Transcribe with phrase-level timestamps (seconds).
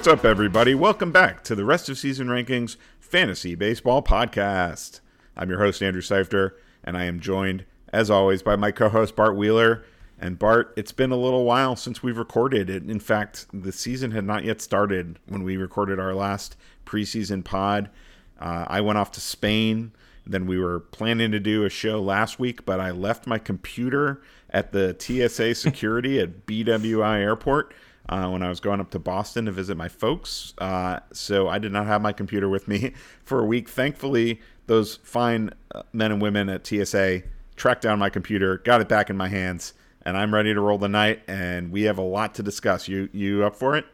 [0.00, 0.74] What's up, everybody?
[0.74, 5.00] Welcome back to the Rest of Season Rankings Fantasy Baseball Podcast.
[5.36, 9.14] I'm your host, Andrew Seifter, and I am joined, as always, by my co host,
[9.14, 9.84] Bart Wheeler.
[10.18, 12.88] And Bart, it's been a little while since we've recorded it.
[12.88, 16.56] In fact, the season had not yet started when we recorded our last
[16.86, 17.90] preseason pod.
[18.40, 19.92] Uh, I went off to Spain.
[20.26, 24.22] Then we were planning to do a show last week, but I left my computer
[24.48, 27.74] at the TSA security at BWI Airport
[28.08, 30.54] uh, when I was going up to Boston to visit my folks.
[30.58, 32.92] Uh, so I did not have my computer with me
[33.24, 33.68] for a week.
[33.68, 37.22] Thankfully, those fine uh, men and women at TSA
[37.56, 40.78] tracked down my computer, got it back in my hands, and I'm ready to roll
[40.78, 41.22] the night.
[41.28, 42.88] And we have a lot to discuss.
[42.88, 43.84] You you up for it?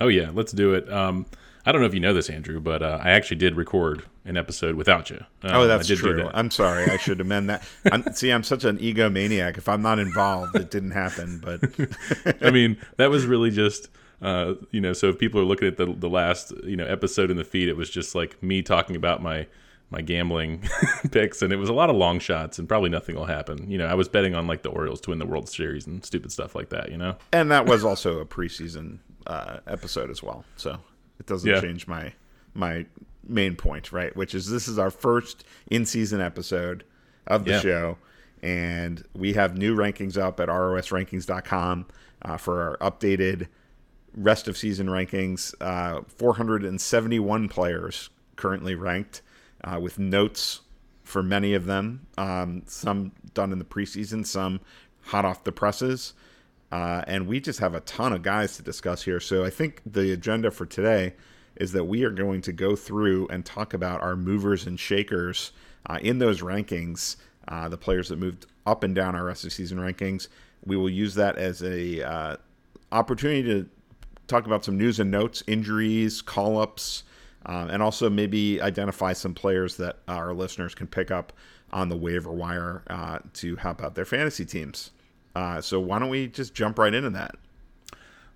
[0.00, 0.90] Oh yeah, let's do it.
[0.90, 1.26] Um,
[1.64, 4.36] I don't know if you know this, Andrew, but uh, I actually did record an
[4.36, 5.24] episode without you.
[5.42, 6.16] Um, oh, that's true.
[6.16, 6.36] That.
[6.36, 6.84] I'm sorry.
[6.90, 7.62] I should amend that.
[7.90, 9.58] I'm, see, I'm such an egomaniac.
[9.58, 11.40] If I'm not involved, it didn't happen.
[11.42, 13.88] But I mean, that was really just.
[14.20, 17.28] Uh, you know, so if people are looking at the the last you know episode
[17.28, 19.48] in the feed, it was just like me talking about my
[19.90, 20.62] my gambling
[21.10, 23.68] picks, and it was a lot of long shots, and probably nothing will happen.
[23.68, 26.04] You know, I was betting on like the Orioles to win the World Series and
[26.04, 26.90] stupid stuff like that.
[26.90, 30.44] You know, and that was also a preseason uh, episode as well.
[30.56, 30.78] So
[31.22, 31.60] it doesn't yeah.
[31.60, 32.12] change my
[32.52, 32.84] my
[33.26, 34.14] main point, right?
[34.16, 36.82] Which is this is our first in season episode
[37.28, 37.60] of the yeah.
[37.60, 37.98] show,
[38.42, 41.86] and we have new rankings up at rosrankings.com
[42.22, 43.46] uh, for our updated
[44.16, 45.54] rest of season rankings.
[45.60, 49.22] Uh, 471 players currently ranked
[49.62, 50.62] uh, with notes
[51.04, 52.04] for many of them.
[52.18, 54.60] Um, some done in the preseason, some
[55.02, 56.14] hot off the presses.
[56.72, 59.20] Uh, and we just have a ton of guys to discuss here.
[59.20, 61.14] So I think the agenda for today
[61.56, 65.52] is that we are going to go through and talk about our movers and shakers
[65.86, 67.16] uh, in those rankings,
[67.46, 70.28] uh, the players that moved up and down our rest of season rankings.
[70.64, 72.36] We will use that as a uh,
[72.90, 73.68] opportunity to
[74.26, 77.02] talk about some news and notes, injuries, call ups,
[77.44, 81.34] um, and also maybe identify some players that our listeners can pick up
[81.70, 84.90] on the waiver wire uh, to help out their fantasy teams.
[85.34, 87.36] Uh, so why don't we just jump right into that?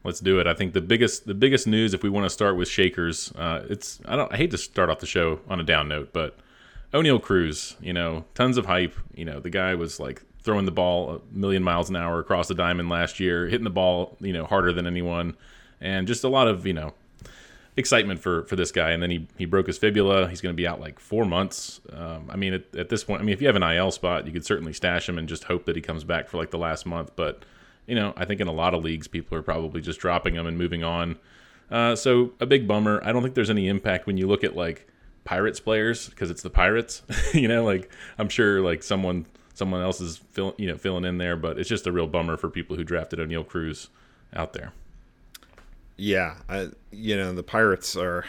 [0.04, 0.46] Let's do it.
[0.46, 3.64] I think the biggest the biggest news, if we want to start with shakers, uh,
[3.68, 6.38] it's I don't I hate to start off the show on a down note, but
[6.92, 8.94] Oneil Cruz, you know, tons of hype.
[9.14, 12.46] You know, the guy was like throwing the ball a million miles an hour across
[12.46, 15.36] the diamond last year, hitting the ball, you know, harder than anyone,
[15.80, 16.94] and just a lot of you know
[17.76, 18.90] excitement for for this guy.
[18.90, 20.28] And then he he broke his fibula.
[20.28, 21.80] He's going to be out like four months.
[21.92, 24.26] Um, I mean, at, at, this point, I mean, if you have an IL spot,
[24.26, 26.58] you could certainly stash him and just hope that he comes back for like the
[26.58, 27.12] last month.
[27.16, 27.44] But
[27.86, 30.46] you know, I think in a lot of leagues, people are probably just dropping him
[30.46, 31.18] and moving on.
[31.70, 33.00] Uh, so a big bummer.
[33.04, 34.88] I don't think there's any impact when you look at like
[35.24, 37.02] Pirates players because it's the Pirates.
[37.34, 41.18] you know, like I'm sure like someone someone else is fill, you know filling in
[41.18, 43.88] there, but it's just a real bummer for people who drafted Oneil Cruz
[44.34, 44.72] out there.
[45.96, 48.24] Yeah, I, you know the Pirates are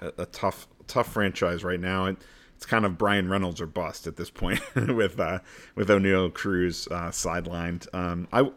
[0.00, 2.16] a, a tough tough franchise right now, and
[2.56, 5.40] it's kind of Bryan Reynolds or bust at this point with uh,
[5.74, 7.92] with Oneil Cruz uh, sidelined.
[7.94, 8.50] Um, I,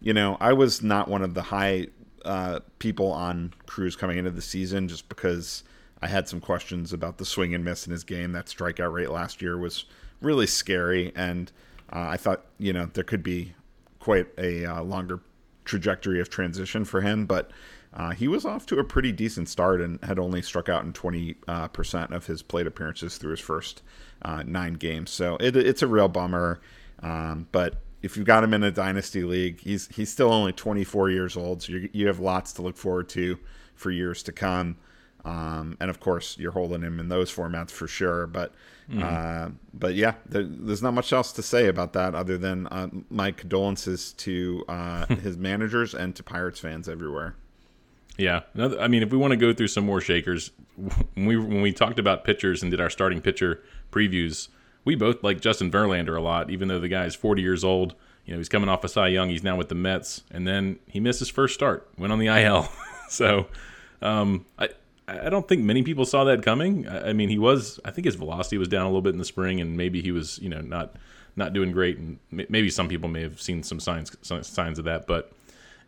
[0.00, 1.88] you know, I was not one of the high
[2.24, 5.62] uh, people on Cruz coming into the season just because
[6.02, 8.32] I had some questions about the swing and miss in his game.
[8.32, 9.84] That strikeout rate last year was
[10.20, 11.50] really scary, and
[11.92, 13.54] uh, I thought you know there could be
[14.00, 15.20] quite a uh, longer
[15.64, 17.50] trajectory of transition for him, but
[17.92, 20.92] uh, he was off to a pretty decent start and had only struck out in
[20.92, 23.82] 20% uh, of his plate appearances through his first
[24.22, 25.10] uh, nine games.
[25.10, 26.60] So it, it's a real bummer.
[27.02, 31.10] Um, but if you've got him in a dynasty league, he's he's still only 24
[31.10, 33.38] years old, so you have lots to look forward to
[33.74, 34.76] for years to come.
[35.24, 38.26] Um, and of course, you're holding him in those formats for sure.
[38.26, 38.54] But
[38.90, 39.02] mm-hmm.
[39.02, 42.88] uh, but yeah, there, there's not much else to say about that other than uh,
[43.10, 47.36] my condolences to uh, his managers and to Pirates fans everywhere.
[48.20, 50.50] Yeah, I mean, if we want to go through some more shakers,
[51.14, 54.48] when we when we talked about pitchers and did our starting pitcher previews,
[54.84, 57.94] we both like Justin Verlander a lot, even though the guy is 40 years old.
[58.26, 59.30] You know, he's coming off a Cy Young.
[59.30, 62.26] He's now with the Mets, and then he missed his first start, went on the
[62.42, 62.68] IL.
[63.08, 63.46] so,
[64.02, 64.68] um, I
[65.08, 66.86] I don't think many people saw that coming.
[66.86, 67.80] I mean, he was.
[67.86, 70.12] I think his velocity was down a little bit in the spring, and maybe he
[70.12, 70.94] was, you know, not
[71.36, 71.96] not doing great.
[71.96, 75.32] And maybe some people may have seen some signs signs of that, but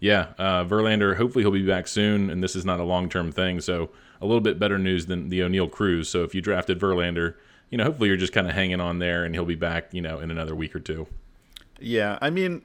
[0.03, 1.17] yeah, uh, Verlander.
[1.17, 3.61] Hopefully he'll be back soon, and this is not a long term thing.
[3.61, 3.89] So
[4.21, 6.09] a little bit better news than the Oneil Cruz.
[6.09, 7.37] So if you drafted Verlander,
[7.71, 10.03] you know, hopefully you're just kind of hanging on there, and he'll be back, you
[10.03, 11.07] know, in another week or two.
[11.79, 12.63] Yeah, I mean,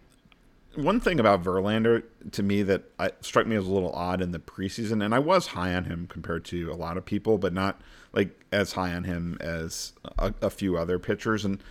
[0.73, 2.01] one thing about Verlander
[2.31, 5.19] to me that I, struck me as a little odd in the preseason, and I
[5.19, 7.79] was high on him compared to a lot of people, but not
[8.13, 11.61] like as high on him as a, a few other pitchers, and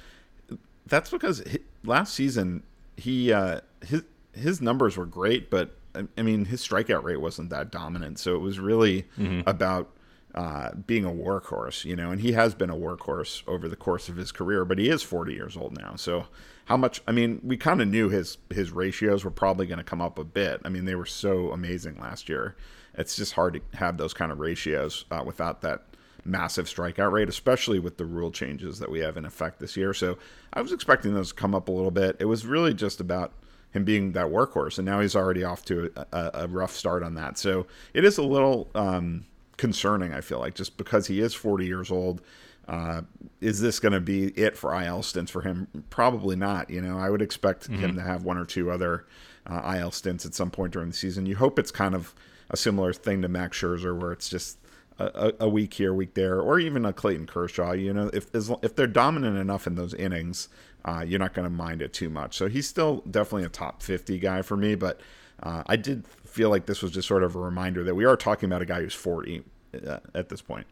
[0.87, 1.43] that's because
[1.83, 2.63] last season
[2.97, 4.05] he uh, his
[4.37, 5.77] his numbers were great, but
[6.17, 9.49] I mean, his strikeout rate wasn't that dominant, so it was really Mm-hmm.
[9.49, 9.91] about
[10.35, 12.11] uh, being a workhorse, you know.
[12.11, 15.03] And he has been a workhorse over the course of his career, but he is
[15.03, 16.27] 40 years old now, so
[16.67, 17.01] how much?
[17.09, 20.19] I mean, we kind of knew his his ratios were probably going to come up
[20.19, 20.61] a bit.
[20.65, 22.57] I mean, they were so amazing last year.
[22.95, 25.85] It's just hard to have those kind of ratios uh, without that
[26.25, 29.95] massive strikeout rate, especially with the rule changes that we have in effect this year.
[29.95, 30.19] So
[30.53, 32.17] I was expecting those to come up a little bit.
[32.19, 33.33] It was really just about
[33.71, 37.15] him being that workhorse, and now he's already off to a, a, rough start on
[37.15, 37.37] that.
[37.37, 39.27] So it is a little um,
[39.57, 40.13] concerning.
[40.13, 42.23] I feel like just because he is 40 years old.
[42.69, 43.03] Uh,
[43.41, 45.69] is this going to be it for IL stints for him?
[45.89, 46.69] Probably not.
[46.69, 49.07] You know, I would expect him to have one or two other
[49.47, 51.27] uh, IL stints at some point during the season.
[51.27, 52.13] You hope it's kind of
[52.51, 54.59] a similar thing to Max Scherzer, where it's just
[54.99, 57.73] a, a week here, week there, or even a Clayton Kershaw.
[57.73, 60.49] You know, if as, if they're dominant enough in those innings,
[60.87, 62.37] uh, you're not going to mind it too much.
[62.37, 65.01] So he's still definitely a top 50 guy for me, but
[65.43, 68.17] uh, I did feel like this was just sort of a reminder that we are
[68.17, 69.43] talking about a guy who's 40
[69.87, 70.67] uh, at this point.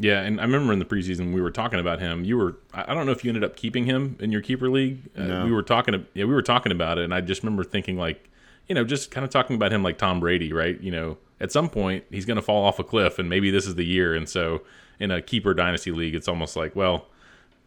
[0.00, 2.24] Yeah, and I remember in the preseason we were talking about him.
[2.24, 5.10] You were I don't know if you ended up keeping him in your keeper league.
[5.18, 5.44] Uh, No.
[5.44, 8.30] we were talking yeah, we were talking about it and I just remember thinking like,
[8.68, 10.80] you know, just kind of talking about him like Tom Brady, right?
[10.80, 13.66] You know, at some point he's going to fall off a cliff and maybe this
[13.66, 14.62] is the year and so
[15.00, 17.06] in a keeper dynasty league it's almost like, well,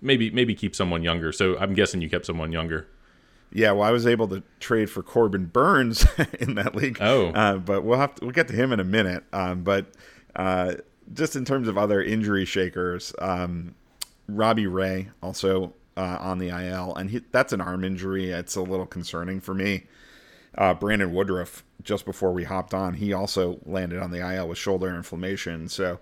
[0.02, 1.32] maybe maybe keep someone younger.
[1.32, 2.88] So I'm guessing you kept someone younger.
[3.54, 6.06] Yeah, well, I was able to trade for Corbin Burnes
[6.40, 6.98] in that league.
[7.02, 7.28] Oh.
[7.30, 9.24] uh, but we'll have to we'll get to him in a minute.
[9.34, 9.88] Um, but
[10.36, 10.76] uh,
[11.14, 13.76] just in terms of other injury shakers, um,
[14.28, 18.32] Robbie Ray also uh, on the IL, and he, that's an arm injury.
[18.32, 19.84] It's a little concerning for me.
[20.58, 24.58] Uh, Brandon Woodruff, just before we hopped on, he also landed on the IL with
[24.58, 25.70] shoulder inflammation.
[25.70, 26.00] So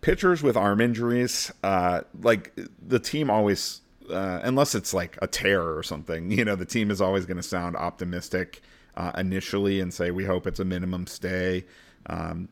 [0.00, 2.56] pitchers with arm injuries, uh, like
[2.86, 3.80] the team always,
[4.10, 7.36] uh, unless it's like a tear or something, you know, the team is always going
[7.36, 8.62] to sound optimistic
[8.96, 11.64] uh, initially and say we hope it's a minimum stay.
[12.06, 12.48] Um,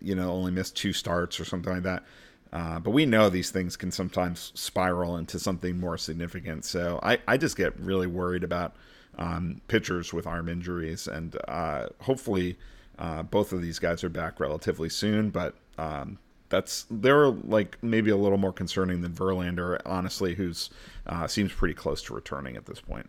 [0.00, 2.04] you know, only missed two starts or something like that.
[2.52, 6.64] Uh, but we know these things can sometimes spiral into something more significant.
[6.64, 8.76] So I, I just get really worried about
[9.18, 12.58] um, pitchers with arm injuries, and uh, hopefully
[12.98, 15.30] uh, both of these guys are back relatively soon.
[15.30, 16.18] But um,
[16.52, 20.68] that's they're like maybe a little more concerning than Verlander, honestly, who's
[21.06, 23.08] uh, seems pretty close to returning at this point.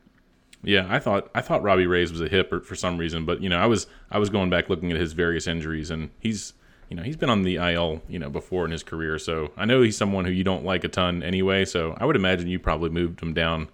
[0.63, 3.42] Yeah, I thought I thought Robbie Ray's was a hip or- for some reason, but
[3.44, 6.54] you know, I was I was going back looking at his various injuries, and he's
[6.90, 9.66] you know he's been on the IL you know before in his career, so I
[9.66, 11.66] know he's someone who you don't like a ton anyway.
[11.66, 13.68] So I would imagine you probably moved him down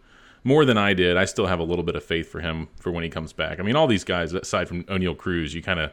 [0.43, 1.15] more than I did.
[1.15, 3.59] I still have a little bit of faith for him for when he comes back.
[3.59, 5.91] I mean, all these guys aside from Oneil Cruz, you kind of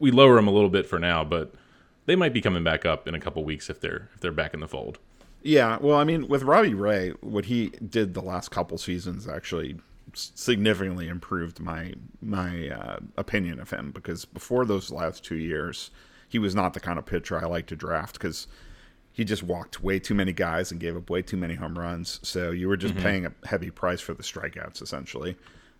[0.00, 1.54] we lower them a little bit for now, but
[2.06, 4.54] they might be coming back up in a couple weeks if they're if they're back
[4.54, 4.98] in the fold.
[5.42, 9.76] Yeah, well, I mean, with Robbie Ray, what he did the last couple seasons actually
[10.14, 11.92] significantly improved my
[12.22, 15.90] my uh, opinion of him because before those last two years,
[16.28, 18.46] he was not the kind of pitcher I like to draft because
[19.12, 22.18] he just walked way too many guys and gave up way too many home runs.
[22.22, 25.36] So you were just paying a heavy price for the strikeouts essentially.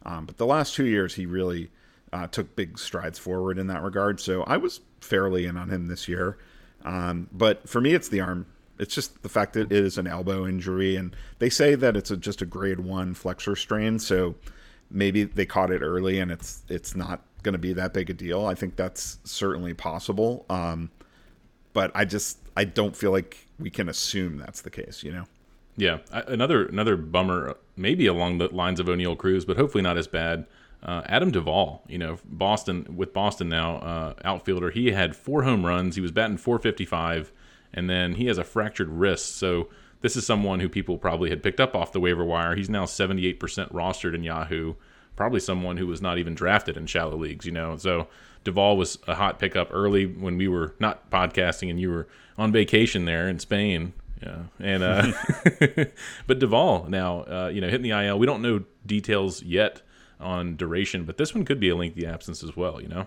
[0.07, 1.71] Um, but the last two years, he really
[2.15, 4.21] uh, took big strides forward in that regard.
[4.21, 6.39] So I was fairly in on him this year.
[6.85, 8.47] Um, but for me, it's the arm.
[8.79, 12.11] It's just the fact that it is an elbow injury, and they say that it's
[12.11, 13.99] a, just a grade one flexor strain.
[13.99, 14.37] So
[14.91, 18.15] maybe they caught it early, and it's it's not going to be that big a
[18.15, 18.47] deal.
[18.47, 20.47] I think that's certainly possible.
[20.49, 20.91] Um,
[21.73, 25.03] but I just I don't feel like we can assume that's the case.
[25.03, 25.25] You know.
[25.77, 30.07] Yeah, another another bummer, maybe along the lines of Oneil Cruz, but hopefully not as
[30.07, 30.47] bad.
[30.85, 34.71] Uh, Adam Duvall, you know, Boston with Boston now, uh, outfielder.
[34.71, 35.95] He had four home runs.
[35.95, 37.33] He was batting 455,
[37.73, 39.37] and then he has a fractured wrist.
[39.37, 39.69] So
[40.03, 42.55] this is someone who people probably had picked up off the waiver wire.
[42.55, 43.39] He's now 78%
[43.73, 44.75] rostered in Yahoo.
[45.17, 47.79] Probably someone who was not even drafted in shallow leagues, you know.
[47.79, 48.09] So
[48.43, 52.53] Duvall was a hot pickup early when we were not podcasting and you were on
[52.53, 53.95] vacation there in Spain.
[54.23, 55.13] Yeah, and uh,
[56.27, 58.19] but Duvall now, uh, you know, hitting the IL.
[58.19, 59.81] We don't know details yet
[60.25, 62.81] on duration, but this one could be a lengthy absence as well.
[62.81, 63.07] You know.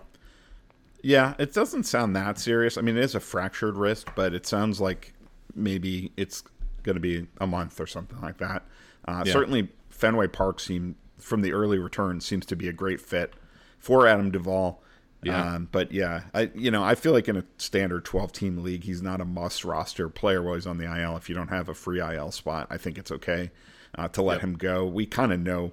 [1.02, 2.76] Yeah, it doesn't sound that serious.
[2.76, 5.12] I mean, it is a fractured wrist, but it sounds like
[5.54, 6.42] maybe it's
[6.82, 8.64] going to be a month or something like that.
[9.06, 9.32] Uh, Yeah.
[9.32, 13.32] Certainly, Fenway Park seemed, from the early return seems to be a great fit
[13.78, 14.82] for Adam Duvall.
[15.22, 15.54] Yeah.
[15.54, 18.84] Um, but yeah, I you know I feel like in a standard 12 team league,
[18.84, 21.16] he's not a must roster player while he's on the IL.
[21.16, 23.50] If you don't have a free IL spot, I think it's okay
[23.96, 24.42] uh, to let Yep.
[24.44, 24.86] him go.
[24.86, 25.72] We kind of know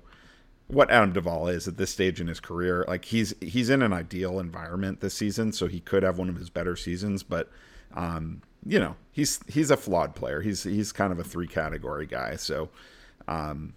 [0.68, 2.86] what Adam Duvall is at this stage in his career.
[2.88, 6.36] Like he's he's in an ideal environment this season, so he could have one of
[6.38, 7.24] his better seasons.
[7.24, 7.50] But
[7.94, 10.42] um, you know, he's he's a flawed player.
[10.42, 12.36] He's he's kind of a three category guy.
[12.36, 12.70] So,
[13.28, 13.74] um,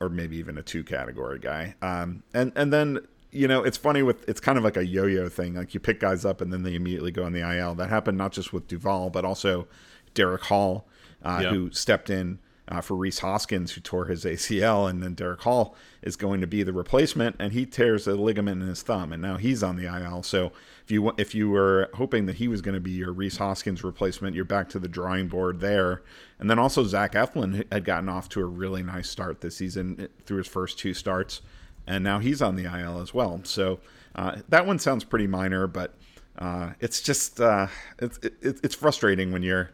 [0.00, 1.74] or maybe even a two category guy.
[1.82, 2.98] Um, and and then
[3.30, 5.54] you know, it's funny with it's kind of like a yo-yo thing.
[5.54, 7.74] Like you pick guys up and then they immediately go on the IL.
[7.74, 9.66] That happened not just with Duvall, but also
[10.14, 10.86] Darick Hall,
[11.24, 11.50] uh, Yeah.
[11.50, 15.76] who stepped in uh, for Rhys Hoskins, who tore his ACL, and then Darick Hall
[16.02, 19.20] is going to be the replacement, and he tears a ligament in his thumb, and
[19.20, 20.22] now he's on the IL.
[20.22, 20.52] So
[20.82, 23.84] if you if you were hoping that he was going to be your Rhys Hoskins
[23.84, 26.02] replacement, you're back to the drawing board there.
[26.38, 29.96] And then also Zach Eflin had gotten off to a really nice start this season
[29.98, 31.42] eh, through his first two starts,
[31.86, 33.40] and now he's on the IL as well.
[33.44, 33.80] So
[34.14, 35.94] uh, that one sounds pretty minor, but
[36.38, 37.66] uh, it's just uh,
[37.98, 39.70] it's it, it's frustrating when you're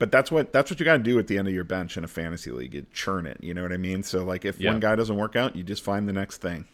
[0.00, 1.96] but that's what that's what you got to do at the end of your bench
[1.96, 2.74] in a fantasy league.
[2.74, 3.36] You churn it.
[3.40, 4.02] You know what I mean?
[4.02, 4.72] So like if Yeah.
[4.72, 6.64] one guy doesn't work out, you just find the next thing.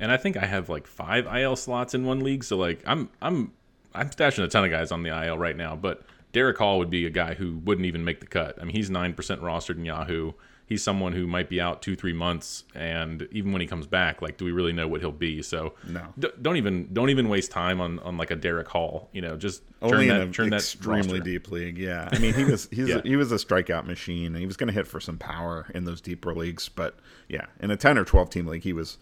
[0.00, 2.42] And I think I have like five IL slots in one league.
[2.42, 3.52] So like I'm I'm
[3.94, 5.76] I'm stashing a ton of guys on the IL right now.
[5.76, 6.02] But
[6.32, 8.58] Darick Hall would be a guy who wouldn't even make the cut.
[8.60, 10.32] I mean, he's nine percent rostered in Yahoo.
[10.66, 14.22] He's someone who might be out two three months, and even when he comes back,
[14.22, 15.42] like, do we really know what he'll be?
[15.42, 16.14] So No.
[16.18, 19.10] d- don't even don't even waste time on on like a Darick Hall.
[19.12, 21.76] You know, just Only that in churn an that extremely deep league.
[21.76, 23.00] Yeah, I mean he was he's Yeah.
[23.04, 24.26] he was a strikeout machine.
[24.28, 27.46] and He was going to hit for some power in those deeper leagues, but yeah,
[27.60, 28.96] in a ten or twelve team league, he was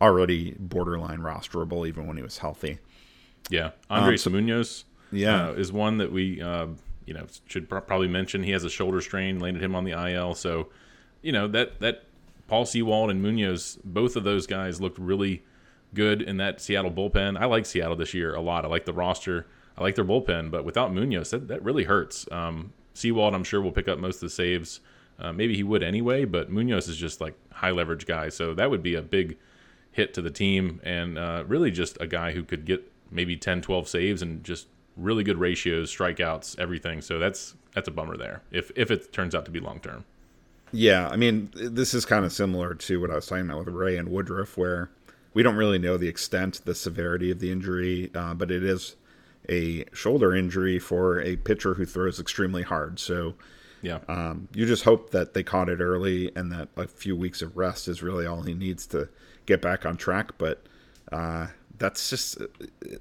[0.00, 2.78] already borderline rosterable even when he was healthy.
[3.50, 4.84] Yeah, Andres Um, so- Munoz.
[5.12, 5.48] Yeah.
[5.48, 6.66] uh, is one that we uh,
[7.06, 8.42] you know should pro- probably mention.
[8.42, 10.34] He has a shoulder strain, landed him on the IL.
[10.34, 10.68] So
[11.26, 12.04] you know that that
[12.46, 15.42] Paul Sewald and Munoz, both of those guys looked really
[15.92, 17.36] good in that Seattle bullpen.
[17.36, 18.64] I like Seattle this year a lot.
[18.64, 19.48] I like the roster.
[19.76, 22.30] I like their bullpen, but without Munoz, that, that really hurts.
[22.30, 24.80] Um, Sewald, I'm sure, will pick up most of the saves.
[25.18, 28.70] Uh, maybe he would anyway, but Munoz is just like high leverage guy, so that
[28.70, 29.36] would be a big
[29.90, 33.62] hit to the team and uh, really just a guy who could get maybe 10
[33.62, 38.42] 12 saves and just really good ratios strikeouts everything so that's that's a bummer there
[38.50, 40.04] if if it turns out to be long term
[40.72, 43.74] Yeah, I mean, this is kind of similar to what I was talking about with
[43.74, 44.90] Ray and Woodruff, where
[45.32, 48.96] we don't really know the extent, the severity of the injury, uh, but it is
[49.48, 52.98] a shoulder injury for a pitcher who throws extremely hard.
[52.98, 53.34] So
[53.82, 57.42] yeah um, you just hope that they caught it early and that a few weeks
[57.42, 59.08] of rest is really all he needs to
[59.44, 60.38] get back on track.
[60.38, 60.66] But
[61.12, 62.38] uh, that's just,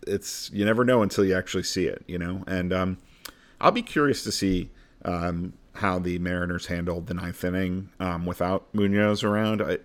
[0.06, 2.44] it's, you never know until you actually see it, you know?
[2.48, 2.98] And um,
[3.60, 4.70] I'll be curious to see
[5.06, 9.62] um, how the Mariners handled the ninth inning um, without Munoz around.
[9.62, 9.80] I,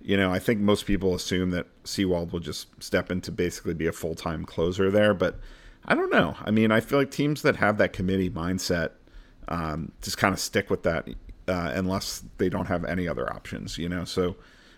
[0.00, 3.74] you know, I think most people assume that Sewald will just step in to basically
[3.74, 5.38] be a full time closer there, but
[5.84, 6.36] I don't know.
[6.44, 8.90] I mean, I feel like teams that have that committee mindset
[9.48, 11.08] um, just kind of stick with that
[11.48, 14.04] uh, unless they don't have any other options, you know?
[14.04, 14.36] So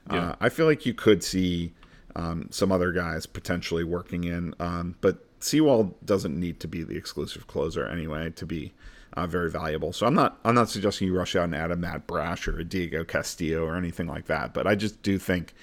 [0.08, 0.34] uh, Yeah.
[0.40, 1.74] I feel like you could see
[2.16, 6.96] um, some other guys potentially working in, um, but Sewald doesn't need to be the
[6.96, 8.72] exclusive closer anyway to be
[9.14, 9.92] uh, very valuable.
[9.92, 12.58] So I'm not I'm not suggesting you rush out and add a Matt Brash or
[12.58, 15.54] a Diego Castillo or anything like that, but I just do think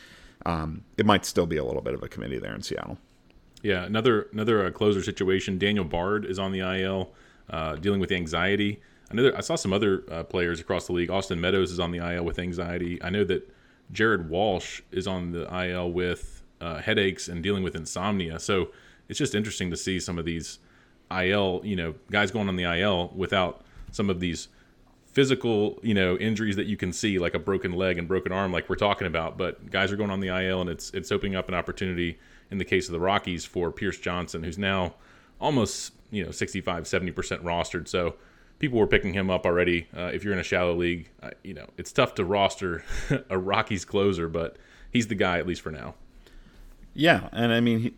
[0.45, 2.97] um, it might still be a little bit of a committee there in Seattle.
[3.63, 5.57] yeah another another uh, closer situation.
[5.57, 7.11] Daniel bard is on the il
[7.49, 8.81] uh, dealing with anxiety.
[9.09, 11.09] That i saw some other uh, players across the league.
[11.09, 13.01] Austin meadows is on the il with anxiety.
[13.01, 13.49] I know that
[13.91, 18.37] jared walsh is on the il with uh, headaches and dealing with insomnia.
[18.39, 18.69] So
[19.07, 20.59] it's just interesting to see some of these
[21.11, 24.49] il you know guys going on the il without some of these
[25.17, 28.51] physical, you know, injuries that you can see, like a broken leg and broken arm,
[28.51, 29.35] like we're talking about.
[29.35, 32.19] But guys are going on the IL, and it's it's opening up an opportunity
[32.51, 34.93] in the case of the Rockies for Pierce Johnson, who's now
[35.41, 37.87] almost you know 65, 70 percent rostered.
[37.87, 38.13] So
[38.59, 39.87] people were picking him up already.
[39.91, 42.83] Uh, if you're in a shallow league, uh, you know it's tough to roster
[43.31, 44.57] a Rockies closer, but
[44.91, 45.95] he's the guy at least for now.
[46.93, 47.93] Yeah, and I mean he,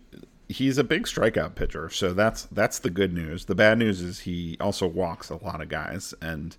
[0.50, 3.46] he's a big strikeout pitcher, so that's that's the good news.
[3.46, 6.58] The bad news is he also walks a lot of guys, and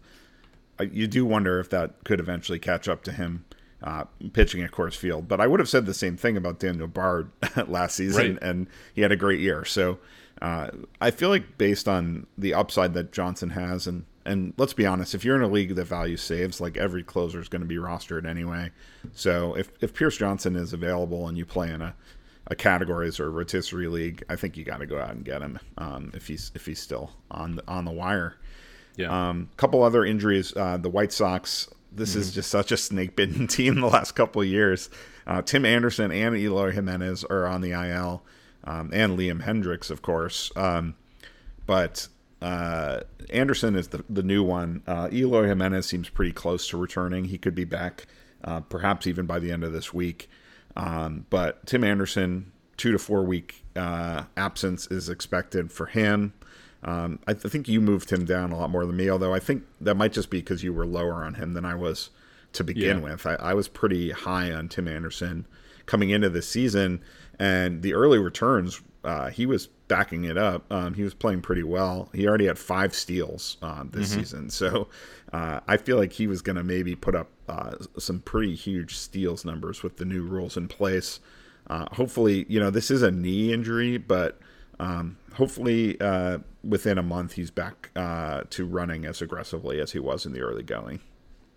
[0.91, 3.45] you do wonder if that could eventually catch up to him
[3.83, 5.29] uh, pitching at Coors Field.
[5.29, 7.31] But I would have said the same thing about Daniel Bard
[7.67, 8.43] last season, Right.
[8.43, 9.65] and he had a great year.
[9.67, 9.99] So
[10.41, 10.71] uh,
[11.01, 15.15] I feel like based on the upside that Johnson has, and and let's be honest,
[15.15, 17.77] if you're in a league that values saves, like every closer is going to be
[17.77, 18.71] rostered anyway.
[19.13, 21.95] So if if Pierce Johnson is available and you play in a a
[22.57, 26.11] categories or rotisserie league, I think you got to go out and get him um,
[26.15, 28.37] if he's if he's still on the, on the wire.
[28.97, 30.55] Yeah, Um, couple other injuries.
[30.57, 31.69] Uh, the White Sox.
[31.93, 34.91] This is just such a snake bitten team the last couple of years.
[35.27, 38.23] Uh, Tim Anderson and Eloy Jimenez are on the IL,
[38.65, 40.53] um, and Liam Hendriks, of course.
[40.55, 40.95] Um,
[41.67, 42.07] but
[42.43, 44.83] uh, Anderson is the, the new one.
[44.87, 47.25] Uh, Eloy Jimenez seems pretty close to returning.
[47.27, 48.07] He could be back,
[48.45, 50.29] uh, perhaps even by the end of this week.
[50.77, 56.33] Um, but Tim Anderson, two to four week uh, absence is expected for him.
[56.83, 59.39] Um, I, th- think you moved him down a lot more than me, although I
[59.39, 62.11] think that might just be because you were lower on him than I was
[62.55, 63.05] to begin Yeah.
[63.13, 63.27] with.
[63.27, 65.47] I, I was pretty high on Tim Anderson
[65.87, 67.03] coming into the season,
[67.39, 70.65] and the early returns, uh, he was backing it up.
[70.73, 72.09] Um, he was playing pretty well.
[72.15, 74.21] He already had five steals uh, this mm-hmm.
[74.21, 74.89] season, so
[75.33, 78.97] uh, I feel like he was going to maybe put up uh, some pretty huge
[78.97, 81.21] steals numbers with the new rules in place.
[81.67, 84.39] Uh, hopefully, you know this is a knee injury, but
[84.79, 89.99] um, hopefully uh, within a month he's back uh, to running as aggressively as he
[89.99, 91.01] was in the early going.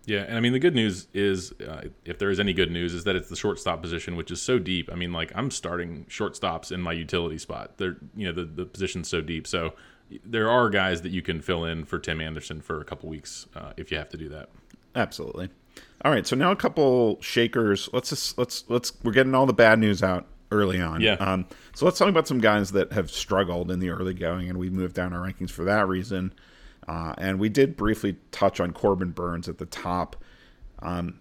[0.06, 2.92] Yeah, and I mean the good news is, uh, if there is any good news,
[2.92, 4.90] is that it's the shortstop position, which is so deep.
[4.92, 7.78] I mean, like I'm starting shortstops in my utility spot.
[7.78, 9.74] They're you know the the position's so deep, so
[10.24, 13.46] there are guys that you can fill in for Tim Anderson for a couple weeks
[13.56, 14.50] uh, if you have to do that.
[14.94, 15.48] Absolutely.
[16.04, 17.88] All right, so now a couple shakers.
[17.92, 21.00] Let's just let's let's we're getting all the bad news out early on.
[21.00, 21.14] Yeah.
[21.14, 24.58] Um, so let's talk about some guys that have struggled in the early going, and
[24.58, 26.32] we moved down our rankings for that reason.
[26.86, 30.22] Uh, and we did briefly touch on Corbin Burnes at the top.
[30.80, 31.20] Um,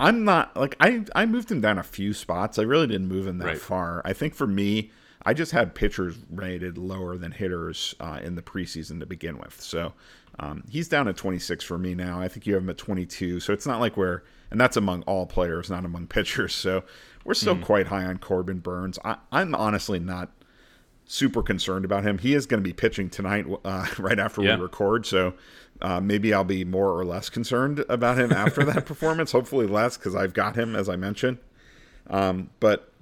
[0.00, 2.58] I'm not like I I moved him down a few spots.
[2.58, 3.60] I really didn't move him that right.
[3.60, 4.00] far.
[4.06, 4.90] I think for me,
[5.26, 9.60] I just had pitchers rated lower than hitters uh, in the preseason to begin with.
[9.60, 9.92] So
[10.38, 12.20] um, he's down at 26 for me now.
[12.20, 13.40] I think you have him at 22.
[13.40, 16.54] So it's not like we're and that's among all players, not among pitchers.
[16.54, 16.82] So
[17.24, 17.62] we're still mm.
[17.62, 18.98] quite high on Corbin Burnes.
[19.04, 20.30] I, I'm honestly not
[21.04, 22.18] super concerned about him.
[22.18, 24.56] He is going to be pitching tonight, uh, right after yeah.
[24.56, 25.06] we record.
[25.06, 25.34] So
[25.82, 29.32] uh, maybe I'll be more or less concerned about him after that performance.
[29.32, 31.38] Hopefully less because I've got him as I mentioned.
[32.08, 32.92] Um, but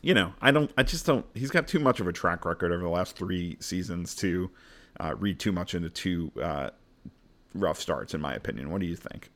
[0.00, 0.70] you know, I don't.
[0.78, 1.26] I just don't.
[1.34, 4.48] He's got too much of a track record over the last three seasons to
[5.00, 6.70] uh, read too much into two uh,
[7.54, 8.70] rough starts, in my opinion.
[8.70, 9.30] What do you think?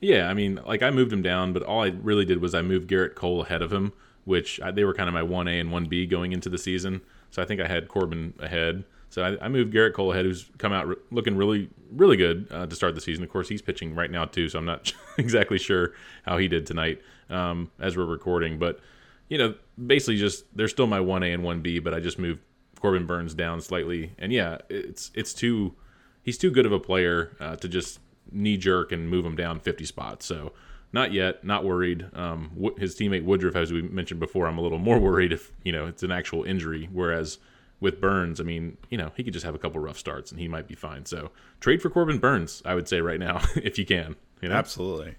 [0.00, 2.62] Yeah, I mean, like I moved him down, but all I really did was I
[2.62, 3.92] moved Gerrit Cole ahead of him,
[4.24, 6.58] which I, they were kind of my one A and one B going into the
[6.58, 7.02] season.
[7.30, 8.84] So I think I had Corbin ahead.
[9.10, 12.46] So I, I moved Gerrit Cole ahead, who's come out re- looking really, really good
[12.50, 13.24] uh, to start the season.
[13.24, 15.92] Of course, he's pitching right now too, so I'm not exactly sure
[16.24, 18.58] how he did tonight um, as we're recording.
[18.58, 18.80] But
[19.28, 22.18] you know, basically, just they're still my one A and one B, but I just
[22.18, 22.40] moved
[22.80, 24.12] Corbin Burnes down slightly.
[24.18, 25.74] And yeah, it's it's too
[26.22, 28.00] he's too good of a player uh, to just
[28.32, 30.26] knee jerk and move him down 50 spots.
[30.26, 30.52] So
[30.92, 32.06] not yet, not worried.
[32.14, 35.72] Um, his teammate Woodruff, as we mentioned before, I'm a little more worried if you
[35.72, 36.88] know it's an actual injury.
[36.92, 37.38] Whereas
[37.80, 40.38] with Burnes, I mean, you know, he could just have a couple rough starts and
[40.38, 41.06] he might be fine.
[41.06, 44.16] So trade for Corbin Burnes, I would say right now, if you can.
[44.42, 44.54] You know?
[44.54, 45.16] Absolutely.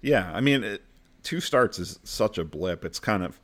[0.00, 0.82] Yeah, I mean, it,
[1.22, 2.84] two starts is such a blip.
[2.84, 3.38] It's kind of,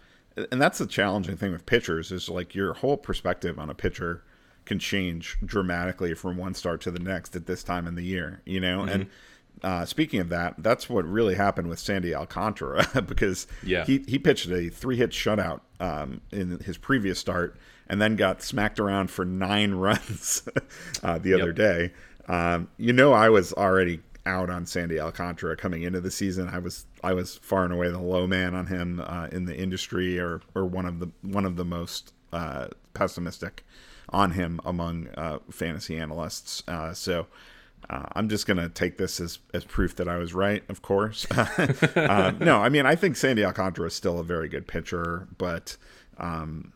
[0.51, 4.23] and that's the challenging thing with pitchers is like your whole perspective on a pitcher
[4.65, 8.43] can change dramatically from one start to the next at this time in the year.
[8.45, 8.89] You know, mm-hmm.
[8.89, 9.07] and
[9.63, 13.85] uh, speaking of that, that's what really happened with Sandy Alcantara because yeah.
[13.85, 17.57] he, he pitched a three hit shutout um, in his previous start
[17.89, 20.43] and then got smacked around for nine runs
[21.03, 21.57] uh, the other yep.
[21.57, 21.93] day.
[22.29, 26.49] Um, you know, I was already out on Sandy Alcantara coming into the season.
[26.49, 29.57] I was I was far and away the low man on him uh, in the
[29.57, 33.65] industry, or or one of the one of the most uh, pessimistic
[34.11, 36.63] on him among uh, fantasy analysts.
[36.69, 37.27] Uh, so
[37.91, 40.83] uh, I'm just going to take this as, as proof that I was right, of
[40.83, 41.27] course.
[41.31, 45.77] uh, no, I mean, I think Sandy Alcantara is still a very good pitcher, but,
[46.19, 46.73] um,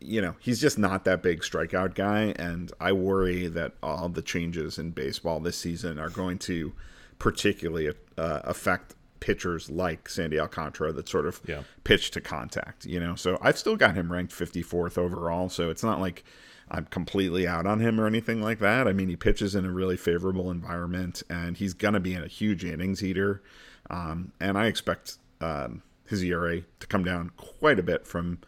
[0.00, 2.34] you know, he's just not that big strikeout guy.
[2.36, 6.72] And I worry that all the changes in baseball this season are going to
[7.18, 11.62] particularly uh, affect pitchers like Sandy Alcantara that sort of yeah.
[11.82, 13.14] pitch to contact, you know.
[13.14, 15.48] So I've still got him ranked 54th overall.
[15.48, 16.24] So it's not like
[16.70, 18.86] I'm completely out on him or anything like that.
[18.86, 22.26] I mean, he pitches in a really favorable environment, and he's going to be a
[22.26, 23.42] huge innings eater.
[23.90, 28.38] Um, and I expect um, his ERA to come down quite a bit from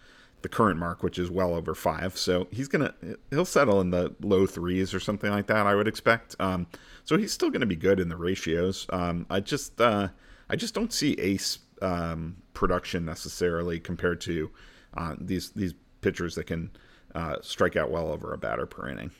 [0.46, 2.16] the current mark, which is well over five.
[2.16, 2.94] So he's gonna
[3.30, 5.66] he'll settle in the low threes or something like that.
[5.66, 6.36] I would expect.
[6.38, 6.68] Um,
[7.02, 8.86] so he's still to be good in the ratios.
[8.90, 10.06] Um, I just uh,
[10.48, 14.52] I just don't see ace um, production necessarily compared to
[14.96, 16.70] uh, these these pitchers that can
[17.16, 19.10] uh, strike out well over a batter per inning.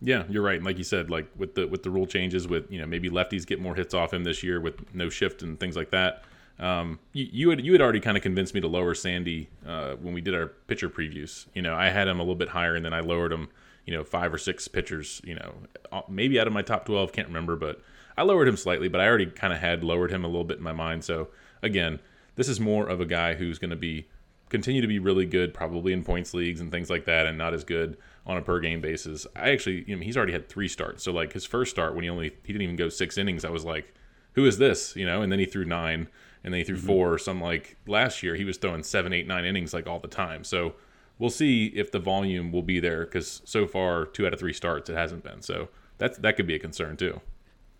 [0.00, 0.56] Yeah, you're right.
[0.56, 3.08] And like you said, like with the with the rule changes, with you know maybe
[3.08, 6.24] lefties get more hits off him this year with no shift and things like that.
[6.58, 9.94] Um, you, you had you had already kind of convinced me to lower Sandy uh,
[9.94, 11.46] when we did our pitcher previews.
[11.54, 13.48] You know, I had him a little bit higher, and then I lowered him.
[13.86, 15.20] You know, five or six pitchers.
[15.24, 15.54] You know,
[15.92, 17.82] uh, maybe out of my top twelve, can't remember, but
[18.16, 18.88] I lowered him slightly.
[18.88, 21.04] But I already kind of had lowered him a little bit in my mind.
[21.04, 21.28] So
[21.62, 22.00] again,
[22.36, 24.06] this is more of a guy who's going to be
[24.48, 27.52] continue to be really good, probably in points leagues and things like that, and not
[27.52, 29.26] as good on a per game basis.
[29.36, 31.02] I actually, you know, he's already had three starts.
[31.02, 33.50] So like his first start when he only he didn't even go six innings, I
[33.50, 33.92] was like,
[34.32, 34.96] who is this?
[34.96, 36.08] You know, and then he threw nine,
[36.44, 36.86] and then he threw mm-hmm.
[36.86, 37.18] four.
[37.18, 40.44] Some like last year he was throwing seven, eight, nine innings like all the time.
[40.44, 40.74] So
[41.18, 44.52] we'll see if the volume will be there because so far two out of three
[44.52, 45.42] starts it hasn't been.
[45.42, 47.20] So that's that could be a concern too.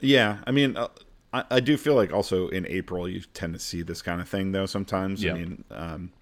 [0.01, 0.77] Yeah, I mean.
[0.77, 0.89] Uh,
[1.33, 4.29] I, I, do feel like also in April you tend to see this kind of
[4.29, 5.21] thing though sometimes.
[5.21, 5.33] Yeah.
[5.33, 6.13] I mean, um,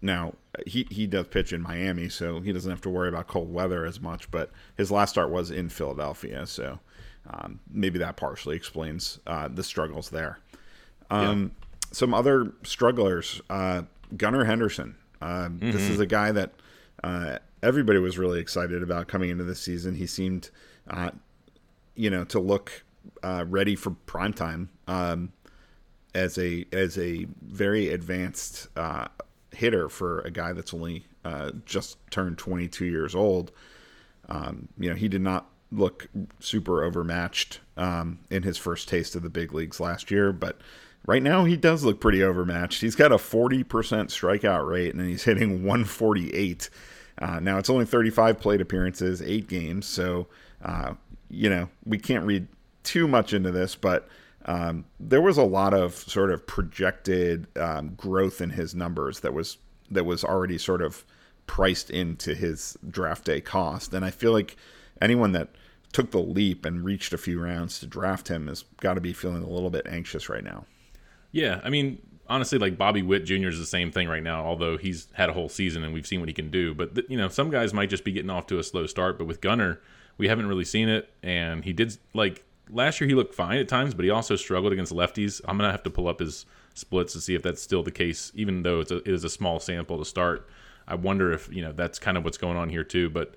[0.00, 0.34] now
[0.64, 3.84] he he does pitch in Miami, so he doesn't have to worry about cold weather
[3.84, 4.30] as much.
[4.30, 6.78] But his last start was in Philadelphia, so
[7.28, 10.38] um, maybe that partially explains uh, the struggles there.
[11.10, 11.66] Um, yeah.
[11.92, 13.82] Some other strugglers, uh,
[14.16, 14.96] Gunnar Henderson.
[15.20, 15.70] Uh, mm-hmm.
[15.70, 16.52] This is a guy that
[17.02, 19.94] uh, everybody was really excited about coming into the season.
[19.94, 20.50] He seemed,
[20.88, 21.10] uh,
[21.94, 22.84] you know, to look
[23.22, 25.32] uh, ready for prime time um,
[26.14, 29.08] as a as a very advanced uh,
[29.52, 33.52] hitter for a guy that's only uh, just turned 22 years old.
[34.28, 36.08] Um, you know, he did not look
[36.40, 40.60] super overmatched um, in his first taste of the big leagues last year, but
[41.10, 42.80] right now he does look pretty overmatched.
[42.80, 46.70] He's got a 40% strikeout rate and he's hitting 148.
[47.18, 50.28] Uh, now it's only 35 plate appearances, eight games, so
[50.64, 50.94] uh,
[51.28, 52.46] you know we can't read
[52.84, 54.08] too much into this, but
[54.46, 59.34] um, there was a lot of sort of projected um, growth in his numbers that
[59.34, 59.58] was
[59.90, 61.04] that was already sort of
[61.46, 64.56] priced into his draft day cost, and I feel like
[65.02, 65.48] anyone that
[65.92, 69.12] took the leap and reached a few rounds to draft him has got to be
[69.12, 70.64] feeling a little bit anxious right now.
[71.32, 73.48] Yeah, I mean, honestly, like Bobby Witt Jr.
[73.48, 74.44] is the same thing right now.
[74.44, 77.16] Although he's had a whole season and we've seen what he can do, but you
[77.16, 79.18] know, some guys might just be getting off to a slow start.
[79.18, 79.80] But with Gunnar,
[80.16, 83.68] we haven't really seen it, and he did like last year he looked fine at
[83.68, 85.40] times, but he also struggled against lefties.
[85.46, 88.32] I'm gonna have to pull up his splits to see if that's still the case,
[88.34, 90.48] even though it's a, it is a small sample to start.
[90.86, 93.10] I wonder if you know that's kind of what's going on here too.
[93.10, 93.34] But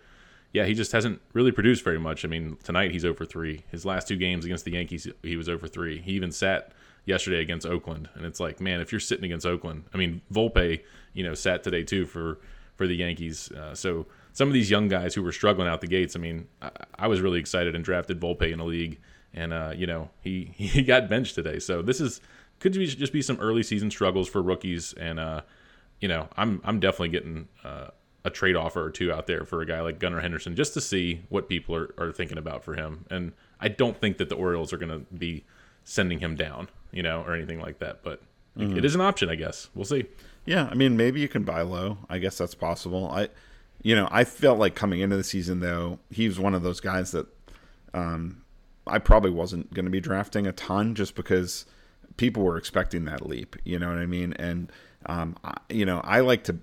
[0.51, 2.23] yeah, he just hasn't really produced very much.
[2.23, 3.63] I mean, tonight he's over three.
[3.69, 5.99] His last two games against the Yankees, he was over three.
[5.99, 6.71] He even sat
[7.05, 10.81] yesterday against Oakland, and it's like, man, if you're sitting against Oakland, I mean, Volpe,
[11.13, 12.39] you know, sat today too for
[12.75, 13.51] for the Yankees.
[13.51, 16.15] Uh, so some of these young guys who were struggling out the gates.
[16.15, 18.99] I mean, I, I was really excited and drafted Volpe in a league
[19.33, 21.59] and uh, you know he he got benched today.
[21.59, 22.21] So this is
[22.59, 25.41] could be, just be some early season struggles for rookies, and uh,
[25.99, 27.87] you know I'm I'm definitely getting uh,
[28.23, 30.81] a trade offer or two out there for a guy like Gunnar Henderson just to
[30.81, 33.05] see what people are, are thinking about for him.
[33.09, 35.45] And I don't think that the Orioles are going to be
[35.83, 38.03] sending him down, you know, or anything like that.
[38.03, 38.21] But
[38.58, 38.77] mm-hmm.
[38.77, 39.69] it is an option, I guess.
[39.75, 40.06] We'll see.
[40.45, 41.97] Yeah, I mean, maybe you can buy low.
[42.10, 43.10] I guess that's possible.
[43.10, 43.29] I,
[43.82, 46.79] you know, I felt like coming into the season though, he was one of those
[46.79, 47.27] guys that,
[47.93, 48.43] um,
[48.86, 51.65] I probably wasn't going to be drafting a ton just because
[52.17, 53.56] people were expecting that leap.
[53.63, 54.34] You know what I mean?
[54.34, 54.71] And
[55.06, 56.58] um, I, you know, I like to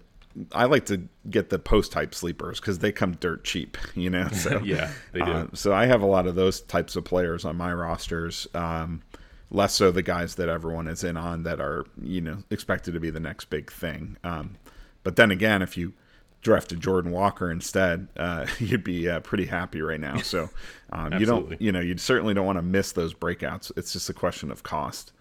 [0.53, 4.29] I like to get the post type sleepers because they come dirt cheap, you know.
[4.29, 5.33] So yeah, they do.
[5.33, 8.47] Uh, so I have a lot of those types of players on my rosters.
[8.55, 9.03] Um,
[9.51, 13.01] less so the guys that everyone is in on that are you know expected to
[13.01, 14.17] be the next big thing.
[14.25, 14.57] Um,
[15.03, 15.95] but then again, if you
[16.43, 20.19] drafted Jordan Walker instead, uh, you'd be uh, pretty happy right now.
[20.19, 20.51] So
[20.93, 23.73] um, you don't, you know, you certainly don't want to miss those breakouts.
[23.77, 25.13] It's just a question of cost.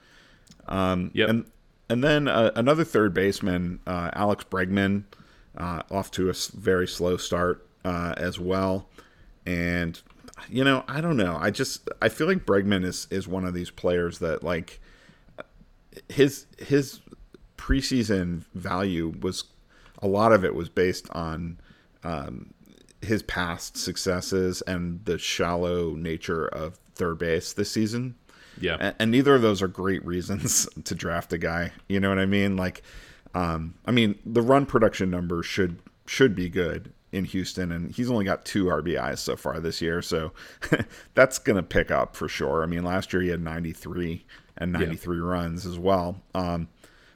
[0.68, 1.30] Um, yep.
[1.30, 1.46] And
[1.89, 5.06] and then uh, another third baseman, uh, Alex Bregman,
[5.58, 8.88] uh, off to a very slow start uh, as well.
[9.46, 10.00] And
[10.49, 11.38] you know, I don't know.
[11.39, 14.80] I just I feel like Bregman is is one of these players that like
[16.10, 17.02] his his
[17.58, 19.43] preseason value was
[20.02, 21.60] a lot of it was based on
[22.04, 22.54] um,
[23.02, 28.15] his past successes and the shallow nature of third base this season.
[28.62, 31.71] Yeah, and, and, neither of those are great reasons to draft a guy.
[31.88, 32.58] You know what I mean?
[32.58, 32.84] Like,
[33.34, 38.10] um, I mean, the run production number should should be good in Houston, and he's
[38.10, 40.32] only got two RBIs so far this year, so
[41.13, 42.63] that's gonna pick up for sure.
[42.63, 44.26] I mean, last year he had 93
[44.58, 45.24] and 93 yeah.
[45.24, 46.22] runs as well.
[46.36, 46.67] Um,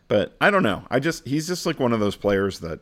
[0.07, 0.83] but I don't know.
[0.89, 2.79] I just he's just like one of those players that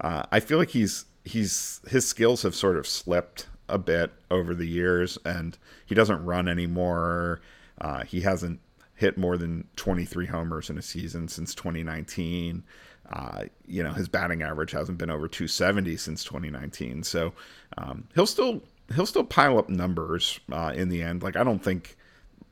[0.00, 4.54] uh, I feel like he's he's his skills have sort of slipped a bit over
[4.54, 7.40] the years, and he doesn't run anymore.
[7.80, 8.60] Uh, he hasn't
[8.94, 12.64] hit more than 23 homers in a season since 2019.
[13.12, 17.02] Uh, you know, his batting average hasn't been over 270 since 2019.
[17.02, 17.32] So
[17.78, 18.62] um, he'll still
[18.94, 21.22] he'll still pile up numbers uh, in the end.
[21.22, 21.96] Like I don't think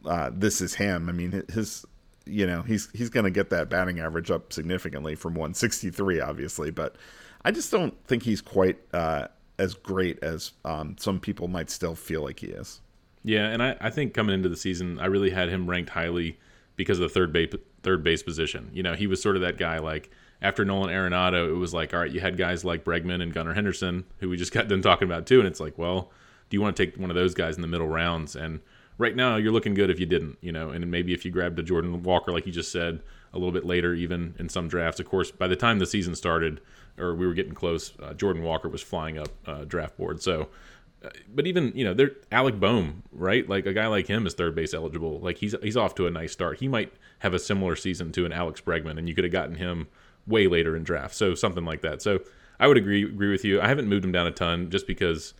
[0.04, 1.08] uh, this is him.
[1.08, 1.84] I mean, his
[2.26, 6.70] you know he's he's going to get that batting average up significantly from 163 obviously
[6.70, 6.96] but
[7.44, 11.94] i just don't think he's quite uh, as great as um, some people might still
[11.94, 12.80] feel like he is
[13.22, 16.38] yeah and I, I think coming into the season i really had him ranked highly
[16.74, 19.56] because of the third base third base position you know he was sort of that
[19.56, 20.10] guy like
[20.42, 23.54] after nolan arenado it was like all right you had guys like bregman and gunnar
[23.54, 26.10] henderson who we just got done talking about too and it's like well
[26.48, 28.60] do you want to take one of those guys in the middle rounds and
[28.98, 31.58] right now you're looking good if you didn't, you know, and maybe if you grabbed
[31.58, 33.00] a Jordan Walker, like you just said,
[33.32, 35.00] a little bit later, even in some drafts.
[35.00, 36.60] Of course, by the time the season started
[36.98, 40.22] or we were getting close, uh, Jordan Walker was flying up uh, draft board.
[40.22, 40.48] So
[41.32, 43.48] but even you know, they're Alec Bohm, right?
[43.48, 45.20] Like a guy like him is third base eligible.
[45.20, 46.58] Like he's he's off to a nice start.
[46.58, 49.56] He might have a similar season to an Alex Bregman, and you could have gotten
[49.56, 49.88] him
[50.26, 51.14] way later in draft.
[51.14, 52.02] So something like that.
[52.02, 52.20] So
[52.58, 53.60] I would agree agree with you.
[53.60, 55.34] I haven't moved him down a ton just because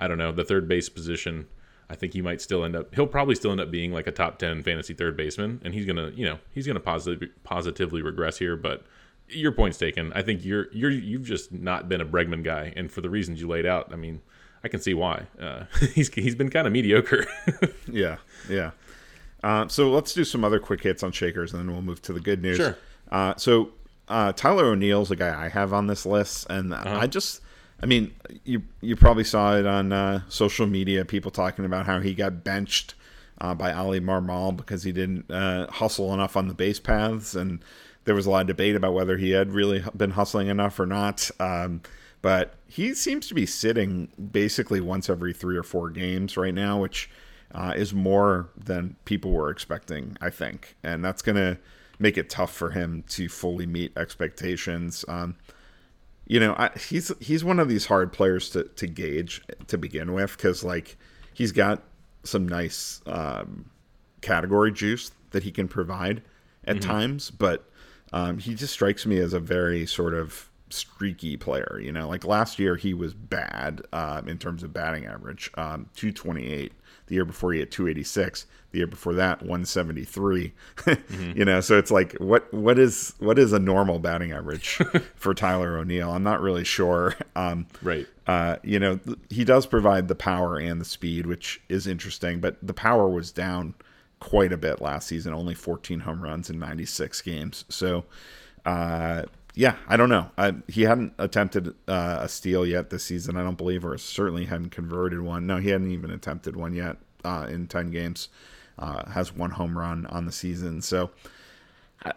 [0.00, 1.46] I don't know the third base position.
[1.90, 2.94] I think he might still end up.
[2.94, 5.84] He'll probably still end up being like a top ten fantasy third baseman, and he's
[5.84, 8.84] gonna you know he's gonna positively positively regress here, but
[9.28, 10.12] your point's taken.
[10.14, 13.40] I think you're you're you've just not been a Bregman guy, and for the reasons
[13.40, 14.22] you laid out, I mean,
[14.64, 15.26] I can see why.
[15.38, 17.26] Uh, he's he's been kind of mediocre.
[17.86, 18.70] yeah, yeah.
[19.42, 22.12] Uh, so let's do some other quick hits on shakers, and then we'll move to
[22.12, 22.56] the good news.
[22.56, 22.78] Sure.
[23.10, 23.72] Uh, so
[24.12, 26.98] uh, Tyler O'Neill's a guy I have on this list, and uh-huh.
[27.00, 27.40] I just,
[27.82, 32.00] I mean, you you probably saw it on uh, social media, people talking about how
[32.00, 32.94] he got benched
[33.40, 35.30] uh, by Oli Marmol because he didn't
[35.70, 37.64] hustle enough on the base paths, and
[38.04, 40.86] there was a lot of debate about whether he had really been hustling enough or
[40.86, 41.30] not.
[41.38, 41.82] Um,
[42.20, 46.80] but he seems to be sitting basically once every three or four games right now,
[46.80, 47.10] which
[47.52, 50.76] uh, is more than people were expecting, I think.
[50.82, 51.58] And that's going to
[52.02, 55.04] make it tough for him to fully meet expectations.
[55.06, 55.36] Um,
[56.26, 60.12] you know, I, he's he's one of these hard players to, to gauge to begin
[60.12, 60.96] with because like
[61.32, 61.82] he's got
[62.24, 63.70] some nice um,
[64.20, 66.22] category juice that he can provide
[66.64, 66.90] at mm-hmm.
[66.90, 67.68] times, but
[68.12, 71.80] um, he just strikes me as a very sort of streaky player.
[71.82, 75.88] You know, like last year he was bad uh, in terms of batting average, um,
[75.96, 76.72] 228.
[77.06, 78.46] The year before he had 286.
[78.70, 80.52] The year before that, 173.
[80.76, 81.38] mm-hmm.
[81.38, 84.80] You know, so it's like what what is what is a normal batting average
[85.14, 86.10] for Tyler O'Neill?
[86.10, 87.14] I'm not really sure.
[87.36, 88.06] Um, right.
[88.26, 92.56] Uh, you know, he does provide the power and the speed, which is interesting, but
[92.62, 93.74] the power was down
[94.20, 97.64] quite a bit last season, only 14 home runs in 96 games.
[97.68, 98.04] So,
[98.64, 100.30] uh, yeah, I don't know.
[100.38, 104.46] I, he hadn't attempted uh, a steal yet this season, I don't believe, or certainly
[104.46, 105.46] hadn't converted one.
[105.46, 108.28] No, he hadn't even attempted one yet uh, in 10 games.
[108.78, 110.80] Uh, has one home run on the season.
[110.80, 111.10] So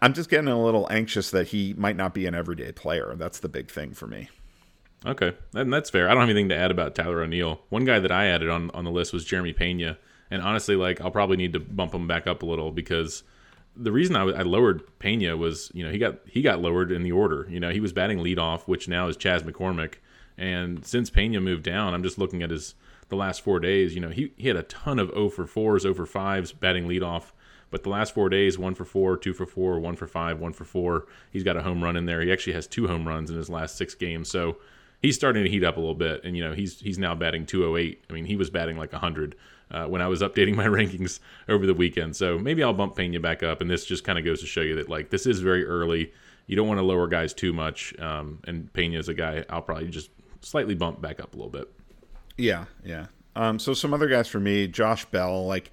[0.01, 3.13] I'm just getting a little anxious that he might not be an everyday player.
[3.17, 4.29] That's the big thing for me.
[5.05, 6.07] Okay, and that's fair.
[6.07, 7.61] I don't have anything to add about Tyler O'Neill.
[7.69, 9.97] One guy that I added on, on the list was Jeremy Pena.
[10.31, 13.23] And honestly, like I'll probably need to bump him back up a little because
[13.75, 17.03] the reason I, I lowered Pena was, you know, he got he got lowered in
[17.03, 17.47] the order.
[17.49, 19.95] You know, he was batting leadoff, which now is Chas McCormick.
[20.37, 22.75] And since Pena moved down, I'm just looking at his
[23.09, 23.95] the last four days.
[23.95, 26.87] You know, he, he had a ton of 0 for 4s, 0 for 5s batting
[26.87, 27.31] leadoff.
[27.71, 30.53] But the last four days, one for four, two for four, one for five, one
[30.53, 31.07] for four.
[31.31, 32.21] He's got a home run in there.
[32.21, 34.29] He actually has two home runs in his last six games.
[34.29, 34.57] So
[35.01, 36.23] he's starting to heat up a little bit.
[36.23, 38.05] And, you know, he's he's now batting 208.
[38.09, 39.35] I mean, he was batting like 100
[39.71, 42.15] uh, when I was updating my rankings over the weekend.
[42.15, 44.61] So maybe I'll bump Pena back up, and this just kind of goes to show
[44.61, 46.11] you that like this is very early.
[46.47, 49.61] You don't want to lower guys too much, um, and Pena is a guy I'll
[49.61, 50.09] probably just
[50.41, 51.71] slightly bump back up a little bit.
[52.37, 53.07] Yeah, yeah.
[53.35, 55.71] Um, so some other guys for me, Josh Bell, like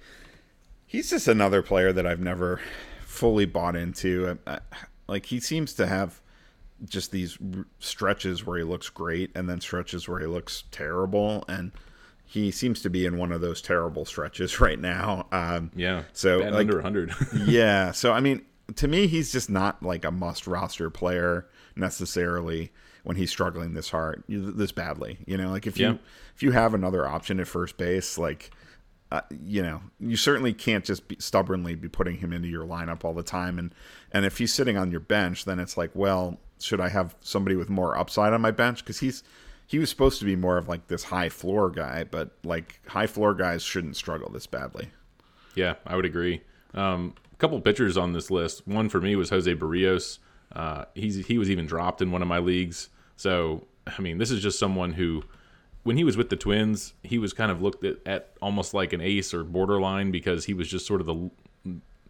[0.85, 2.59] he's just another player that I've never
[3.05, 4.37] fully bought into.
[5.07, 6.21] like he seems to have
[6.85, 7.37] just these
[7.79, 11.71] stretches where he looks great and then stretches where he looks terrible and
[12.33, 15.27] he seems to be in one of those terrible stretches right now.
[15.31, 16.03] Um, yeah.
[16.13, 17.13] So like, under 100.
[17.45, 17.91] yeah.
[17.91, 18.43] So I mean,
[18.75, 22.71] to me, he's just not like a must roster player necessarily
[23.03, 25.19] when he's struggling this hard, this badly.
[25.27, 25.99] You know, like if you
[26.35, 28.51] if you have another option at first base, like.
[29.11, 33.05] Uh, you know, you certainly can't just be, stubbornly be putting him into your lineup
[33.05, 33.59] all the time.
[33.59, 33.71] And
[34.11, 37.55] and if he's sitting on your bench, then it's like, well, should I have somebody
[37.55, 38.79] with more upside on my bench?
[38.79, 39.21] Because he's
[39.67, 43.07] he was supposed to be more of like this high floor guy, but like high
[43.07, 44.89] floor guys shouldn't struggle this badly.
[45.55, 46.41] Yeah, I would agree.
[46.73, 48.67] Um, a couple pitchers on this list.
[48.67, 50.19] One for me was Jose Berrios.
[50.51, 52.89] Uh, he's he was even dropped in one of my leagues.
[53.15, 55.23] So I mean, this is just someone who,
[55.83, 58.93] when he was with the Twins, he was kind of looked at, at almost like
[58.93, 61.29] an ace or borderline because he was just sort of the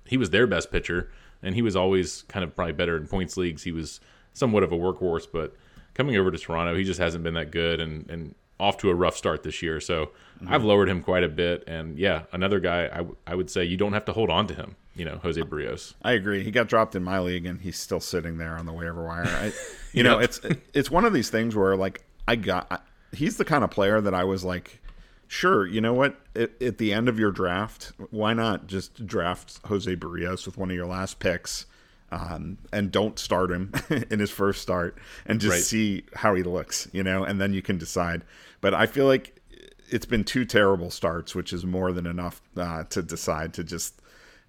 [0.05, 1.11] he was their best pitcher,
[1.41, 3.63] and he was always kind of probably better in points leagues.
[3.63, 3.99] He was
[4.33, 5.55] somewhat of a workhorse, but
[5.93, 8.95] coming over to Toronto, he just hasn't been that good and, and off to a
[8.95, 9.79] rough start this year.
[9.79, 10.07] So
[10.41, 10.53] mm-hmm.
[10.53, 11.63] I've lowered him quite a bit.
[11.67, 14.47] And yeah, another guy I, w- I would say you don't have to hold on
[14.47, 15.93] to him, you know, Jose Berrios.
[16.01, 16.43] I agree.
[16.43, 19.25] He got dropped in my league and he's still sitting there on the waiver wire.
[19.25, 19.45] I,
[19.93, 20.05] you yep.
[20.05, 20.39] know, it's
[20.73, 22.79] it's one of these things where like I got I,
[23.15, 24.79] he's the kind of player that I was like
[25.27, 26.15] sure, you know what?
[26.35, 30.69] At, at, the end of your draft, why not just draft Jose Berrios with one
[30.69, 31.65] of your last picks
[32.13, 33.71] um, and don't start him
[34.11, 35.63] in his first start and just right.
[35.63, 38.21] see how he looks, you know, and then you can decide.
[38.61, 39.41] But I feel like
[39.89, 43.99] it's been two terrible starts, which is more than enough uh, to decide to just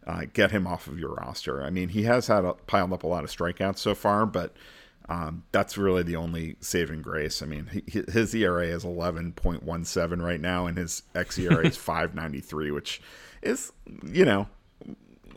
[0.07, 1.63] uh, get him off of your roster.
[1.63, 4.55] I mean, he has had a, piled up a lot of strikeouts so far, but
[5.07, 7.43] Um, that's really the only saving grace.
[7.43, 13.03] I mean, he, his ERA is 11.17 right now, and his xERA is 5.93, which
[13.43, 13.71] is,
[14.03, 14.49] you know,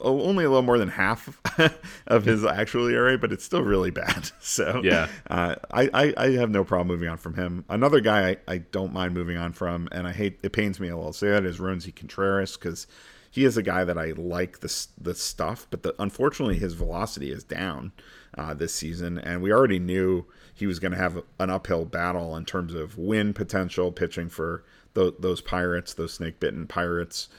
[0.02, 1.42] only a little more than half
[2.08, 4.32] of his actual ERA, but it's still really bad.
[4.40, 7.66] So yeah, uh, I, I, I have no problem moving on from him.
[7.70, 10.88] Another guy I, I don't mind moving on from, and I hate it pains me
[10.88, 12.88] a little say that is Roansy Contreras because
[13.30, 17.30] he is a guy that I like the the stuff, but the, unfortunately his velocity
[17.30, 17.92] is down
[18.38, 22.36] uh, this season, and we already knew he was going to have an uphill battle
[22.36, 24.64] in terms of win potential pitching for
[24.96, 27.30] th- those Pirates, those snake bitten Pirates.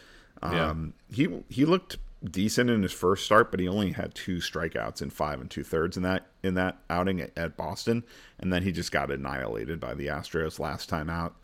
[0.42, 1.16] Um, yeah.
[1.16, 5.10] He he looked decent in his first start, but he only had two strikeouts in
[5.10, 8.04] five and two thirds in that in that outing at, at, Boston,
[8.38, 11.36] and then he just got annihilated by the Astros last time out.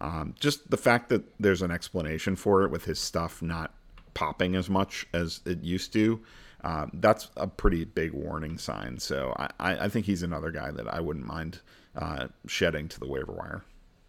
[0.00, 3.74] Um, just the fact that there's an explanation for it with his stuff not
[4.14, 6.20] popping as much as it used to.
[6.62, 8.98] Um, that's a pretty big warning sign.
[8.98, 11.60] So I, I, think he's another guy that I wouldn't mind
[11.96, 13.64] uh, shedding to the waiver wire.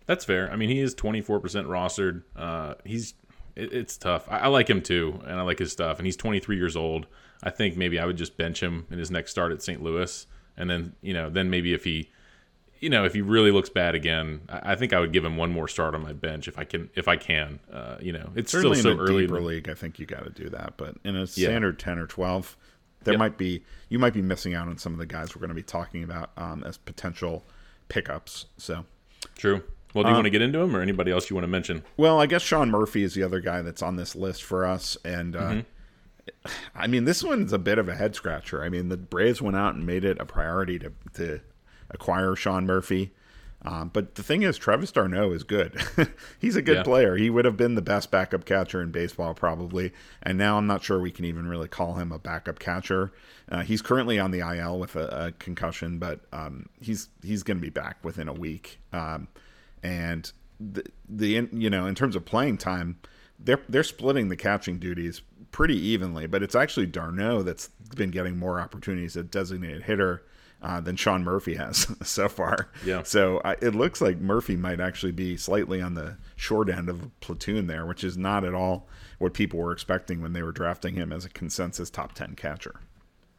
[0.06, 0.52] That's fair.
[0.52, 2.24] I mean, he is 24% rostered.
[2.36, 3.14] Uh, he's
[3.56, 4.28] it, it's tough.
[4.30, 5.98] I, I, like him too, and I like his stuff.
[6.00, 7.08] And he's 23 years old.
[7.44, 9.82] I think maybe I would just bench him in his next start at St.
[9.82, 12.10] Louis, and then you know, then maybe if he,
[12.80, 15.38] you know, if he really looks bad again, I, I think I would give him
[15.38, 16.90] one more start on my bench if I can.
[16.96, 19.24] If I can, uh, you know, it's Certainly still so a early.
[19.26, 20.74] Deeper league, I think you got to do that.
[20.78, 21.86] But in a standard yeah.
[21.86, 22.58] 10 or 12,
[23.04, 23.20] there yep.
[23.20, 25.56] might be you might be missing out on some of the guys we're going to
[25.56, 27.44] be talking about um, as potential
[27.90, 28.46] pickups.
[28.58, 28.86] So
[29.36, 29.64] true.
[29.94, 31.50] Well, do you um, want to get into him or anybody else you want to
[31.50, 31.84] mention?
[31.98, 34.98] Well, I guess Sean Murphy is the other guy that's on this list for us.
[35.04, 36.52] And uh, mm-hmm.
[36.76, 38.64] I mean, this one's a bit of a head scratcher.
[38.64, 41.42] I mean, the Braves went out and made it a priority to, to
[41.90, 43.12] acquire Sean Murphy.
[43.64, 45.80] Um, but the thing is, Travis d'Arnaud is good.
[46.40, 46.84] He's a good yeah.
[46.84, 47.16] player.
[47.16, 49.94] He would have been the best backup catcher in baseball, probably.
[50.24, 53.12] And now I'm not sure we can even really call him a backup catcher.
[53.52, 57.58] Uh, he's currently on the IL with a, a concussion, but um, he's he's going
[57.58, 58.80] to be back within a week.
[58.94, 59.28] Um,
[59.84, 63.00] and the, the you know in terms of playing time,
[63.40, 66.28] they're they're splitting the catching duties pretty evenly.
[66.28, 70.24] But it's actually d'Arnaud that's been getting more opportunities as designated hitter.
[70.64, 72.70] Uh, than Sean Murphy has so far.
[72.86, 73.02] Yeah.
[73.02, 77.02] So uh, it looks like Murphy might actually be slightly on the short end of
[77.02, 80.52] a platoon there, which is not at all what people were expecting when they were
[80.52, 82.80] drafting him as a consensus top ten catcher.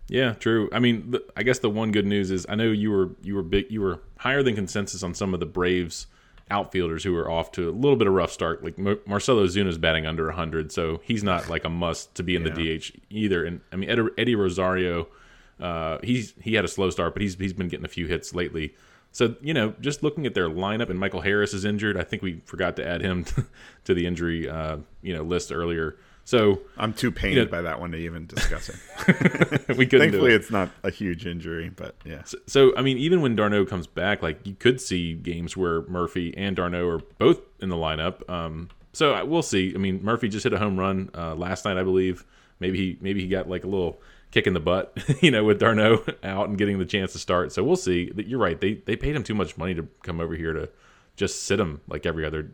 [0.08, 0.68] Yeah, true.
[0.72, 3.34] I mean, the, I guess the one good news is I know you were you
[3.34, 6.06] were big you were higher than consensus on some of the Braves
[6.50, 8.62] outfielders who are off to a little bit of rough start.
[8.62, 12.36] Like Mar- Marcell Ozuna's batting under 100, so he's not like a must to be
[12.36, 12.54] in yeah.
[12.54, 13.44] the DH either.
[13.44, 15.08] And I mean, Eddie, Eddie Rosario,
[15.60, 18.34] uh, he's he had a slow start, but he's he's been getting a few hits
[18.34, 18.74] lately.
[19.12, 21.96] So you know, just looking at their lineup, and Michael Harris is injured.
[21.96, 23.24] I think we forgot to add him
[23.84, 25.96] to the injury uh, you know list earlier.
[26.24, 28.76] So I'm too pained you know, by that one to even discuss it.
[29.76, 30.10] we couldn't.
[30.10, 30.36] Thankfully, it.
[30.36, 32.22] it's not a huge injury, but yeah.
[32.24, 35.82] So, so, I mean, even when d'Arnaud comes back, like you could see games where
[35.82, 38.28] Murphy and d'Arnaud are both in the lineup.
[38.30, 39.72] Um, so we'll see.
[39.74, 42.24] I mean, Murphy just hit a home run uh, last night, I believe.
[42.60, 45.58] Maybe he maybe he got like a little kick in the butt, you know, with
[45.58, 47.52] d'Arnaud out and getting the chance to start.
[47.52, 48.12] So we'll see.
[48.16, 48.60] You're right.
[48.60, 50.68] They they paid him too much money to come over here to
[51.16, 52.52] just sit him like every other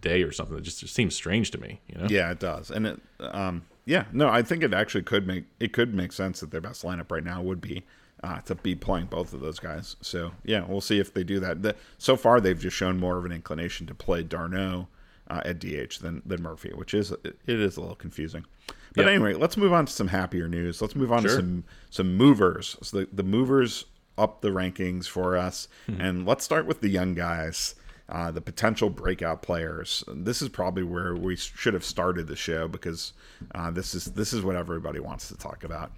[0.00, 0.56] day or something.
[0.56, 1.80] It just, just seems strange to me.
[1.88, 2.06] You know?
[2.08, 2.70] Yeah, it does.
[2.70, 6.40] And it, um, yeah, no, I think it actually could make it could make sense
[6.40, 7.84] that their best lineup right now would be
[8.22, 9.96] uh, to be playing both of those guys.
[10.00, 11.62] So yeah, we'll see if they do that.
[11.62, 14.88] The, so far, they've just shown more of an inclination to play d'Arnaud
[15.28, 18.46] uh, at DH than than Murphy, which is it is a little confusing.
[18.94, 20.80] But anyway, let's move on to some happier news.
[20.80, 21.30] Let's move on sure.
[21.30, 22.76] to some some movers.
[22.82, 26.00] So the, the movers up the rankings for us, mm-hmm.
[26.00, 27.74] and let's start with the young guys
[28.08, 30.04] uh, the potential breakout players.
[30.08, 33.12] This is probably where we should have started the show because
[33.54, 35.92] uh, this is this is what everybody wants to talk about.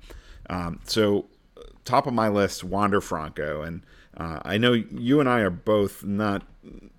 [0.48, 1.26] Um, so,
[1.84, 3.84] top of my list, Wander Franco, and
[4.16, 6.42] uh, I know you and I are both not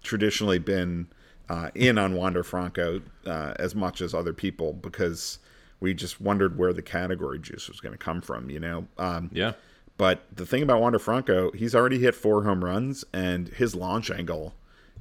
[0.04, 1.08] traditionally been
[1.50, 5.40] uh, in on Wander Franco uh, as much as other people because
[5.80, 8.50] we just wondered where the category juice was going to come from.
[8.50, 9.54] You know, um, yeah.
[9.96, 14.12] But the thing about Wander Franco, he's already hit four home runs, and his launch
[14.12, 14.54] angle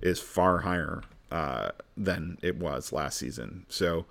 [0.03, 3.67] is far higher uh, than it was last season.
[3.69, 4.07] So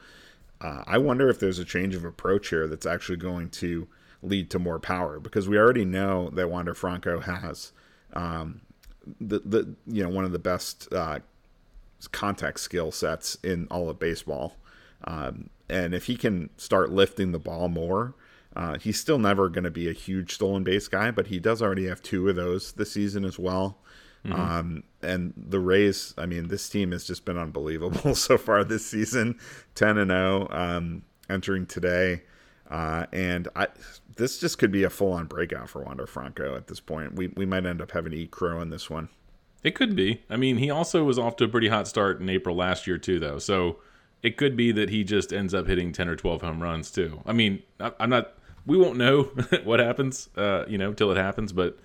[0.61, 3.87] uh, I wonder if there's a change of approach here that's actually going to
[4.23, 7.71] lead to more power because we already know that Wander Franco has
[8.13, 8.61] um,
[9.19, 11.19] the the you know one of the best uh,
[12.11, 14.55] contact skill sets in all of baseball.
[15.03, 18.13] Um, and if he can start lifting the ball more,
[18.55, 21.61] uh, he's still never going to be a huge stolen base guy, but he does
[21.61, 23.77] already have two of those this season as well.
[24.25, 24.41] Mm-hmm.
[24.41, 28.85] Um, and the Rays, I mean, this team has just been unbelievable so far this
[28.85, 29.39] season
[29.75, 32.23] 10 and 0 um, entering today.
[32.69, 33.67] Uh, and I,
[34.15, 37.13] this just could be a full on breakout for Wander Franco at this point.
[37.13, 39.09] We we might end up having to eat crow in this one.
[39.63, 40.21] It could be.
[40.29, 42.97] I mean, he also was off to a pretty hot start in April last year
[42.97, 43.37] too, though.
[43.37, 43.77] So
[44.23, 47.21] it could be that he just ends up hitting ten or twelve home runs too.
[47.25, 48.33] I mean, I, I'm not.
[48.65, 49.23] We won't know
[49.63, 51.53] what happens, uh, you know, till it happens.
[51.53, 51.77] But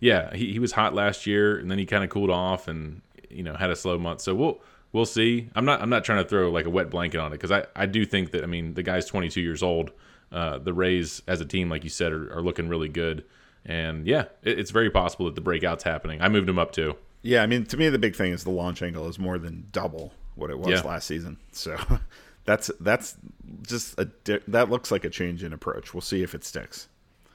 [0.00, 3.02] yeah, he, he was hot last year, and then he kind of cooled off, and
[3.30, 4.20] you know, had a slow month.
[4.20, 4.60] So we'll
[4.92, 5.48] we'll see.
[5.54, 7.64] I'm not I'm not trying to throw like a wet blanket on it because I
[7.76, 9.90] I do think that I mean the guy's 22 years old.
[10.30, 13.24] Uh, the Rays as a team, like you said, are, are looking really good.
[13.64, 16.20] And yeah, it, it's very possible that the breakout's happening.
[16.20, 16.96] I moved him up too.
[17.22, 19.66] Yeah, I mean, to me, the big thing is the launch angle is more than
[19.72, 20.80] double what it was Yeah.
[20.82, 21.38] last season.
[21.52, 21.76] So
[22.44, 23.16] that's that's
[23.62, 24.08] just a
[24.48, 25.92] that looks like a change in approach.
[25.94, 26.88] We'll see if it sticks.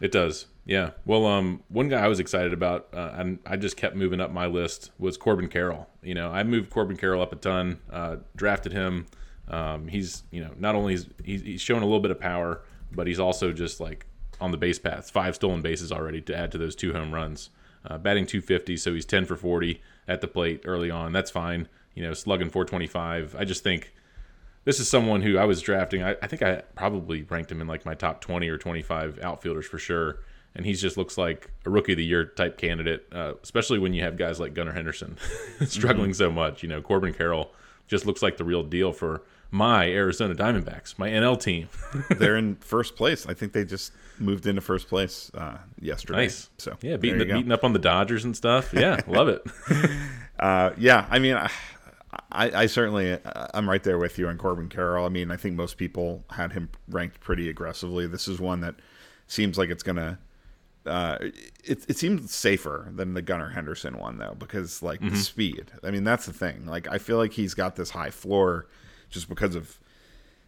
[0.03, 0.47] It does.
[0.65, 0.89] Yeah.
[1.05, 4.31] Well, um, one guy I was excited about, uh, and I just kept moving up
[4.31, 5.87] my list was Corbin Carroll.
[6.01, 9.05] You know, I moved Corbin Carroll up a ton, uh, drafted him.
[9.47, 12.63] Um, he's, you know, not only is he's, he's shown a little bit of power,
[12.91, 14.05] but he's also just like
[14.41, 17.49] on the base paths, five stolen bases already to add to those two home runs.
[17.85, 21.13] Uh, batting 250, so he's 10 for 40 at the plate early on.
[21.13, 21.69] That's fine.
[21.95, 23.37] You know, slugging 425.
[23.39, 23.93] I just think
[24.65, 26.03] this is someone who I was drafting.
[26.03, 29.65] I, I think I probably ranked him in like my top 20 or 25 outfielders
[29.65, 30.19] for sure.
[30.55, 33.93] And he just looks like a rookie of the year type candidate, uh, especially when
[33.93, 35.17] you have guys like Gunnar Henderson
[35.65, 36.61] struggling so much.
[36.61, 37.51] You know, Corbin Carroll
[37.87, 41.69] just looks like the real deal for my Arizona Diamondbacks, my NL team.
[42.17, 43.27] They're in first place.
[43.27, 46.21] I think they just moved into first place uh, yesterday.
[46.21, 46.49] nice.
[46.57, 48.73] So yeah, beating, the, beating up on the Dodgers and stuff.
[48.73, 49.45] Yeah, love it.
[50.39, 51.49] Uh, yeah, I mean, I,
[52.31, 55.05] I, I certainly uh, I'm right there with you on Corbin Carroll.
[55.05, 58.07] I mean, I think most people had him ranked pretty aggressively.
[58.07, 58.75] This is one that
[59.27, 60.19] seems like it's gonna.
[60.85, 61.17] Uh,
[61.63, 65.71] it it seems safer than the Gunnar Henderson one though, because like the speed.
[65.83, 66.65] I mean, that's the thing.
[66.65, 68.67] Like, I feel like he's got this high floor
[69.09, 69.79] just because of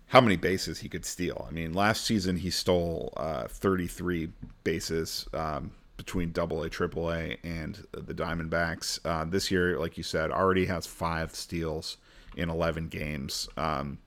[0.07, 1.45] how many bases he could steal.
[1.47, 4.29] I mean, last season he stole uh, 33
[4.63, 8.99] bases um, between Double A, Triple A, and the Diamondbacks.
[9.05, 11.97] Uh, this year, like you said, already has five steals
[12.35, 13.47] in 11 games.
[13.57, 13.99] Um,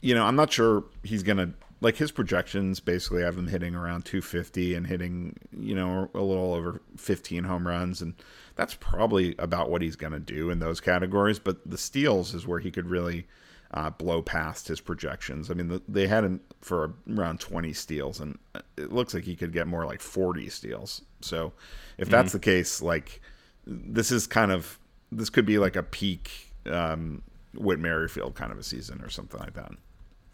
[0.00, 2.80] you know, I'm not sure he's gonna like his projections.
[2.80, 7.66] Basically, have him hitting around 250 and hitting, you know, a little over 15 home
[7.66, 8.14] runs, and
[8.54, 11.38] that's probably about what he's gonna do in those categories.
[11.38, 13.26] But the steals is where he could really
[13.72, 15.50] uh, blow past his projections.
[15.50, 18.38] I mean, the, they had him for around 20 steals, and
[18.76, 21.02] it looks like he could get more like 40 steals.
[21.20, 21.52] So,
[21.96, 23.20] if that's the case, like
[23.66, 24.78] this is kind of
[25.12, 27.22] this could be like a peak um,
[27.54, 29.72] Whit Merrifield kind of a season or something like that.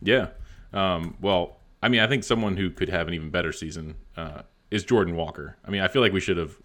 [0.02, 0.28] Yeah.
[0.72, 4.42] Um, well, I mean, I think someone who could have an even better season uh,
[4.70, 5.56] is Jordan Walker.
[5.64, 6.56] I mean, I feel like we should have.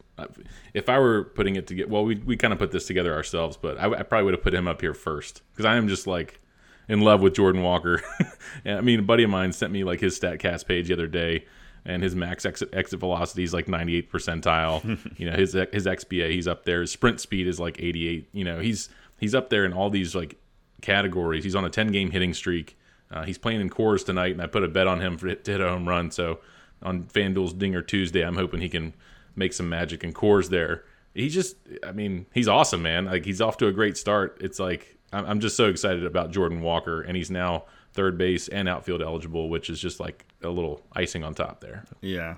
[0.74, 3.56] If I were putting it together, well, we we kind of put this together ourselves,
[3.56, 6.08] but I, I probably would have put him up here first because I am just
[6.08, 6.42] like
[6.90, 8.02] in love with Jordan Walker.
[8.66, 11.46] I mean, a buddy of mine sent me like his Statcast page the other day,
[11.86, 15.00] and his max exit, exit velocity is like 98 percentile.
[15.18, 16.82] you know, his his XBA he's up there.
[16.82, 18.28] His sprint speed is like 88.
[18.34, 20.36] You know, he's he's up there in all these like
[20.82, 21.44] categories.
[21.44, 22.78] He's on a 10 game hitting streak.
[23.12, 25.52] Uh, he's playing in Coors tonight, and I put a bet on him for, to
[25.52, 26.12] hit a home run.
[26.12, 26.40] So
[26.84, 28.94] on FanDuel's Dinger Tuesday, I'm hoping he can
[29.36, 30.84] make some magic in Coors there.
[31.16, 33.06] He just, I mean, he's awesome, man.
[33.06, 34.38] Like he's off to a great start.
[34.42, 38.48] It's like I'm, I'm just so excited about Jordan Walker, and he's now third base
[38.48, 41.86] and outfield eligible, which is just like a little icing on top there.
[42.02, 42.36] Yeah.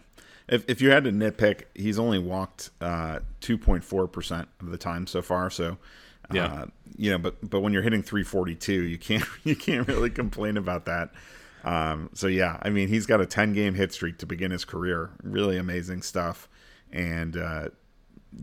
[0.48, 5.22] If, if you had to nitpick, he's only walked uh, 2.4% of the time so
[5.22, 5.50] far.
[5.50, 5.78] So,
[6.30, 6.66] uh, Yeah.
[6.98, 10.86] you know, but, but when you're hitting 342, you can't, you can't really complain about
[10.86, 11.12] that.
[11.64, 14.66] Um, so yeah, I mean, he's got a 10 game hit streak to begin his
[14.66, 15.12] career.
[15.24, 16.50] Really amazing stuff.
[16.92, 17.70] And, uh,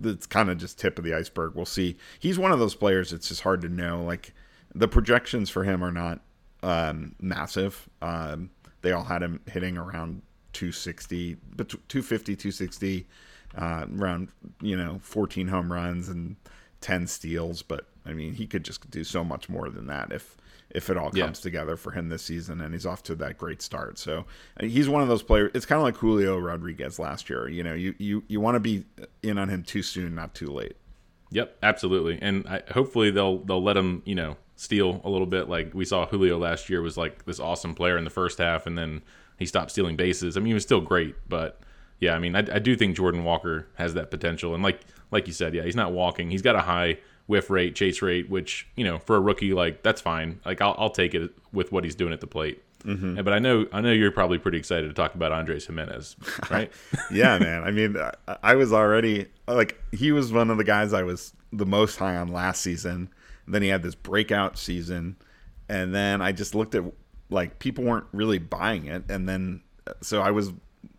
[0.02, 1.54] it's kind of just tip of the iceberg.
[1.54, 1.96] We'll see.
[2.18, 3.12] He's one of those players.
[3.12, 4.02] It's just hard to know.
[4.02, 4.32] Like
[4.74, 6.20] the projections for him are not
[6.62, 7.88] um, massive.
[8.02, 8.50] Um,
[8.82, 10.22] they all had him hitting around
[10.52, 13.06] 260, bet- 250, 260,
[13.56, 14.28] uh, around
[14.62, 16.36] you know 14 home runs and
[16.80, 17.62] 10 steals.
[17.62, 20.36] But I mean, he could just do so much more than that if
[20.70, 21.24] if it all Yeah.
[21.24, 23.98] comes together for him this season and he's off to that great start.
[23.98, 24.26] So
[24.60, 25.50] uh, he's one of those players.
[25.54, 27.48] It's kind of like Julio Rodriguez last year.
[27.48, 28.84] You know, you you you want to be
[29.22, 30.76] in on him too soon, not too late.
[31.30, 32.18] Yep, absolutely.
[32.20, 35.48] And I, hopefully they'll they'll let him, you know, steal a little bit.
[35.48, 38.66] Like we saw Julio last year was like this awesome player in the first half,
[38.66, 39.02] and then
[39.38, 40.36] he stopped stealing bases.
[40.36, 41.60] I mean, he was still great, but
[42.00, 44.54] yeah, I mean, I, I do think Jordan Walker has that potential.
[44.54, 46.30] And like like you said, yeah, he's not walking.
[46.30, 46.98] He's got a high
[47.28, 50.40] whiff rate, chase rate, which you know for a rookie, like that's fine.
[50.44, 52.60] Like I'll I'll take it with what he's doing at the plate.
[52.84, 53.22] Mm-hmm.
[53.22, 56.16] But I know I know you're probably pretty excited to talk about Andres Gimenez,
[56.50, 56.72] right?
[57.12, 57.62] yeah, man.
[57.62, 61.32] I mean, I, I was already like he was one of the guys I was
[61.52, 63.10] the most high on last season.
[63.46, 65.16] then he had this breakout season,
[65.68, 66.84] and then I just looked at
[67.30, 69.62] like people weren't really buying it, and then
[70.00, 70.52] so I was.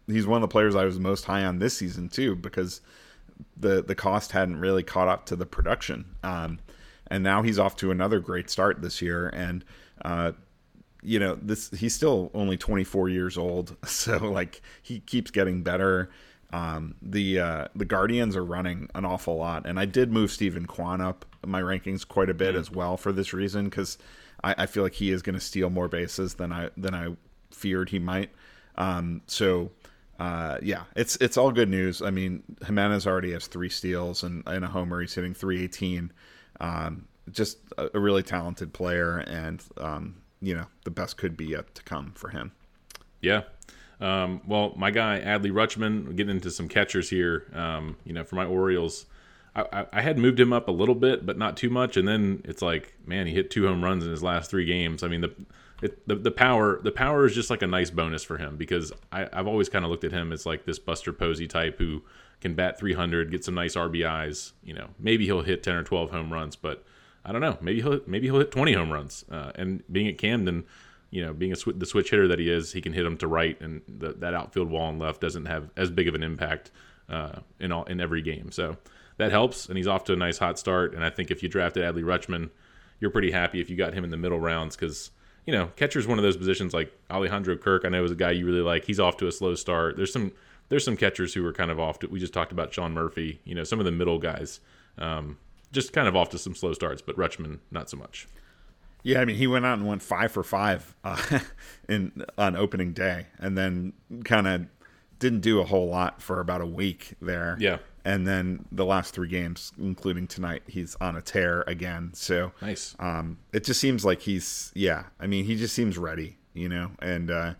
[0.07, 2.81] He's one of the players I was most high on this season too because
[3.57, 6.15] the the cost hadn't really caught up to the production.
[6.23, 6.59] Um,
[7.07, 9.65] and now he's off to another great start this year, and
[10.03, 10.33] uh,
[11.01, 16.09] you know this he's still only 24 years old, so like he keeps getting better.
[16.51, 20.65] Um, the uh, the Guardians are running an awful lot, and I did move Steven
[20.65, 22.59] Kwan up my rankings quite a bit mm.
[22.59, 23.97] as well for this reason because
[24.43, 27.15] I, I, feel like he is going to steal more bases than I than I
[27.51, 28.31] feared he might.
[28.75, 29.71] Um, so
[30.19, 32.01] uh, yeah, it's it's all good news.
[32.01, 34.99] I mean, Gimenez already has three steals and, and a homer.
[34.99, 36.11] He's hitting 318.
[36.59, 41.45] Um, just a, a, really talented player, and um, you know the best could be
[41.45, 42.51] yet to come for him.
[43.21, 43.43] Yeah.
[44.01, 47.45] Um, well, my guy Adley Rutschman, getting into some catchers here.
[47.53, 49.05] Um, you know, for my Orioles,
[49.55, 51.97] I, I, had moved him up a little bit, but not too much.
[51.97, 55.03] And then it's like, man, he hit two home runs in his last three games.
[55.03, 55.33] I mean, the
[55.81, 58.91] it, the, the power the power is just like a nice bonus for him because
[59.11, 62.03] I, I've always kind of looked at him as like this Buster Posey type who
[62.41, 64.53] can bat 300, get some nice RBIs.
[64.63, 66.83] You know, maybe he'll hit 10 or 12 home runs, but
[67.25, 67.57] I don't know.
[67.61, 69.25] Maybe he'll maybe he'll hit 20 home runs.
[69.29, 70.65] Uh, and being at Camden,
[71.11, 73.17] you know, being a sw- the switch hitter that he is, he can hit them
[73.17, 76.23] to right, and the, that outfield wall and left doesn't have as big of an
[76.23, 76.71] impact
[77.09, 78.51] uh, in all in every game.
[78.51, 78.77] So
[79.17, 80.93] that helps, and he's off to a nice hot start.
[80.93, 82.49] And I think if you drafted Adley Rutschman,
[82.99, 85.11] you're pretty happy if you got him in the middle rounds because
[85.49, 87.83] you know, catcher's one of those positions like Alejandro Kirk.
[87.83, 88.85] I know is a guy you really like.
[88.85, 89.97] He's off to a slow start.
[89.97, 90.31] There's some
[90.67, 91.97] there's some catchers who are kind of off.
[91.99, 93.41] To, we just talked about Sean Murphy.
[93.45, 94.59] You know, some of the middle guys,
[94.99, 95.39] um,
[95.71, 97.01] just kind of off to some slow starts.
[97.01, 98.27] But Rutschman, not so much.
[99.01, 101.39] Yeah, I mean, he went out and went five for five uh,
[101.89, 103.93] in on opening day, and then
[104.25, 104.67] kind of
[105.17, 107.57] didn't do a whole lot for about a week there.
[107.59, 112.11] Yeah, and then the last three games, including tonight, he's on a tear again.
[112.13, 112.95] So nice.
[112.99, 115.03] Um, it just seems like he's yeah.
[115.19, 116.91] I mean, he just seems ready, you know.
[116.99, 117.53] And uh,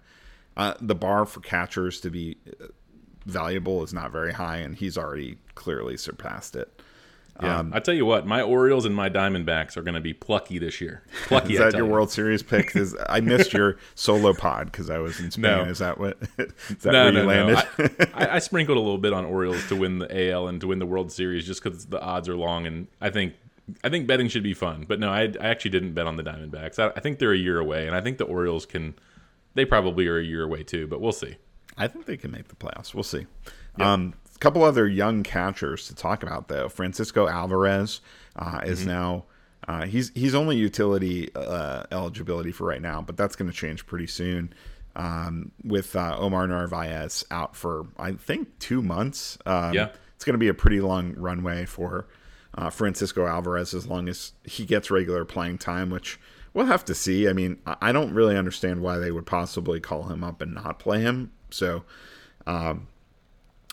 [0.57, 2.37] uh, the bar for catchers to be
[3.25, 6.81] valuable is not very high, and he's already clearly surpassed it.
[7.41, 10.13] Yeah, um, I tell you what, my Orioles and my Diamondbacks are going to be
[10.13, 11.03] plucky this year.
[11.27, 11.53] Plucky.
[11.53, 11.91] is that your you.
[11.91, 12.75] World Series pick?
[12.75, 15.43] Is I missed your solo pod because I was in Spain.
[15.43, 15.63] No.
[15.63, 16.17] Is that what?
[16.37, 17.67] Is that no, where no, you landed?
[17.77, 18.05] No.
[18.13, 20.79] I, I, sprinkled a little bit on Orioles to win the AL and to win
[20.79, 23.35] the World Series just because the odds are long, and I think
[23.83, 24.85] I think betting should be fun.
[24.87, 26.79] But no, I, I actually didn't bet on the Diamondbacks.
[26.79, 28.95] I, I think they're a year away, and I think the Orioles can.
[29.55, 31.37] They probably are a year away too, but we'll see.
[31.77, 32.93] I think they can make the playoffs.
[32.93, 33.25] We'll see.
[33.77, 33.87] Yep.
[33.87, 36.69] Um, couple other young catchers to talk about though.
[36.69, 38.01] Francisco Alvarez
[38.35, 38.89] uh, is mm-hmm.
[38.89, 39.25] now
[39.67, 43.85] uh, he's he's only utility uh, eligibility for right now, but that's going to change
[43.85, 44.53] pretty soon.
[44.95, 49.37] Um, with uh, Omar Narvaez out for I think two months.
[49.45, 52.07] Um, yeah, it's going to be a pretty long runway for
[52.55, 56.19] uh, Francisco Alvarez as long as he gets regular playing time, which
[56.53, 57.29] we'll have to see.
[57.29, 60.79] I mean, I don't really understand why they would possibly call him up and not
[60.79, 61.31] play him.
[61.51, 61.83] So.
[62.47, 62.87] Um,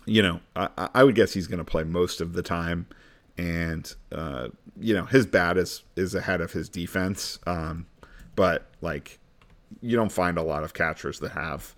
[0.06, 2.86] you know, I, I would guess he's going to play most of the time,
[3.36, 4.48] and uh,
[4.80, 7.38] you know his bat is is ahead of his defense.
[7.46, 7.86] Um,
[8.34, 9.18] but like,
[9.80, 11.74] you don't find a lot of catchers that have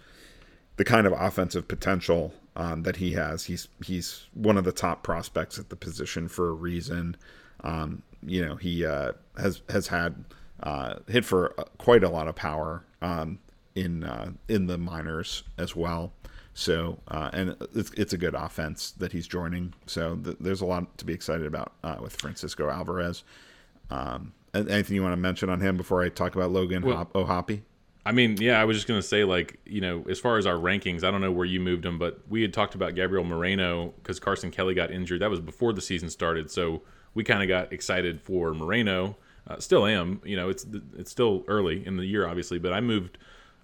[0.76, 3.44] the kind of offensive potential um, that he has.
[3.44, 7.16] He's he's one of the top prospects at the position for a reason.
[7.64, 10.24] Um, you know, he uh, has has had
[10.62, 13.38] uh, hit for quite a lot of power um,
[13.74, 16.12] in uh, in the minors as well.
[16.58, 19.74] So, uh, and it's, it's, a good offense that he's joining.
[19.86, 23.22] So th- there's a lot to be excited about uh, with Francisco Alvarez.
[23.92, 27.14] Um, anything you want to mention on him before I talk about Logan well, Hop-
[27.14, 27.60] O'Hoppe?
[28.04, 30.46] I mean, yeah, I was just going to say, like, you know, as far as
[30.46, 33.22] our rankings, I don't know where you moved him, but we had talked about Gabriel
[33.22, 35.20] Moreno because Carson Kelly got injured.
[35.20, 36.50] That was before the season started.
[36.50, 36.82] So
[37.14, 39.16] we kind of got excited for Moreno.
[39.46, 40.20] Uh, still am.
[40.24, 43.16] You know, it's it's still early in the year, obviously, but I moved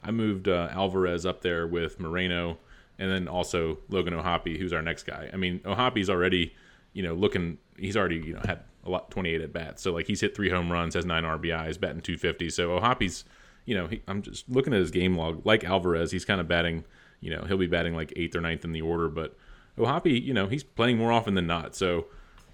[0.05, 2.59] I moved uh, Alvarez up there with Moreno
[2.99, 5.31] and then also Logan O'Hoppe, who's our next guy.
[5.33, 6.55] I mean, O'Hoppe's already,
[6.93, 7.59] you know, looking.
[7.77, 9.83] He's already, you know, had a lot 28 at bats.
[9.83, 12.51] So like he's hit three home runs, has nine RBIs, batting 250.
[12.51, 13.25] So O'Hoppe's,
[13.65, 15.45] you know, he, I'm just looking at his game log.
[15.45, 16.85] Like Alvarez, he's kind of batting.
[17.21, 19.37] You know, he'll be batting like eighth or ninth in the order, but
[19.79, 21.75] O'Hoppe, you know, he's playing more often than not.
[21.75, 22.07] So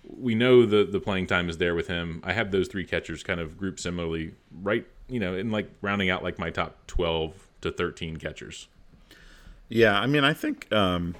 [0.04, 2.20] we know the the playing time is there with him.
[2.24, 4.86] I have those three catchers kind of grouped similarly, right?
[5.08, 8.68] You know, in like rounding out like my top 12 to 13 catchers.
[9.70, 11.14] Yeah, I mean, I think um,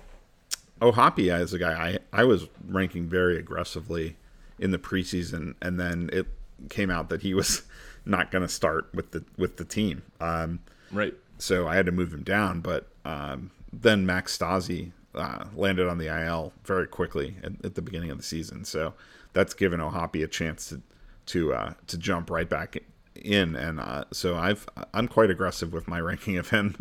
[0.83, 4.17] O'Hoppe is a guy I, I was ranking very aggressively
[4.59, 6.27] in the preseason, and then it
[6.69, 7.63] came out that he was
[8.05, 10.03] not going to start with the with the team.
[10.21, 10.59] Um,
[10.93, 11.15] right.
[11.39, 15.99] So I had to move him down, but um, then Max Stassi uh, landed on
[15.99, 18.65] the IL very quickly at, at, the beginning of the season.
[18.65, 18.93] So
[19.33, 20.83] that's given O'Hoppe a chance to
[21.27, 22.77] to uh, to jump right back
[23.23, 26.77] in, and uh, so I've I'm quite aggressive with my ranking of him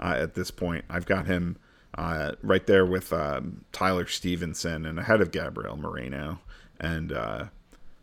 [0.00, 0.84] uh, at this point.
[0.88, 1.56] I've got him
[1.96, 6.40] uh, right there with um, Tyler Stephenson and ahead of Gabriel Moreno,
[6.80, 7.46] and uh,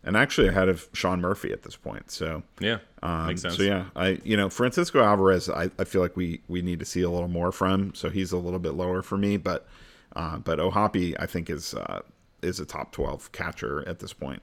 [0.04, 2.10] and actually ahead of Sean Murphy at this point.
[2.10, 3.58] So yeah, um, makes sense.
[3.58, 6.86] So yeah, I you know Francisco Alvarez, I, I feel like we we need to
[6.86, 7.94] see a little more from.
[7.96, 9.68] So he's a little bit lower for me, but
[10.16, 12.02] uh, but O'Hoppe I think is uh,
[12.42, 14.42] is a top twelve catcher at this point.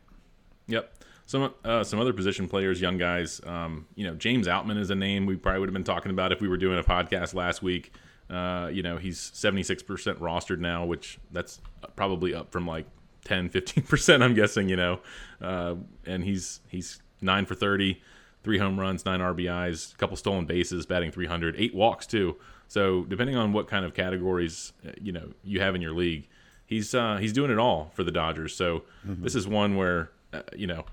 [0.67, 0.93] Yep.
[1.29, 3.39] Some uh, some other position players, young guys.
[3.45, 6.33] Um, you know, James Outman is a name we probably would have been talking about
[6.33, 7.93] if we were doing a podcast last week.
[8.31, 9.85] Uh, you know, he's 76%
[10.21, 11.61] rostered now, which that's
[11.97, 12.87] probably up from like
[13.25, 15.01] 10, 15%, I'm guessing, you know.
[15.39, 15.75] Uh,
[16.07, 18.01] and he's he's 9 for 30,
[18.43, 22.37] three home runs, nine RBIs, a couple stolen bases, batting 300, eight walks too.
[22.69, 26.27] So, depending on what kind of categories, uh, you know, you have in your league,
[26.65, 28.57] he's uh, he's doing it all for the Dodgers.
[28.57, 29.23] So, mm-hmm.
[29.23, 30.85] this is one where uh, you know,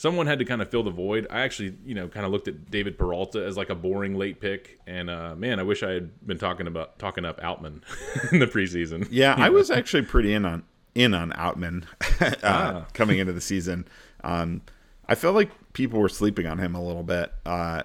[0.00, 1.26] someone had to kind of fill the void.
[1.28, 4.40] I actually, you know, kind of looked at David Peralta as like a boring late
[4.40, 7.82] pick, and uh, man, I wish I had been talking about talking up Outman
[8.32, 9.06] in the preseason.
[9.10, 10.62] Yeah, I was actually pretty in on
[10.94, 11.84] in on Outman
[12.20, 12.86] uh, ah.
[12.94, 13.86] coming into the season.
[14.24, 14.62] Um,
[15.06, 17.30] I felt like people were sleeping on him a little bit.
[17.44, 17.82] Uh,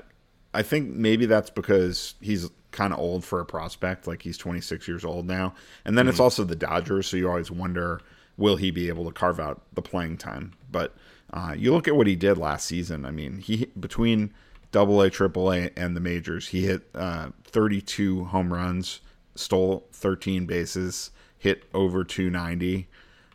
[0.54, 4.88] I think maybe that's because he's kind of old for a prospect, like he's 26
[4.88, 5.54] years old now,
[5.84, 6.12] and then mm-hmm.
[6.12, 8.00] it's also the Dodgers, so you always wonder
[8.38, 10.96] will he be able to carve out the playing time, but
[11.36, 13.06] uh, you look at what he did last season.
[13.06, 14.34] I mean, he between
[14.72, 19.02] Double A, Triple A, and the majors, he hit uh, 32 home runs,
[19.36, 22.88] stole 13 bases, hit over 290.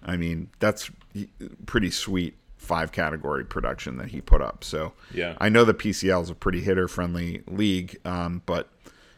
[0.02, 0.90] I mean, that's
[1.66, 4.64] pretty sweet five category production that he put up.
[4.64, 8.70] So yeah, I know the PCL is a pretty hitter friendly league, um, but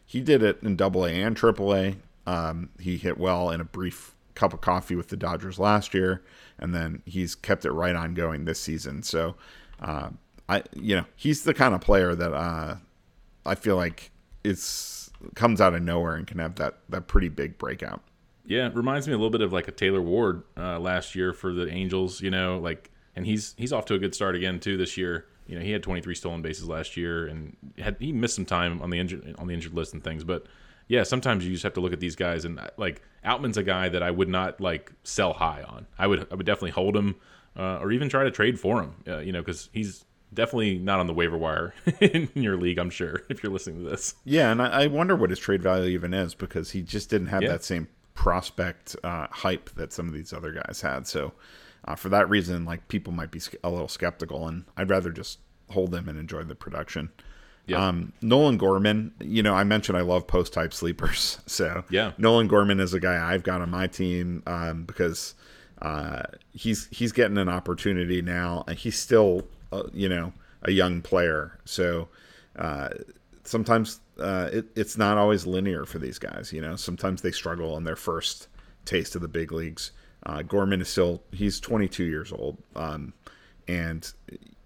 [0.04, 1.96] he did it in Double A and Triple A.
[2.26, 6.22] Um, he hit well in a brief cup of coffee with the Dodgers last year
[6.62, 9.02] and then he's kept it right on going this season.
[9.02, 9.34] So,
[9.80, 10.10] uh,
[10.48, 12.76] I you know he's the kind of player that uh,
[13.44, 14.12] I feel like
[14.44, 18.02] it's comes out of nowhere and can have that that pretty big breakout.
[18.46, 21.32] Yeah, it reminds me a little bit of like a Taylor Ward uh, last year
[21.32, 22.20] for the Angels.
[22.20, 25.26] You know, like and he's he's off to a good start again too this year.
[25.46, 28.80] You know, he had 23 stolen bases last year, and had he missed some time
[28.80, 30.46] on the injured on the injured list and things, but
[30.92, 33.88] yeah, sometimes you just have to look at these guys and like Outman's a guy
[33.88, 35.86] that I would not like sell high on.
[35.98, 37.16] I would I would definitely hold him
[37.56, 38.96] uh, or even try to trade for him.
[39.08, 42.78] Uh, you know, because he's definitely not on the waiver wire in your league.
[42.78, 44.16] I'm sure if you're listening to this.
[44.26, 47.28] Yeah, and I, I wonder what his trade value even is because he just didn't
[47.28, 47.52] have yeah.
[47.52, 51.06] that same prospect uh, hype that some of these other guys had.
[51.06, 51.32] So
[51.86, 55.38] uh, for that reason, like people might be a little skeptical, and I'd rather just
[55.70, 57.08] hold them and enjoy the production.
[57.66, 57.78] Yep.
[57.78, 61.38] Um, Nolan Gorman, you know, I mentioned I love post hype sleepers.
[61.46, 65.34] So yeah, Nolan Gorman is a guy I've got on my team um, because
[65.82, 70.32] uh, he's he's getting an opportunity now, and he's still uh, you know
[70.62, 71.58] a young player.
[71.64, 72.08] So
[72.56, 72.88] uh,
[73.44, 76.52] sometimes uh, it, it's not always linear for these guys.
[76.52, 78.48] You know, sometimes they struggle in their first
[78.84, 79.92] taste of the big leagues.
[80.24, 83.12] Uh, Gorman is still he's 22 years old, um,
[83.68, 84.10] and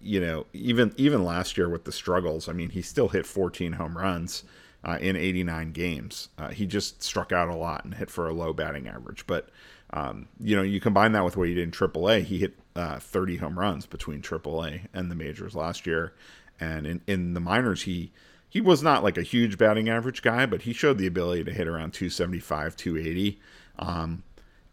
[0.01, 3.73] you know, even even last year with the struggles, I mean, he still hit 14
[3.73, 4.43] home runs
[4.83, 6.29] uh, in 89 games.
[6.37, 9.25] Uh, he just struck out a lot and hit for a low batting average.
[9.27, 9.49] But
[9.91, 12.99] um, you know, you combine that with what he did in AAA, he hit uh,
[12.99, 16.13] 30 home runs between AAA and the majors last year,
[16.59, 18.11] and in, in the minors, he
[18.49, 21.51] he was not like a huge batting average guy, but he showed the ability to
[21.51, 23.39] hit around 275, 280.
[23.77, 24.23] Um,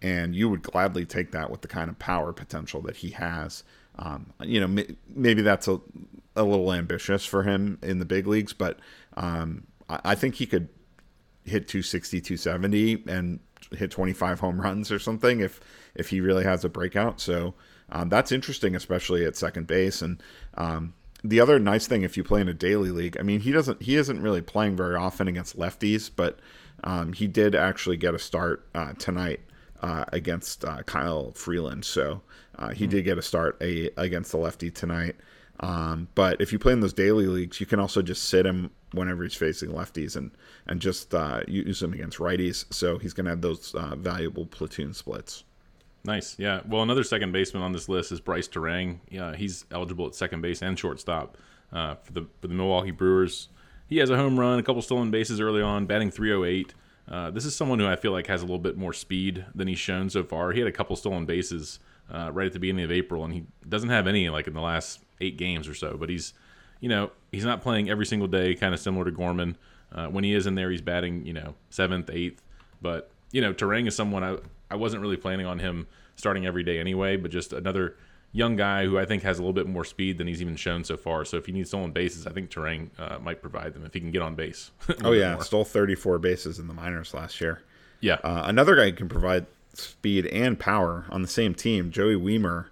[0.00, 3.64] and you would gladly take that with the kind of power potential that he has.
[3.98, 5.80] Um, you know, maybe that's a,
[6.36, 8.78] a little ambitious for him in the big leagues, but
[9.16, 10.68] um, I, I think he could
[11.44, 13.40] hit 260, 270 and
[13.72, 15.60] hit 25 home runs or something if
[15.94, 17.20] if he really has a breakout.
[17.20, 17.54] So
[17.90, 20.02] um, that's interesting, especially at second base.
[20.02, 20.22] And
[20.54, 23.52] um, the other nice thing, if you play in a daily league, I mean, he
[23.52, 26.40] doesn't he isn't really playing very often against lefties, but
[26.82, 29.40] um, he did actually get a start uh, tonight
[29.80, 31.84] uh, against uh, Kyle Freeland.
[31.84, 32.22] So
[32.58, 32.90] uh, he mm-hmm.
[32.90, 35.16] did get a start a, against the lefty tonight.
[35.60, 38.70] Um, but if you play in those daily leagues, you can also just sit him
[38.92, 40.30] whenever he's facing lefties and
[40.66, 42.72] and just uh, use him against righties.
[42.72, 45.44] So he's going to have those uh, valuable platoon splits.
[46.04, 46.60] Nice, yeah.
[46.66, 48.98] Well, another second baseman on this list is Brice Turang.
[49.08, 51.38] Yeah, he's eligible at second base and shortstop
[51.72, 53.48] uh, for the for the Milwaukee Brewers.
[53.86, 56.74] He has a home run, a couple stolen bases early on, batting 308.
[57.06, 59.68] Uh, this is someone who I feel like has a little bit more speed than
[59.68, 60.52] he's shown so far.
[60.52, 61.78] He had a couple stolen bases
[62.10, 64.60] uh, right at the beginning of April, and he doesn't have any like in the
[64.60, 65.96] last eight games or so.
[65.96, 66.34] But he's,
[66.80, 69.56] you know, he's not playing every single day, kind of similar to Gorman.
[69.92, 72.42] Uh, when he is in there, he's batting, you know, seventh, eighth.
[72.82, 74.38] But you know, Turang is someone I
[74.70, 75.86] I wasn't really planning on him
[76.16, 77.96] starting every day anyway, but just another
[78.32, 80.84] young guy who I think has a little bit more speed than he's even shown
[80.84, 81.24] so far.
[81.24, 84.00] So if you need stolen bases, I think Turang uh, might provide them if he
[84.00, 84.72] can get on base.
[85.04, 87.62] oh yeah, stole 34 bases in the minors last year.
[88.00, 89.46] Yeah, uh, another guy who can provide
[89.76, 92.66] speed and power on the same team, Joey Wiemer.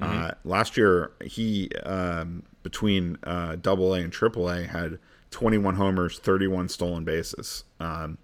[0.00, 0.24] Uh, mm-hmm.
[0.24, 4.98] Uh, last year, he um, between uh, Double A and Triple A had
[5.30, 8.18] 21 homers, 31 stolen bases, um,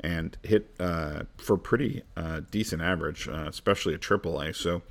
[0.00, 4.54] and hit uh, for pretty uh, decent average, uh, especially at Triple A.
[4.54, 4.82] So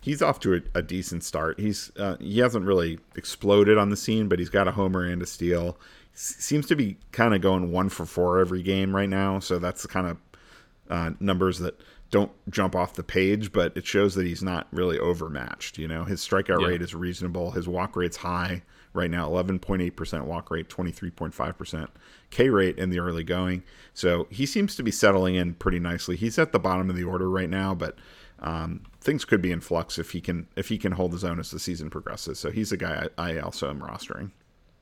[0.00, 1.58] he's off to a, a decent start.
[1.60, 5.26] He's he hasn't really exploded on the scene, but he's got a homer and a
[5.26, 5.78] steal.
[6.14, 9.38] seems to be kind of going one for four every game right now.
[9.38, 11.80] So that's the kind of numbers that
[12.12, 15.78] don't jump off the page, but it shows that he's not really overmatched.
[15.78, 16.68] You know, his strikeout yeah.
[16.68, 17.50] rate is reasonable.
[17.50, 21.88] His walk rate's high right now 11.8% walk rate, 23.5%
[22.28, 23.62] K rate in the early going.
[23.94, 26.16] So he seems to be settling in pretty nicely.
[26.16, 27.96] He's at the bottom of the order right now, but
[28.40, 31.40] um, things could be in flux if he can if he can hold his own
[31.40, 32.38] as the season progresses.
[32.38, 34.32] So he's a guy I, I also am rostering.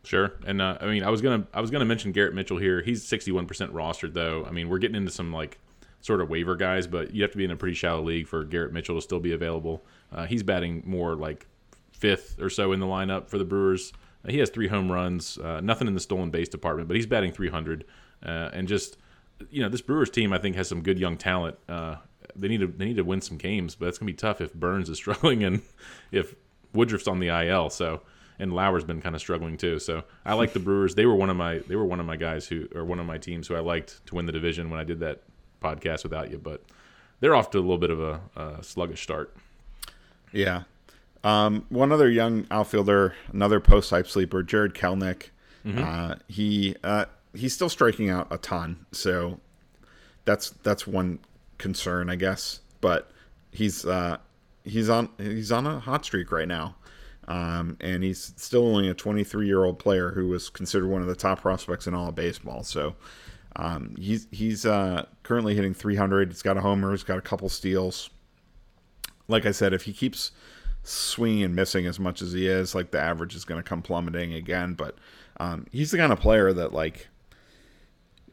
[0.03, 2.81] Sure, and uh, I mean, I was gonna I was gonna mention Garrett Mitchell here.
[2.81, 4.45] He's 61% rostered though.
[4.47, 5.59] I mean, we're getting into some like
[6.01, 8.45] sort of waiver guys, but you have to be in a pretty shallow league for
[8.45, 9.85] Garrett Mitchell to still be available.
[10.13, 11.47] Uh, he's batting more like
[11.93, 13.93] fifth or so in the lineup for the Brewers.
[14.25, 17.07] Uh, he has three home runs, uh, nothing in the stolen base department, but he's
[17.07, 17.85] batting 300.
[18.25, 18.97] Uh, and just,
[19.51, 21.57] you know, this Brewers team I think has some good young talent.
[21.69, 21.97] Uh,
[22.37, 24.55] they need to they need to win some games, but it's gonna be tough if
[24.55, 25.63] Burnes is struggling and
[26.13, 26.35] if
[26.73, 27.71] Woodruff's on the IL.
[27.71, 28.03] So
[28.39, 29.79] and Lauer's been kind of struggling too.
[29.79, 30.95] So I like the Brewers.
[30.95, 33.07] They were one of my they were one of my guys who or one of
[33.07, 35.23] my teams who I liked to win the division when I did that
[35.61, 36.63] podcast without you, but
[37.21, 39.35] they're off to a little bit of a, a sluggish start.
[40.33, 40.63] Yeah.
[41.23, 45.29] Um, one other young outfielder, another post hype sleeper, Jarred Kelenic.
[45.65, 45.83] Mm-hmm.
[45.83, 47.05] Uh, he uh,
[47.35, 49.39] he's still striking out a ton, so
[50.25, 51.19] that's that's one
[51.59, 52.61] concern, I guess.
[52.81, 53.11] But
[53.53, 54.17] he's uh,
[54.65, 56.77] he's on he's on a hot streak right now,
[57.29, 61.09] um, and he's still only a 23 year old player who was considered one of
[61.09, 62.63] the top prospects in all of baseball.
[62.65, 62.97] So
[63.57, 66.31] um, he's he's uh, currently hitting 300.
[66.31, 66.91] He's got a homer.
[66.93, 68.11] He's got a couple steals.
[69.29, 70.33] Like I said, if he keeps
[70.83, 73.83] swinging and missing as much as he is, like the average is going to come
[73.83, 74.75] plummeting again.
[74.75, 74.97] But
[75.39, 77.09] um, he's the kind of player that like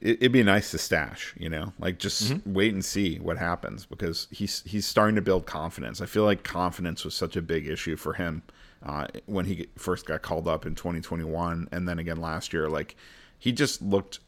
[0.02, 2.54] it, would be nice to stash, you know, like just mm-hmm.
[2.54, 6.02] wait and see what happens because he's he's starting to build confidence.
[6.02, 8.44] I feel like confidence was such a big issue for him
[8.86, 12.70] uh, when he first got called up in 2021, and then again last year.
[12.70, 12.96] Like
[13.40, 14.20] he just looked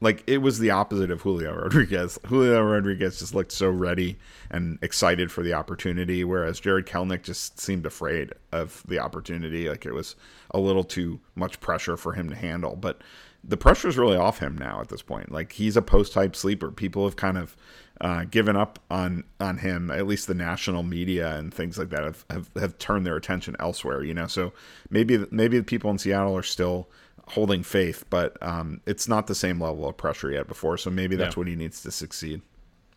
[0.00, 2.18] like it was the opposite of Julio Rodriguez.
[2.26, 4.18] Julio Rodriguez just looked so ready
[4.50, 9.68] and excited for the opportunity, whereas Jarred Kelenic just seemed afraid of the opportunity.
[9.68, 10.16] Like it was
[10.50, 12.76] a little too much pressure for him to handle.
[12.76, 13.02] But
[13.46, 15.30] the pressure is really off him now at this point.
[15.30, 16.70] Like he's a post hype sleeper.
[16.70, 17.56] People have kind of
[18.00, 19.90] uh, given up on on him.
[19.90, 23.54] At least the national media and things like that have, have have turned their attention
[23.60, 24.02] elsewhere.
[24.02, 24.52] You know, so
[24.90, 26.88] maybe maybe the people in Seattle are still
[27.28, 30.76] holding faith, but um, it's not the same level of pressure yet before.
[30.76, 31.40] So maybe that's yeah.
[31.40, 32.42] what he needs to succeed.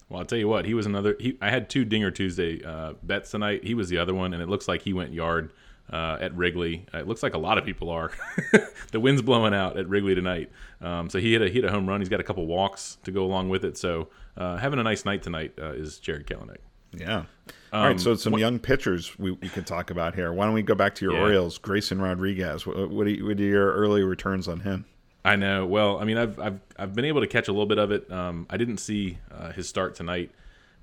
[0.09, 1.15] Well, I'll tell you what, he was another.
[1.19, 3.63] He, I had two Dinger Tuesday uh, bets tonight.
[3.63, 5.51] He was the other one, and it looks like he went yard
[5.91, 6.85] uh, at Wrigley.
[6.93, 8.11] Uh, it looks like a lot of people are.
[8.91, 10.49] the wind's blowing out at Wrigley tonight,
[10.81, 11.99] um, so he hit a hit a home run.
[11.99, 13.77] He's got a couple walks to go along with it.
[13.77, 14.07] So
[14.37, 16.59] uh, having a nice night tonight uh, is Jarred Kelenic.
[16.93, 17.25] Yeah.
[17.73, 20.31] All right, so some young pitchers we, we can talk about here.
[20.31, 21.21] Why don't we go back to your yeah.
[21.21, 22.65] Orioles, Grayson Rodriguez?
[22.65, 24.85] What, what, are, what are your early returns on him?
[25.25, 25.65] I know.
[25.65, 28.09] Well, I mean, I've I've I've been able to catch a little bit of it.
[28.09, 30.31] Um, I didn't see uh, his start tonight,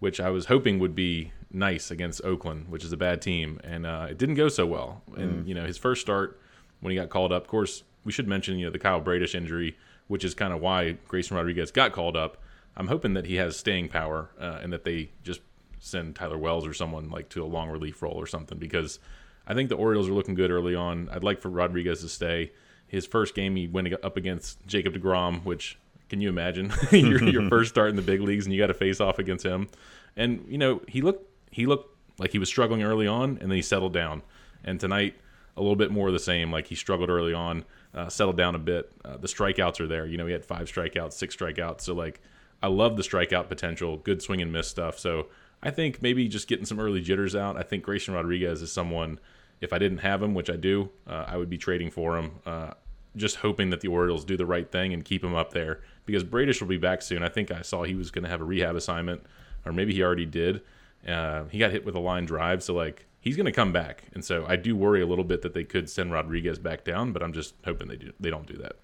[0.01, 3.87] which I was hoping would be nice against Oakland, which is a bad team, and
[3.87, 5.03] uh, it didn't go so well.
[5.17, 5.49] And mm.
[5.49, 6.39] you know, his first start
[6.81, 7.45] when he got called up.
[7.45, 9.79] Of course, we should mention you know the Kyle Bradish injury,
[10.09, 12.37] which is kind of why Grayson Rodriguez got called up.
[12.77, 15.41] I'm hoping that he has staying power uh, and that they just
[15.85, 18.99] send Tyler Wells or someone like to a long relief role or something because
[19.47, 21.09] I think the Orioles are looking good early on.
[21.11, 22.53] I'd like for Rodriguez to stay.
[22.87, 25.78] His first game, he went up against Jacob DeGrom, which
[26.09, 28.74] can you imagine your, your first start in the big leagues and you got to
[28.74, 29.68] face off against him?
[30.16, 33.57] And you know he looked he looked like he was struggling early on and then
[33.57, 34.22] he settled down.
[34.64, 35.14] And tonight
[35.57, 36.51] a little bit more of the same.
[36.51, 37.64] Like he struggled early on,
[37.95, 38.91] uh, settled down a bit.
[39.05, 40.07] Uh, the strikeouts are there.
[40.07, 41.82] You know he had five strikeouts, six strikeouts.
[41.82, 42.20] So like
[42.62, 44.99] I love the strikeout potential, good swing and miss stuff.
[44.99, 45.26] So
[45.65, 47.57] I think maybe just getting some early jitters out.
[47.57, 49.19] I think Grayson Rodriguez is someone,
[49.61, 52.33] if I didn't have him, which I do, uh, I would be trading for him.
[52.45, 52.73] Uh,
[53.17, 56.23] just hoping that the Orioles do the right thing and keep him up there because
[56.23, 57.23] Bradish will be back soon.
[57.23, 59.23] I think I saw he was going to have a rehab assignment,
[59.65, 60.61] or maybe he already did.
[61.07, 64.05] Uh, he got hit with a line drive, so like he's going to come back,
[64.15, 67.12] and so I do worry a little bit that they could send Rodriguez back down,
[67.12, 68.12] but I'm just hoping they do.
[68.19, 68.77] They don't do that.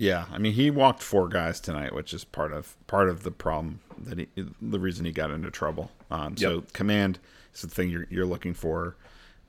[0.00, 3.30] Yeah, I mean he walked four guys tonight, which is part of part of the
[3.30, 4.28] problem that he,
[4.62, 5.90] the reason he got into trouble.
[6.10, 6.72] Um, so yep.
[6.72, 7.18] command
[7.54, 8.96] is the thing you're you're looking for.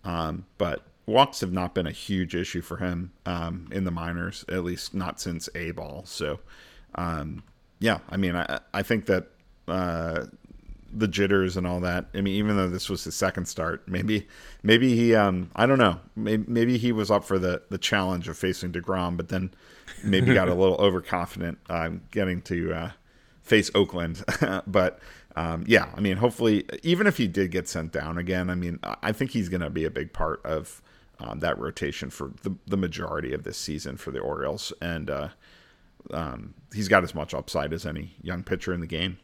[0.04, 4.44] Um, but walks have not been a huge issue for him um, in the minors,
[4.50, 6.04] at least not since A ball.
[6.06, 6.42] So,
[6.96, 7.44] um,
[7.80, 9.28] yeah, I mean, I, I think that
[9.70, 10.26] uh,
[10.94, 12.08] the jitters and all that.
[12.14, 14.28] I mean, even though this was his second start, maybe
[14.64, 18.28] maybe he, um, I don't know, maybe, maybe he was up for the the challenge
[18.28, 19.54] of facing Degrom, but then
[20.04, 22.92] maybe got a little overconfident um, getting to uh,
[23.42, 24.24] face Oakland.
[24.68, 25.00] but
[25.36, 28.80] um, yeah, I mean, hopefully, even if he did get sent down again, I mean,
[29.02, 30.82] I think he's going to be a big part of
[31.20, 34.74] um, that rotation for the, the majority of this season for the Orioles.
[34.82, 35.30] And uh,
[36.12, 39.18] um, he's got as much upside as any young pitcher in the game.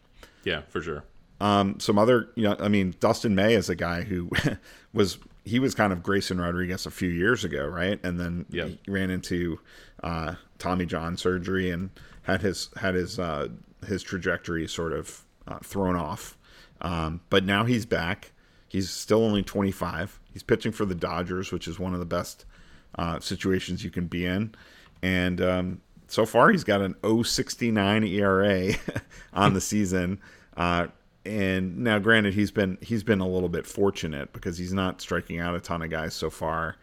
[0.43, 1.03] Yeah, for sure.
[1.39, 4.29] Um, some other, you know, I mean, Dustin May is a guy who
[4.93, 7.99] was he was kind of Grayson Rodriguez a few years ago, right?
[8.03, 8.67] And then yep.
[8.67, 9.59] he ran into
[10.03, 11.89] uh, Tommy John surgery and
[12.23, 13.49] had his had his uh,
[13.85, 16.37] his trajectory sort of uh, thrown off.
[16.81, 18.31] Um, but now he's back.
[18.67, 20.19] He's still only 25.
[20.33, 22.45] He's pitching for the Dodgers, which is one of the best
[22.95, 24.53] uh, situations you can be in.
[25.01, 28.73] And um, so far, he's got an 069 ERA
[29.33, 30.19] on the season.
[30.55, 30.87] Uh,
[31.25, 35.39] and now, granted, he's been he's been a little bit fortunate because he's not striking
[35.39, 36.77] out a ton of guys so far.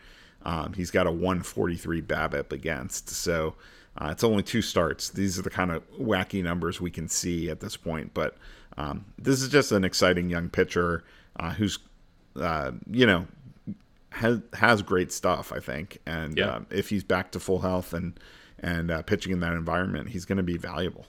[0.44, 3.54] Um, he's got a 143 BABIP against, so
[3.96, 5.08] uh, it's only two starts.
[5.10, 8.12] These are the kind of wacky numbers we can see at this point.
[8.12, 8.36] But
[8.76, 11.04] um, this is just an exciting young pitcher
[11.38, 11.78] uh, who's,
[12.36, 13.26] uh, you know,
[14.10, 15.52] has has great stuff.
[15.52, 16.46] I think, and Yeah.
[16.46, 18.18] uh, if he's back to full health and
[18.60, 21.06] and uh, pitching in that environment, he's going to be valuable.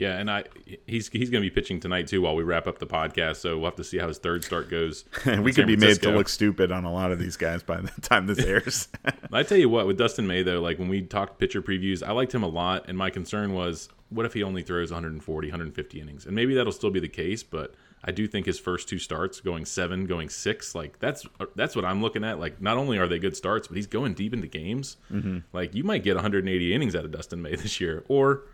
[0.00, 0.44] Yeah, and I
[0.86, 3.36] he's he's going to be pitching tonight too while we wrap up the podcast.
[3.36, 5.04] So we'll have to see how his third start goes.
[5.26, 7.82] And we could be made to look stupid on a lot of these guys by
[7.82, 8.88] the time this airs.
[9.32, 12.12] I tell you what, with Dustin May though, like when we talked pitcher previews, I
[12.12, 16.00] liked him a lot, and my concern was, what if he only throws 140, 150
[16.00, 16.24] innings?
[16.24, 19.40] And maybe that'll still be the case, but I do think his first two starts,
[19.40, 21.26] going seven, going six, like that's
[21.56, 22.40] that's what I'm looking at.
[22.40, 24.96] Like not only are they good starts, but he's going deep into games.
[25.12, 25.40] Mm-hmm.
[25.52, 28.44] Like you might get 180 innings out of Dustin May this year, or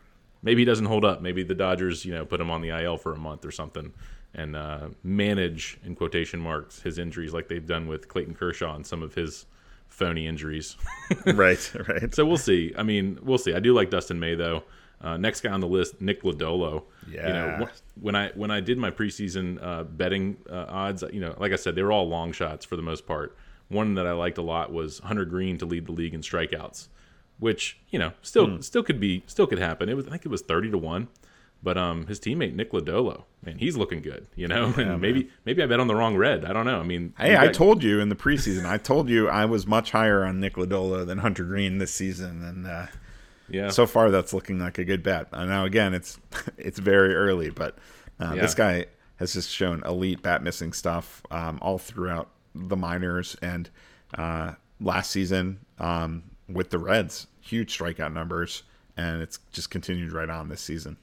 [0.47, 1.21] maybe he doesn't hold up.
[1.21, 3.93] Maybe the Dodgers, you know, put him on the IL for a month or something.
[4.35, 8.87] And uh, manage in quotation marks his injuries like they've done with Clayton Kershaw and
[8.87, 9.47] some of his
[9.89, 10.77] phony injuries.
[11.27, 12.15] right, right.
[12.15, 12.73] So we'll see.
[12.77, 13.55] I mean, we'll see.
[13.55, 14.63] I do like Dustin May though.
[15.01, 16.83] Uh, next guy on the list, Nick Lodolo.
[17.11, 17.65] You know, Yeah.
[17.67, 21.53] wh- when I when I did my preseason uh, betting uh, odds, you know, like
[21.53, 23.37] I said, they were all long shots for the most part.
[23.69, 26.89] One that I liked a lot was Hunter Greene to lead the league in strikeouts,
[27.39, 29.89] which you know still still could be still could happen.
[29.89, 31.09] It was I think it was thirty to one.
[31.63, 34.67] But um, his teammate Nick Lodolo, man, he's looking good, you know.
[34.77, 36.45] and maybe maybe I bet on the wrong red.
[36.45, 36.79] I don't know.
[36.79, 38.67] I mean, Hey, you I told you in the preseason.
[38.67, 42.45] I told you I was much higher on Nick Lodolo than Hunter Greene this season,
[42.45, 42.87] and uh,
[43.49, 45.33] yeah, so far that's looking like a good bet.
[45.33, 46.19] Now again, it's
[46.59, 47.79] it's very early, but
[48.21, 48.43] uh, Yeah.
[48.43, 53.71] this guy has just shown elite bat missing stuff um, all throughout the minors and
[54.17, 58.63] uh, last season um, with the Reds, huge strikeout numbers,
[58.97, 60.97] and it's just continued right on this season.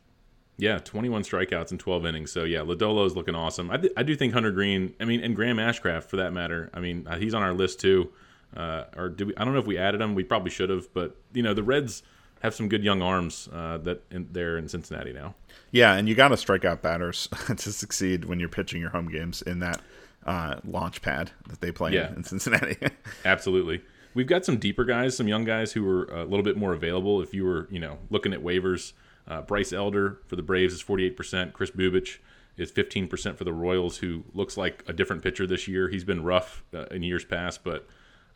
[0.58, 2.32] Yeah, 21 strikeouts in 12 innings.
[2.32, 3.72] So yeah, Lodolo is looking awesome.
[3.72, 4.94] I, th- I do think Hunter Greene.
[5.00, 6.70] I mean, and Graham Ashcraft for that matter.
[6.74, 8.12] I mean, uh, he's on our list too.
[8.56, 9.36] Uh, or do we?
[9.36, 10.14] I don't know if we added him.
[10.14, 10.94] We probably should have.
[10.94, 12.04] But you know, the Reds
[12.44, 15.34] have some good young arms uh, that in, they're in Cincinnati now.
[15.72, 19.08] Yeah, and you got to strike out batters to succeed when you're pitching your home
[19.10, 19.82] games in that
[20.28, 22.14] uh, launch pad that they play Yeah.
[22.14, 22.78] in Cincinnati.
[23.26, 23.82] Absolutely.
[24.14, 27.22] We've got some deeper guys, some young guys who are a little bit more available.
[27.22, 28.94] If you were, you know, looking at waivers,
[29.28, 31.54] uh, Bryce Elder for the Braves is 48%.
[31.54, 32.18] Kris Bubic
[32.58, 35.90] is 15% for the Royals, who looks like a different pitcher this year.
[35.90, 37.88] He's been rough uh, in years past, but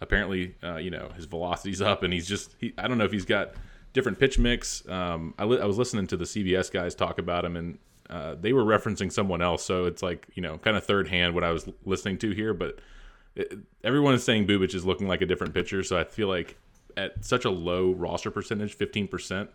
[0.02, 3.12] apparently, uh, you know, his velocity's up, and he's just, he, I don't know if
[3.12, 3.54] he's got
[3.94, 4.88] different pitch mix.
[4.90, 7.78] Um, I, li- I was listening to the CBS guys talk about him, and
[8.10, 9.64] uh, they were referencing someone else.
[9.64, 12.54] So it's like, you know, kind of third hand what I was listening to here,
[12.54, 12.80] but
[13.38, 16.58] it, everyone is saying Bubic is looking like a different pitcher, so I feel like
[16.98, 19.50] at such a low roster percentage, fifteen percent,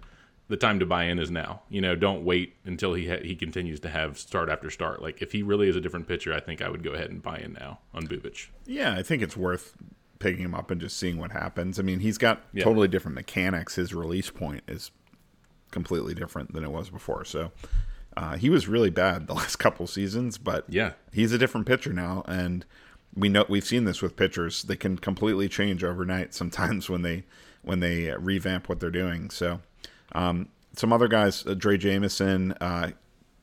[0.48, 1.62] the time to buy in is now.
[1.68, 5.02] You know, don't wait until he ha- he continues to have start after start.
[5.02, 7.22] Like if he really is a different pitcher, I think I would go ahead and
[7.22, 8.48] buy in now on Bubic.
[8.66, 9.74] yeah, I think it's worth
[10.18, 11.80] picking him up and just seeing what happens.
[11.80, 12.62] I mean, he's got Yeah.
[12.62, 13.74] totally different mechanics.
[13.74, 14.92] His release point is
[15.72, 17.24] completely different than it was before.
[17.24, 17.50] So
[18.16, 20.92] uh, he was really bad the last couple seasons, but Yeah.
[21.12, 22.64] he's a different pitcher now, and
[23.14, 24.62] we know we've seen this with pitchers.
[24.62, 27.24] They can completely change overnight sometimes when they
[27.62, 29.30] when they revamp what they're doing.
[29.30, 29.60] So
[30.12, 32.90] um, some other guys, uh, Drey Jameson, uh,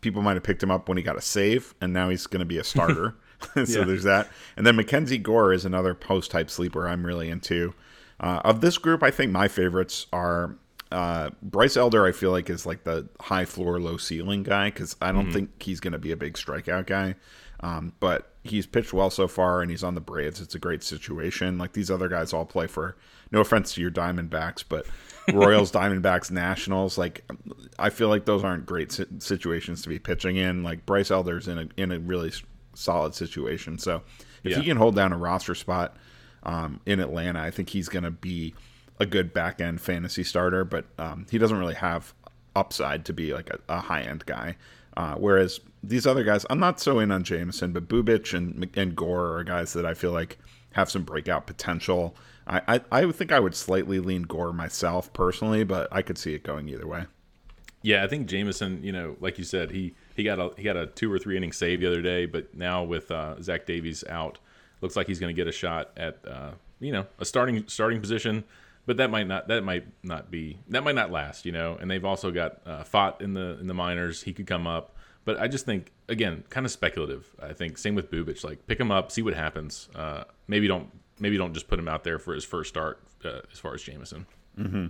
[0.02, 2.40] people might have picked him up when he got a save, and now he's going
[2.42, 3.16] to be a starter.
[3.54, 3.84] so Yeah.
[3.86, 4.28] there's that.
[4.58, 7.74] And then Mackenzie Gore is another post hype sleeper I'm really into.
[8.20, 10.58] Uh, of this group, I think my favorites are
[10.92, 12.06] uh, Bryce Elder.
[12.06, 15.62] I feel like is like the high floor, low ceiling guy because I don't think
[15.64, 17.16] he's going to be a big strikeout guy.
[17.62, 20.40] Um, but he's pitched well so far, and he's on the Braves.
[20.40, 21.58] It's a great situation.
[21.58, 22.96] Like these other guys all play for.
[23.32, 24.86] No offense to your Diamondbacks, but
[25.34, 26.98] Royals, Diamondbacks, Nationals.
[26.98, 27.30] Like
[27.78, 30.64] I feel like those aren't great situations to be pitching in.
[30.64, 32.32] Like Bryce Elder's in a in a really
[32.74, 33.78] solid situation.
[33.78, 34.04] So
[34.44, 34.60] if yeah.
[34.60, 35.98] he can hold down a roster spot
[36.44, 38.56] um, in Atlanta, I think he's going to be
[39.00, 40.64] a good back end fantasy starter.
[40.64, 42.14] But um, he doesn't really have
[42.56, 44.56] upside to be like a, a high end guy.
[45.00, 48.98] Uh, whereas these other guys, I'm not so in on Jameson, but Bubic and and
[48.98, 50.38] Gore are guys that I feel like
[50.74, 52.18] have some breakout potential.
[52.46, 56.34] I, I, I think I would slightly lean Gore myself personally, but I could see
[56.34, 57.06] it going either way.
[57.82, 60.76] Yeah, I think Jameson, you know, like you said, he he got a he got
[60.76, 64.04] a two or three inning save the other day, but now with uh, Zach Davies
[64.10, 64.38] out,
[64.82, 68.02] looks like he's going to get a shot at uh, you know a starting starting
[68.02, 68.44] position.
[68.90, 71.78] But that might not that might not be that might not last, you know.
[71.80, 74.24] And they've also got uh, Pfaadt in the in the minors.
[74.24, 77.28] He could come up, but I just think again, kind of speculative.
[77.40, 78.44] I think same with Bubic.
[78.44, 79.90] Like pick him up, see what happens.
[79.94, 83.42] Uh, maybe don't maybe don't just put him out there for his first start uh,
[83.52, 84.26] as far as Jameson.
[84.58, 84.88] Mm-hmm.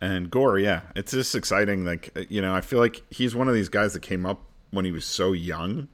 [0.00, 1.84] And Gore, yeah, it's just exciting.
[1.84, 4.40] Like uh, you know, I feel like he's one of these guys that came up
[4.72, 5.86] when he was so young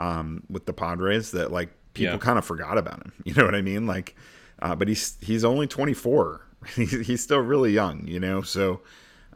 [0.00, 2.18] um, with the Padres that like people yeah.
[2.18, 3.12] kind of forgot about him.
[3.24, 3.86] You know what I mean?
[3.86, 4.16] Like,
[4.60, 6.46] uh, but he's he's only 24.
[6.76, 8.06] he's, he's still really young.
[8.06, 8.80] You know, so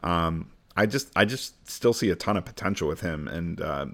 [0.03, 3.85] um, I just I just still see a ton of potential with him, and uh,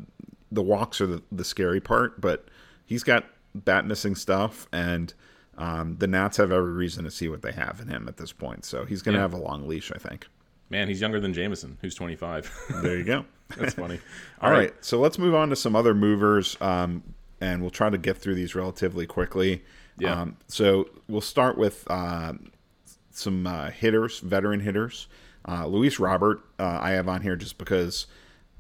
[0.52, 2.48] the walks are the, the scary part, but
[2.86, 3.26] he's got
[3.56, 5.14] bat missing stuff and
[5.60, 8.32] um, the Nats have every reason to see what they have in him at this
[8.32, 8.64] point.
[8.64, 9.24] So he's going to yeah.
[9.24, 10.28] have a long leash, I think.
[10.70, 12.82] Man, he's younger than Jameson, who's 25.
[12.82, 13.26] there you go.
[13.58, 14.00] That's funny.
[14.42, 14.72] All, All right.
[14.72, 14.86] right.
[14.86, 17.04] So let's move on to some other movers, um,
[17.42, 19.64] and we'll try to get through these relatively quickly.
[19.98, 20.22] Yeah.
[20.22, 22.34] Um, so we'll start with uh,
[23.20, 25.08] some uh, hitters, veteran hitters.
[25.48, 28.08] Uh, Luis Robert, uh, I have on here just because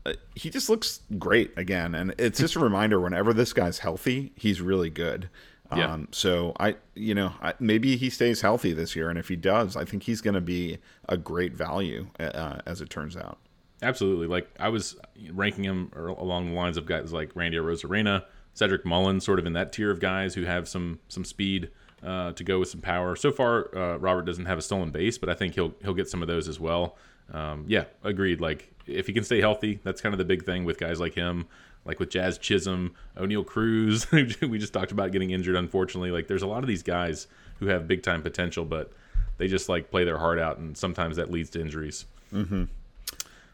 [0.06, 3.00] uh, he just looks great again, and it's just a reminder.
[3.00, 5.30] Whenever this guy's healthy, he's really good.
[5.76, 5.94] Yeah.
[5.94, 9.36] Um, so I, you know, I, maybe he stays healthy this year, and if he
[9.36, 13.38] does, I think he's going to be a great value uh, as it turns out.
[13.82, 14.28] Absolutely.
[14.28, 14.98] Like I was
[15.32, 19.54] ranking him along the lines of guys like Randy Arozarena, Cedric Mullins, sort of in
[19.54, 21.70] that tier of guys who have some some speed
[22.04, 23.16] uh, to go with some power.
[23.16, 26.10] So far, uh, Robert doesn't have a stolen base, but I think he'll he'll get
[26.10, 26.98] some of those as well.
[27.32, 28.42] Um, yeah, agreed.
[28.42, 31.14] Like if he can stay healthy, that's kind of the big thing with guys like
[31.14, 31.48] him
[31.86, 34.10] like with Jazz Chisholm, Oneil Cruz.
[34.42, 36.12] we just talked about getting injured, unfortunately.
[36.12, 37.28] Like there's a lot of these guys
[37.60, 38.92] who have big time potential, but
[39.38, 42.06] they just like play their heart out, and sometimes that leads to injuries.
[42.34, 42.66] Mm-hmm.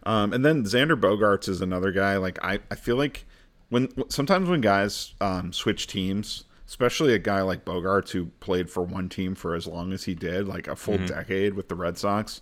[0.08, 2.18] Um, and then Xander Bogaerts is another guy.
[2.18, 3.26] Like I, I feel like
[3.70, 8.84] when sometimes when guys um, switch teams, especially a guy like Bogaerts who played for
[8.84, 11.06] one team for as long as he did, like a full mm-hmm.
[11.06, 12.42] decade with the Red Sox,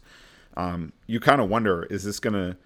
[0.55, 2.57] um, you kind of wonder is this gonna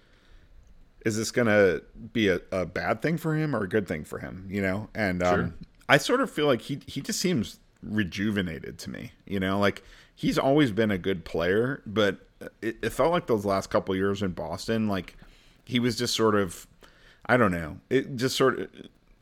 [1.06, 1.82] is this going to
[2.12, 4.46] be a, a, bad thing for him or a good thing for him?
[4.50, 5.54] You know, and um, sure.
[5.88, 9.12] I sort of feel like he he just seems rejuvenated to me.
[9.26, 9.82] You know, like
[10.14, 12.18] he's always been a good player, but
[12.60, 15.16] it, it felt like those last couple years in Boston, like
[15.64, 16.66] he was just sort of,
[17.26, 18.68] I don't know, it just sort of.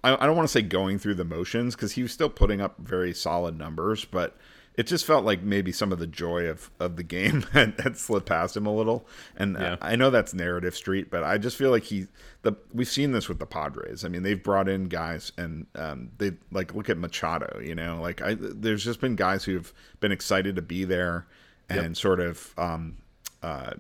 [0.07, 2.61] I, I don't want to say going through the motions because he was still putting
[2.61, 4.37] up very solid numbers, but
[4.77, 7.97] it just felt like maybe some of the joy of, of the game had, had
[7.97, 9.07] slipped past him a little.
[9.37, 9.77] And yeah.
[9.81, 12.07] I, I know that's narrative street, but I just feel like he
[12.43, 14.05] the we've seen this with the Padres.
[14.05, 17.61] I mean, they've brought in guys and um, they like look at Machado.
[17.61, 21.27] You know, like I there's just been guys who've been excited to be there
[21.69, 21.97] and yep.
[21.97, 22.99] sort of um,
[23.43, 23.73] uh,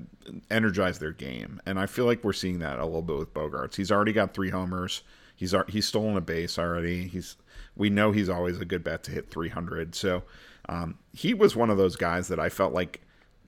[0.50, 1.60] energize their game.
[1.66, 3.76] And I feel like we're seeing that a little bit with Bogaerts.
[3.76, 5.02] He's already got three homers.
[5.36, 7.06] He's he's stolen a base already.
[7.06, 7.36] He's
[7.76, 9.94] we know he's always a good bet to hit 300.
[9.94, 10.22] So
[10.68, 13.02] um, he was one of those guys that I felt like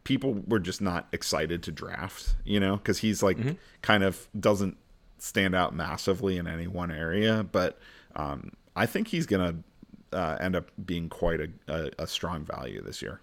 [0.05, 3.53] people were just not excited to draft, you know, because he's like mm-hmm.
[3.83, 4.77] kind of doesn't
[5.19, 7.45] stand out massively in any one area.
[7.51, 7.79] But
[8.17, 9.63] um, I think he's going
[10.11, 13.21] to uh, end up being quite a, a, a, strong value this year.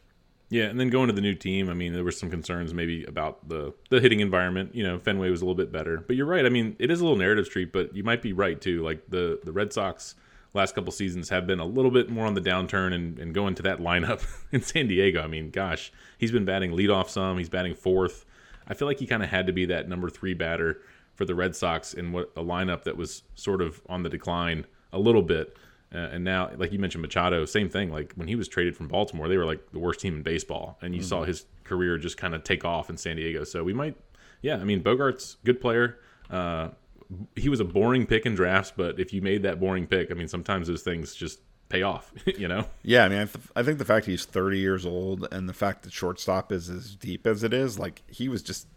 [0.50, 3.04] Yeah, and then going to the new team, I mean, there were some concerns maybe
[3.06, 4.76] about the the hitting environment.
[4.76, 6.46] You know, Fenway was a little bit better, but you're right.
[6.46, 8.84] I mean, it is a little narrative street, but you might be right too.
[8.84, 10.16] Like the the Red Sox
[10.54, 13.56] last couple seasons have been a little bit more on the downturn and, and going
[13.56, 15.22] to that lineup in San Diego.
[15.22, 18.26] I mean, gosh, he's been batting leadoff some, he's batting fourth.
[18.68, 20.82] I feel like he kind of had to be that number three batter
[21.14, 24.66] for the Red Sox in what a lineup that was sort of on the decline
[24.92, 25.56] a little bit.
[25.96, 27.90] Uh, and now, like you mentioned, Machado, same thing.
[27.90, 30.78] Like when he was traded from Baltimore, they were like the worst team in baseball,
[30.82, 31.08] and you mm-hmm.
[31.08, 33.46] saw his career just kind of take off in San Diego.
[33.46, 33.96] So we might,
[34.42, 35.98] yeah, I mean, Bogaerts good player.
[36.30, 36.70] Uh,
[37.36, 40.16] he was a boring pick in drafts, but if you made that boring pick, I
[40.16, 41.40] mean, sometimes those things just
[41.70, 42.66] pay off, you know?
[42.84, 45.54] Yeah, I mean, I, th- I, think the fact he's 30 years old and the
[45.54, 48.68] fact that shortstop is as deep as it is, like he was just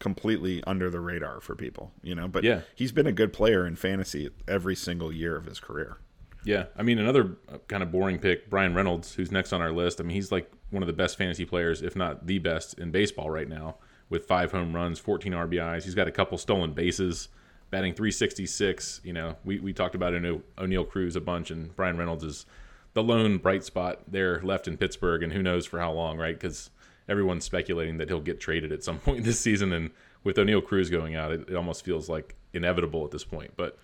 [0.00, 2.28] completely under the radar for people, you know.
[2.28, 2.62] But Yeah.
[2.74, 5.98] he's been a good player in fantasy every single year of his career.
[6.44, 9.72] Yeah, I mean another uh, kind of boring pick, Bryan Reynolds, who's next on our
[9.72, 10.00] list.
[10.00, 12.90] I mean he's like one of the best fantasy players, if not the best in
[12.90, 13.76] baseball right now,
[14.08, 15.84] with five home runs, 14 RBIs.
[15.84, 17.28] He's got a couple stolen bases,
[17.70, 19.00] batting 366.
[19.04, 22.46] You know, we, we talked about Oneil Cruz a bunch, and Bryan Reynolds is
[22.94, 26.38] the lone bright spot there left in Pittsburgh, and who knows for how long, right?
[26.38, 26.70] Because
[27.08, 29.90] everyone's speculating that he'll get traded at some point this season, and
[30.24, 33.52] with Oneil Cruz going out, it, it almost feels like inevitable at this point.
[33.56, 33.78] But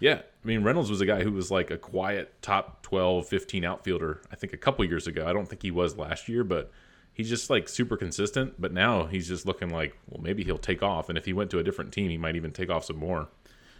[0.00, 3.64] yeah, I mean, Reynolds was a guy who was like a quiet top 12, 15
[3.64, 5.26] outfielder, I think a couple years ago.
[5.26, 6.70] I don't think he was last year, but
[7.12, 8.54] he's just like super consistent.
[8.60, 11.08] But now he's just looking like, well, maybe he'll take off.
[11.08, 13.28] And if he went to a different team, he might even take off some more.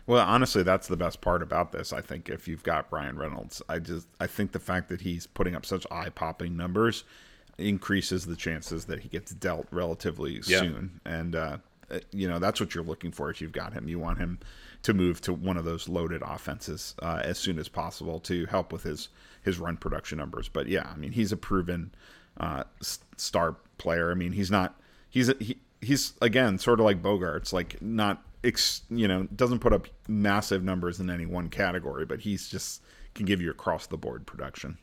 [0.06, 1.92] Well, honestly, that's the best part about this.
[1.92, 5.26] I think if you've got Bryan Reynolds, I just I think the fact that he's
[5.26, 7.04] putting up such eye popping numbers
[7.58, 10.60] increases the chances that he gets dealt relatively Yeah.
[10.60, 11.00] soon.
[11.04, 11.58] And uh,
[12.12, 13.88] you know that's what you're looking for if you've got him.
[13.88, 14.38] You want him
[14.82, 18.72] to move to one of those loaded offenses uh, as soon as possible to help
[18.72, 19.08] with his
[19.42, 20.48] his run production numbers.
[20.48, 21.94] But yeah, I mean he's a proven
[22.38, 24.10] uh, s- star player.
[24.10, 28.22] I mean he's not he's a, he, he's again sort of like Bogaerts, like not
[28.42, 32.82] ex, you know doesn't put up massive numbers in any one category, but he's just
[33.14, 34.78] can give you across the board production.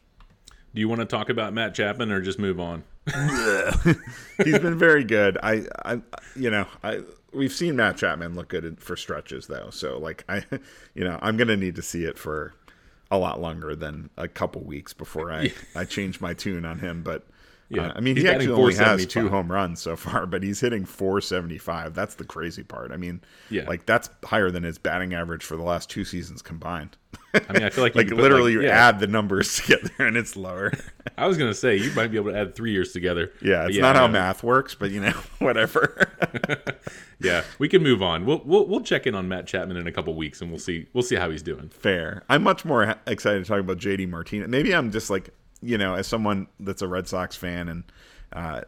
[0.75, 2.83] Do you want to talk about Matt Chapman or just move on?
[4.43, 5.37] He's been very good.
[5.41, 6.01] I, I,
[6.35, 7.01] you know, I
[7.37, 9.69] we've seen Matt Chapman look good for stretches though.
[9.71, 10.43] So like I,
[10.95, 12.53] you know, I'm gonna need to see it for
[13.09, 17.03] a lot longer than a couple weeks before I I change my tune on him.
[17.03, 17.25] But
[17.69, 17.87] Yeah.
[17.87, 20.59] uh, I mean, He's he actually only has two home runs so far, but he's
[20.59, 21.93] hitting 475.
[21.93, 22.91] That's the crazy part.
[22.91, 23.65] I mean, Yeah.
[23.67, 26.97] like that's higher than his batting average for the last two seasons combined.
[27.49, 28.87] I mean, I feel like you like literally, you yeah.
[28.87, 30.71] add the numbers together and it's lower.
[31.17, 33.31] I was gonna say you might be able to add three years together.
[33.41, 36.09] Yeah, it's not how math works, but you know, whatever.
[37.19, 38.25] Yeah, we can move on.
[38.25, 40.85] We'll, we'll we'll check in on Matt Chapman in a couple weeks, and we'll see
[40.93, 41.69] we'll see how he's doing.
[41.69, 42.23] Fair.
[42.29, 44.47] I'm much more excited to talk about JD Martinez.
[44.47, 45.31] Maybe I'm just like,
[45.61, 47.83] you know, as someone that's a Red Sox fan and
[48.33, 48.61] uh,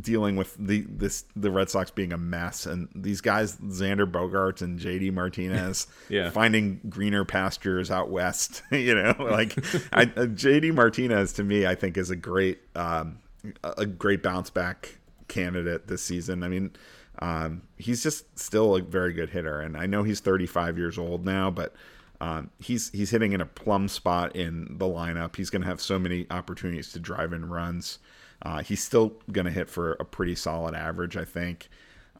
[0.00, 4.62] dealing with the this the Red Sox being a mess and these guys Xander Bogaerts
[4.62, 6.30] and JD Martinez Yeah.
[6.30, 8.62] finding greener pastures out west.
[8.72, 9.56] you know, like
[9.92, 13.18] I, uh, JD Martinez to me, I think is a great um,
[13.62, 14.98] a a great bounce back
[15.28, 16.42] candidate this season.
[16.42, 16.72] I mean,
[17.20, 21.24] um, he's just still a very good hitter, and I know he's 35 years old
[21.24, 21.74] now, but
[22.20, 25.36] um, he's he's hitting in a plum spot in the lineup.
[25.36, 27.98] He's going to have so many opportunities to drive in runs.
[28.42, 31.68] Uh, he's still going to hit for a pretty solid average, I think.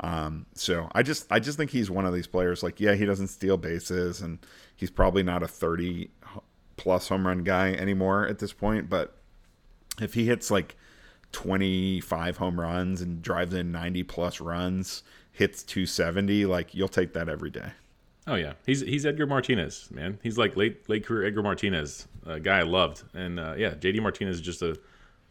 [0.00, 2.62] Um, so I just I just think he's one of these players.
[2.62, 4.38] Like, yeah, he doesn't steal bases, and
[4.74, 6.10] he's probably not a 30
[6.76, 8.90] plus home run guy anymore at this point.
[8.90, 9.16] But
[10.00, 10.76] if he hits like
[11.32, 15.02] 25 home runs and drives in 90 plus runs,
[15.32, 17.72] hits 270, like you'll take that every day.
[18.28, 20.18] Oh yeah, he's he's Edgar Martinez, man.
[20.22, 24.02] He's like late late career Edgar Martinez, a guy I loved, and uh, yeah, JD
[24.02, 24.76] Martinez is just a,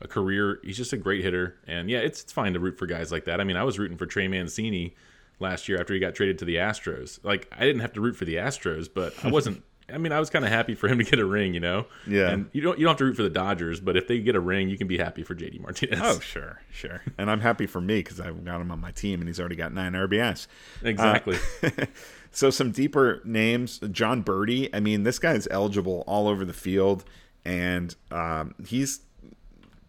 [0.02, 0.60] a career.
[0.64, 3.26] He's just a great hitter, and yeah, it's it's fine to root for guys like
[3.26, 3.40] that.
[3.40, 4.96] I mean, I was rooting for Trey Mancini
[5.40, 7.20] last year after he got traded to the Astros.
[7.24, 9.64] Like I didn't have to root for the Astros, but I wasn't.
[9.88, 11.86] I mean, I was kind of happy for him to get a ring, you know.
[12.08, 12.32] Yeah.
[12.32, 14.36] And you don't you don't have to root for the Dodgers, but if they get
[14.36, 16.00] a ring, you can be happy for JD Martinez.
[16.02, 17.04] Oh, sure, sure.
[17.20, 19.56] And I'm happy for me because I've got him on my team and he's already
[19.56, 20.48] got nine RBIs.
[20.82, 21.38] exactly.
[22.32, 27.06] so some deeper names Jon Berti i mean this guy's eligible all over the field
[27.46, 29.02] and um, he's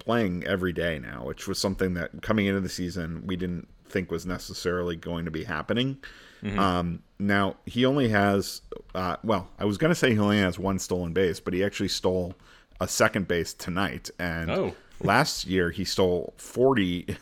[0.07, 4.11] playing every day now which was something that coming into the season we didn't think
[4.11, 5.99] was necessarily going to be happening.
[6.59, 8.63] Um, now he only has
[8.95, 11.65] uh, well i was going to say he only has one stolen base but he
[11.65, 12.35] actually stole
[12.81, 14.11] a second base tonight.
[14.21, 14.75] And Oh.
[15.03, 17.17] last year he stole forty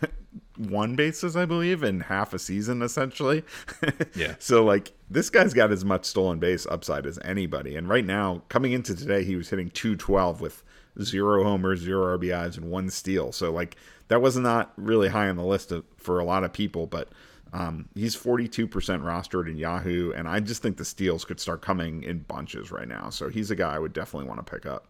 [0.56, 3.42] one bases i believe in half a season essentially.
[4.14, 4.34] Yeah.
[4.38, 7.76] so like this guy's got as much stolen base upside as anybody.
[7.76, 10.62] And right now coming into today he was hitting 212 with
[11.02, 13.76] zero homers zero rbis and one steal so like
[14.08, 17.08] that was not really high on the list of, for a lot of people but
[17.52, 22.02] um, he's 42% rostered in yahoo and i just think the steals could start coming
[22.02, 24.86] in bunches right now so he's a guy i would definitely want to pick up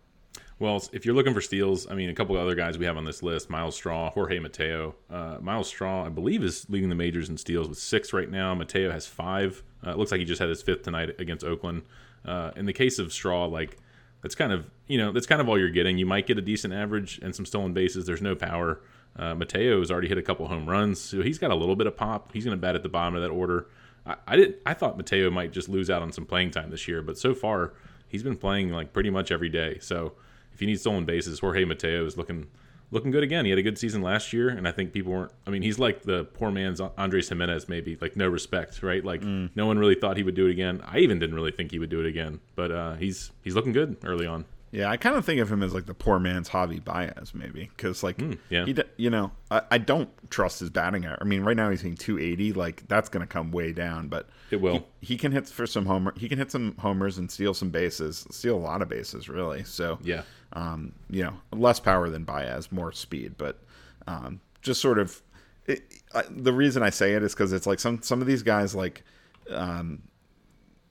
[0.60, 2.96] Well, if you're looking for steals, I mean, a couple of other guys we have
[2.96, 4.94] on this list: Myles Straw, Jorge Mateo.
[5.10, 8.54] Uh, Myles Straw, I believe, is leading the majors in steals with six right now.
[8.54, 9.64] Mateo has five.
[9.84, 11.82] Uh, it looks like he just had his fifth tonight against Oakland.
[12.24, 13.78] Uh, in the case of Straw, like
[14.24, 15.98] that's kind of you know that's kind of all you're getting.
[15.98, 18.06] You might get a decent average and some stolen bases.
[18.06, 18.80] There's no power.
[19.16, 21.86] Uh, Mateo has already hit a couple home runs, so he's got a little bit
[21.86, 22.32] of pop.
[22.32, 23.66] He's going to bat at the bottom of that order.
[24.06, 24.54] I, I did.
[24.64, 27.34] I thought Mateo might just lose out on some playing time this year, but so
[27.34, 27.74] far
[28.08, 29.76] he's been playing like pretty much every day.
[29.82, 30.14] So
[30.54, 32.46] if you need stolen bases, Jorge Mateo is looking
[32.90, 33.44] looking good again.
[33.44, 35.32] He had a good season last year, and I think people weren't.
[35.46, 39.04] I mean, he's like the poor man's Andres Gimenez, maybe like no respect, right?
[39.04, 39.50] Like mm.
[39.54, 40.82] no one really thought he would do it again.
[40.84, 43.72] I even didn't really think he would do it again, but uh, he's he's looking
[43.72, 44.44] good early on.
[44.74, 47.70] Yeah, I kind of think of him as like the poor man's Javi Baez, maybe,
[47.76, 48.64] because like, mm, yeah.
[48.64, 51.06] he, you know, I, I don't trust his batting.
[51.06, 52.54] I mean, right now he's hitting 280.
[52.54, 54.84] Like that's going to come way down, but it will.
[55.00, 56.12] He, he, can hit for some homer.
[56.16, 59.62] He can hit some homers and steal some bases, steal a lot of bases, really.
[59.62, 60.22] So yeah,
[60.54, 63.60] um, you know, less power than Baez, more speed, but
[64.08, 65.22] um, just sort of.
[65.66, 68.42] It, I, the reason I say it is because it's like some some of these
[68.42, 69.04] guys like.
[69.50, 70.02] Um,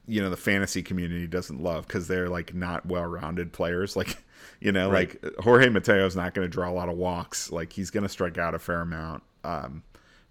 [0.07, 3.95] you know the fantasy community doesn't love because they're like not well-rounded players.
[4.03, 4.17] Like
[4.59, 5.21] you know right.
[5.23, 7.51] like jorge mateo's not going to draw a lot of walks.
[7.51, 9.23] Like he's going to strike out a fair amount.
[9.43, 9.83] Um,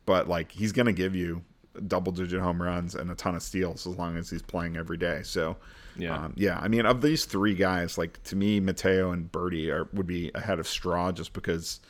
[0.04, 1.42] but like he's going to give you
[1.86, 4.98] double digit home runs and a ton of steals as long as he's playing every
[4.98, 5.22] day.
[5.22, 5.56] So
[5.96, 6.16] yeah.
[6.16, 9.90] um, yeah i mean of these three guys like to me mateo and Berti are
[9.92, 11.80] would be ahead of straw just because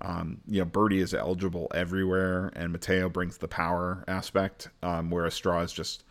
[0.00, 5.34] um, you know, Berti is eligible everywhere, and Mateo brings the power aspect, um, whereas
[5.34, 6.04] Straw is just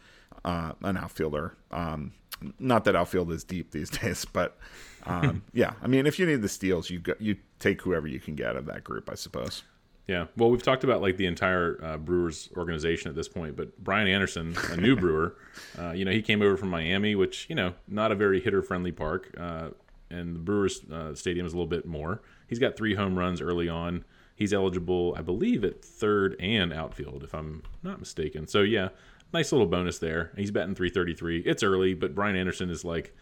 [0.46, 1.58] uh, an outfielder.
[1.72, 2.14] Um,
[2.60, 4.58] not that outfield is deep these days, but
[5.06, 8.20] um, yeah, I mean, if you need the steals, you go, you take whoever you
[8.20, 9.64] can get of that group, I suppose.
[10.08, 13.76] Yeah, well, we've talked about like the entire uh, Brewers organization at this point, but
[13.84, 15.36] Brian Anderson, a new Brewer,
[15.80, 18.92] uh, you know, he came over from Miami, which you know, not a very hitter-friendly
[18.92, 19.70] park, uh,
[20.12, 22.22] and the Brewers uh, stadium is a little bit more.
[22.48, 24.06] He's got three home runs early on.
[24.36, 28.48] He's eligible, I believe, at third and outfield, if I'm not mistaken.
[28.48, 28.90] So yeah,
[29.34, 30.32] nice little bonus there.
[30.36, 31.40] He's batting 333.
[31.40, 33.16] It's early, but Brian Anderson is like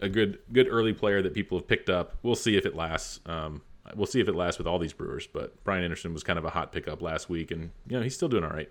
[0.00, 2.16] a good good early player that people have picked up.
[2.22, 3.20] We'll see if it lasts.
[3.26, 3.62] Um,
[3.94, 5.26] we'll see if it lasts with all these Brewers.
[5.26, 8.14] But Brian Anderson was kind of a hot pickup last week, and you know he's
[8.14, 8.70] still doing all right.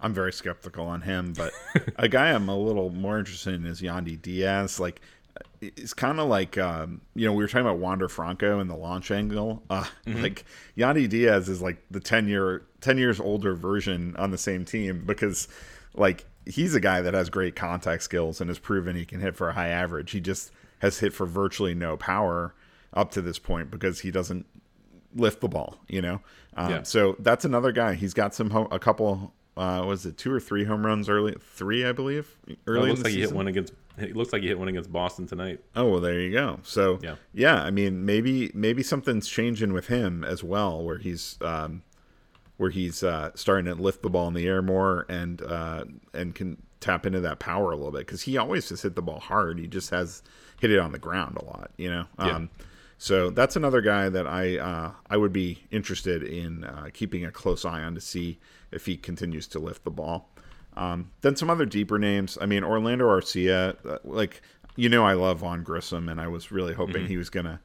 [0.00, 1.52] I'm very skeptical on him, but
[1.96, 4.78] a guy I'm a little more interested in is Yandy Diaz.
[4.78, 5.00] Like,
[5.60, 8.76] it's kind of like um, you know we were talking about Wander Franco and the
[8.76, 9.62] launch angle.
[9.70, 10.22] Uh, mm-hmm.
[10.22, 10.44] Like
[10.76, 15.04] Yandy Diaz is like the ten year ten years older version on the same team
[15.04, 15.48] because
[15.94, 19.36] like he's a guy that has great contact skills and has proven he can hit
[19.36, 20.10] for a high average.
[20.12, 20.50] He just
[20.80, 22.54] has hit for virtually no power
[22.94, 24.46] up to this point because he doesn't
[25.14, 26.20] lift the ball, you know.
[26.56, 26.82] Um, yeah.
[26.82, 27.94] So that's another guy.
[27.94, 29.32] He's got some ho- a couple.
[29.56, 31.34] Uh, was it two or three home runs early?
[31.54, 32.36] Three, I believe.
[32.66, 32.86] Early.
[32.86, 33.20] It looks like season.
[33.20, 33.72] he hit one against.
[33.98, 35.60] It looks like he hit one against Boston tonight.
[35.74, 36.60] Oh well, there you go.
[36.62, 37.62] So yeah, yeah.
[37.62, 41.82] I mean, maybe maybe something's changing with him as well, where he's um,
[42.58, 46.34] where he's uh, starting to lift the ball in the air more and uh, and
[46.34, 49.20] can tap into that power a little bit because he always just hit the ball
[49.20, 49.58] hard.
[49.58, 50.22] He just has
[50.60, 52.04] hit it on the ground a lot, you know.
[52.18, 52.36] Yeah.
[52.36, 52.50] Um,
[52.98, 57.30] so that's another guy that I uh, I would be interested in uh, keeping a
[57.30, 58.38] close eye on to see
[58.72, 60.28] if he continues to lift the ball.
[60.76, 62.38] Um, then some other deeper names.
[62.40, 64.42] I mean, Orlando Arcia, uh, like
[64.74, 67.06] you know, I love Vaughn Grissom, and I was really hoping mm-hmm.
[67.06, 67.60] he was gonna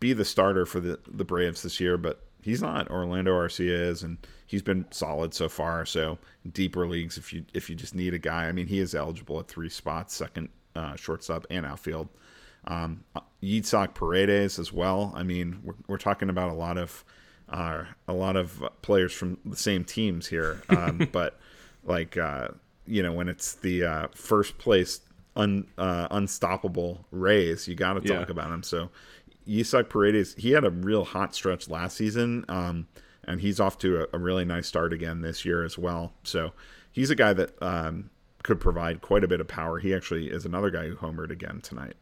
[0.00, 2.90] be the starter for the the Braves this year, but he's not.
[2.90, 5.86] Orlando Arcia is, and he's been solid so far.
[5.86, 6.18] So
[6.52, 9.40] deeper leagues, if you if you just need a guy, I mean, he is eligible
[9.40, 12.08] at three spots, second uh, shortstop and outfield.
[12.66, 13.04] Um,
[13.42, 15.12] Isaac Paredes as well.
[15.16, 17.04] I mean, we're, we're talking about a lot of
[17.48, 21.38] uh, a lot of players from the same teams here, um, but
[21.84, 22.48] like uh,
[22.86, 25.00] you know, when it's the uh, first place
[25.36, 28.32] un, uh, unstoppable Rays, you got to talk yeah.
[28.32, 28.62] about him.
[28.62, 28.90] So
[29.48, 32.86] Isaac Paredes, he had a real hot stretch last season, um,
[33.24, 36.12] and he's off to a, a, really nice start again this year as well.
[36.24, 36.52] So
[36.90, 38.10] he's a guy that um,
[38.42, 39.78] could provide quite a bit of power.
[39.78, 41.94] He actually is another guy who homered again tonight.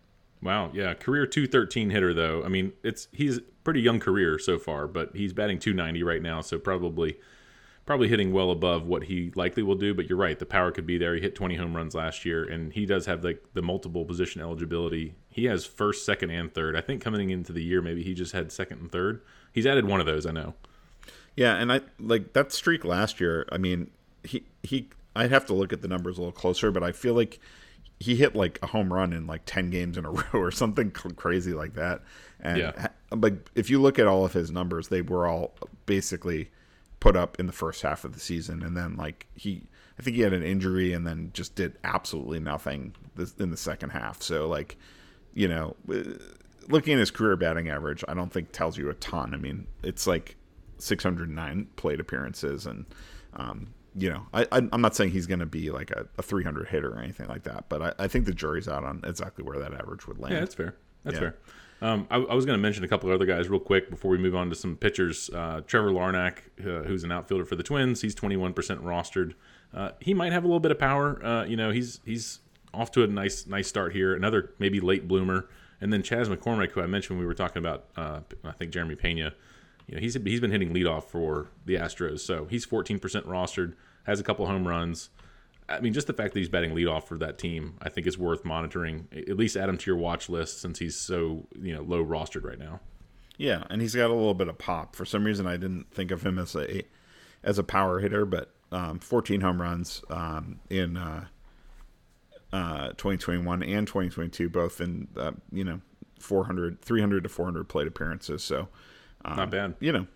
[0.43, 2.43] Wow, yeah, career 213 hitter though.
[2.45, 6.41] I mean, it's he's pretty young career so far, but he's batting 290 right now,
[6.41, 7.19] so probably
[7.87, 9.95] probably hitting well above what he likely will do.
[9.95, 11.15] But you're right, the power could be there.
[11.15, 14.41] He hit 20 home runs last year, and he does have like the multiple position
[14.41, 15.15] eligibility.
[15.29, 16.77] He has first, second, and third.
[16.77, 19.23] I think coming into the year, maybe he just had second and third.
[19.53, 20.55] He's added one of those, I know.
[21.37, 23.47] Yeah, and I like that streak last year.
[23.51, 23.91] I mean,
[24.25, 24.89] he he.
[25.17, 27.41] I'd have to look at the numbers a little closer, but I feel like
[28.01, 30.91] he hit like a home run in like 10 games in a row or something
[30.91, 32.03] crazy like that.
[32.41, 32.89] And yeah.
[33.13, 35.55] like if you look at all of his numbers, they were all
[35.87, 36.51] basically
[37.01, 39.67] put up in the first half of the season, and then like he,
[39.99, 42.95] I think he had an injury, and then just did absolutely nothing
[43.39, 44.23] in the second half.
[44.23, 44.77] So like,
[45.35, 46.03] you know, uh,
[46.69, 49.35] looking at his career batting average, I don't think tells you a ton.
[49.35, 50.37] I mean, it's like
[50.79, 52.87] 609 plate appearances, and
[53.35, 56.69] um, you know, I, am not saying he's going to be like a, a, 300
[56.69, 59.59] hitter or anything like that, but I, I, think the jury's out on exactly where
[59.59, 60.35] that average would land.
[60.35, 60.77] Yeah, that's fair.
[61.05, 61.21] That's yeah.
[61.21, 61.37] fair.
[61.83, 64.19] Um, I, I, was going to mention a couple other guys real quick before we
[64.19, 65.31] move on to some pitchers.
[65.31, 69.35] Uh, Trevor Larnach, uh, who's an outfielder for the Twins, he's 21% rostered.
[69.73, 71.25] Uh, he might have a little bit of power.
[71.25, 72.41] Uh, you know, he's he's
[72.75, 74.15] off to a nice nice start here.
[74.15, 75.49] Another maybe late bloomer,
[75.81, 77.87] and then Chas McCormick, who I mentioned when we were talking about.
[77.97, 79.33] Uh, I think Jeremy Pena.
[79.87, 83.75] you know, he's he's been hitting leadoff for the Astros, so he's 14% rostered,
[84.05, 85.09] has a couple home runs.
[85.71, 88.19] I mean, just the fact that he's batting leadoff for that team, I think is
[88.19, 89.09] worth monitoring.
[89.13, 92.45] At least add him to your watch list since he's so you know low rostered
[92.45, 92.81] right now.
[93.39, 94.95] Yeah, and he's got a little bit of pop.
[94.95, 96.85] For some reason, I didn't think of him as a
[97.43, 101.27] as a power hitter, but um, 14 home runs um, in uh,
[102.53, 105.81] uh, 2021 and 2022, both in uh, you know
[106.19, 108.43] 400, 300 to 400 plate appearances.
[108.43, 108.69] So
[109.25, 109.75] um, not bad.
[109.81, 110.07] You know,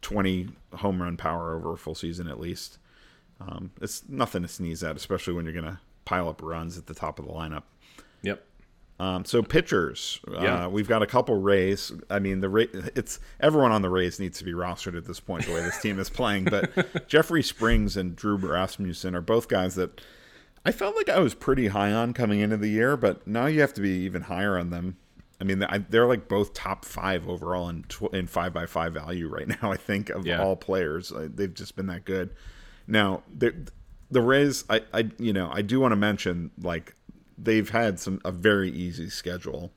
[0.00, 2.78] 20 home run power over a full season at least.
[3.48, 6.86] Um, it's nothing to sneeze at, especially when you're going to pile up runs at
[6.86, 7.62] the top of the lineup.
[8.22, 8.44] Yep.
[9.00, 10.66] Um, so pitchers, yeah.
[10.66, 11.92] Uh, we've got a couple Rays.
[12.08, 15.18] I mean, the Ray, it's everyone on the Rays needs to be rostered at this
[15.18, 15.46] point.
[15.46, 19.74] The way this team is playing, but Jeffrey Springs and Drew Rasmussen are both guys
[19.74, 20.00] that
[20.64, 23.60] I felt like I was pretty high on coming into the year, but now you
[23.60, 24.98] have to be even higher on them.
[25.40, 29.48] I mean, they're like both top five overall in in five by five value right
[29.48, 29.72] now.
[29.72, 30.40] I think of yeah.
[30.40, 32.30] all players, they've just been that good.
[32.86, 33.22] Now,
[34.12, 36.94] the Rays, I, I, you know, I do want to mention like
[37.38, 39.72] they've had some a very easy schedule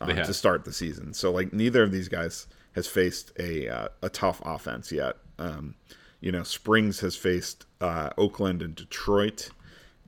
[0.00, 1.12] uh, to start the season.
[1.12, 5.16] So like neither of these guys has faced a uh, a tough offense yet.
[5.38, 5.74] Um,
[6.20, 9.50] you know, Springs has faced uh, Oakland and Detroit,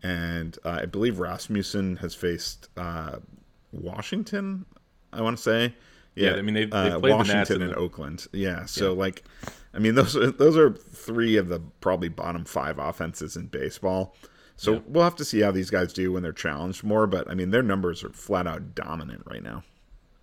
[0.03, 3.17] and uh, I believe Rasmussen has faced uh,
[3.73, 4.65] Washington.
[5.13, 5.75] I want to say,
[6.15, 8.27] yeah, yeah I mean they've, they've uh, played Washington the and Oakland.
[8.33, 8.99] Yeah, so yeah.
[8.99, 9.25] like
[9.75, 14.15] I mean, those are, those are three of the probably bottom five offenses in baseball.
[14.57, 14.81] So yeah.
[14.87, 17.07] we'll have to see how these guys do when they're challenged more.
[17.07, 19.65] But I mean, their numbers are flat out dominant right now.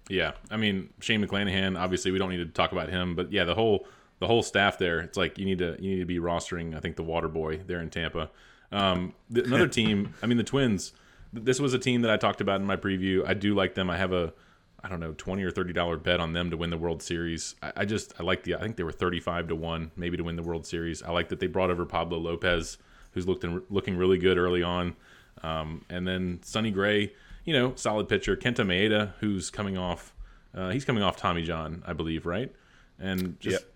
[0.08, 1.80] Yeah, I mean Shane McClanahan.
[1.80, 3.86] Obviously, we don't need to talk about him, but yeah, the whole
[4.20, 5.00] the whole staff there.
[5.00, 6.76] It's like you need to you need to be rostering.
[6.76, 8.30] I think the Water Boy there in Tampa.
[8.72, 10.14] Um, another team.
[10.22, 10.94] I mean, the Twins.
[11.32, 13.24] This was a team that I talked about in my preview.
[13.28, 13.90] I do like them.
[13.90, 14.34] I have a
[14.84, 17.56] I don't know, twenty or thirty dollar bet on them to win the World Series.
[17.62, 20.18] I, I, just I like the I think they were thirty five to one maybe
[20.18, 21.04] to win the World Series.
[21.04, 22.78] I like that they brought over Pablo Lopez,
[23.12, 24.96] who's looked in, looking really good early on,
[25.44, 27.14] um, and then Sonny Gray,
[27.46, 28.36] you know, solid pitcher.
[28.36, 30.14] Kenta Maeda, who's coming off,
[30.54, 32.54] uh, he's coming off Tommy John, I believe, right?
[33.00, 33.76] And just yep.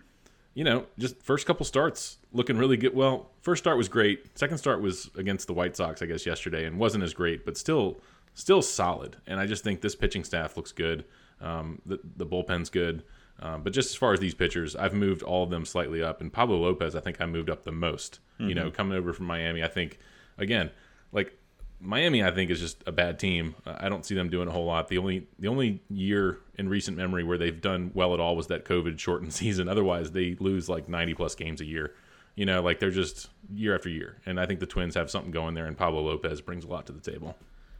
[0.53, 2.93] you know, just first couple starts looking really good.
[2.93, 4.37] Well, first start was great.
[4.37, 7.57] Second start was against the White Sox, I guess, yesterday, and wasn't as great, but
[7.57, 7.97] still
[8.33, 9.17] still solid.
[9.27, 11.05] And I just think this pitching staff looks good.
[11.41, 13.03] Um, the, the bullpen's good.
[13.39, 16.21] Um, but just as far as these pitchers, I've moved all of them slightly up.
[16.21, 18.19] And Pablo Lopez, I think I moved up the most.
[18.39, 18.49] Mm-hmm.
[18.49, 18.75] You know, mm-hmm.
[18.75, 19.99] coming over from Miami, I think,
[20.37, 20.71] again,
[21.11, 21.37] like
[21.79, 23.55] Miami, I think is just a bad team.
[23.65, 24.87] I don't see them doing a whole lot.
[24.87, 28.47] The only the only year in recent memory where they've done well at all was
[28.47, 29.67] that COVID shortened season.
[29.67, 31.93] Otherwise, they lose like ninety plus games a year.
[32.35, 34.17] You know, like they're just year after year.
[34.25, 36.85] And I think the Twins have something going there, and Pablo Lopez brings a lot
[36.87, 37.35] to the table.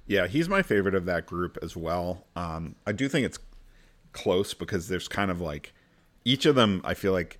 [0.06, 2.26] Yeah, he's my favorite of that group as well.
[2.36, 3.40] Um, I do think it's
[4.12, 5.74] close because there's kind of like
[6.26, 6.82] each of them.
[6.84, 7.40] I feel like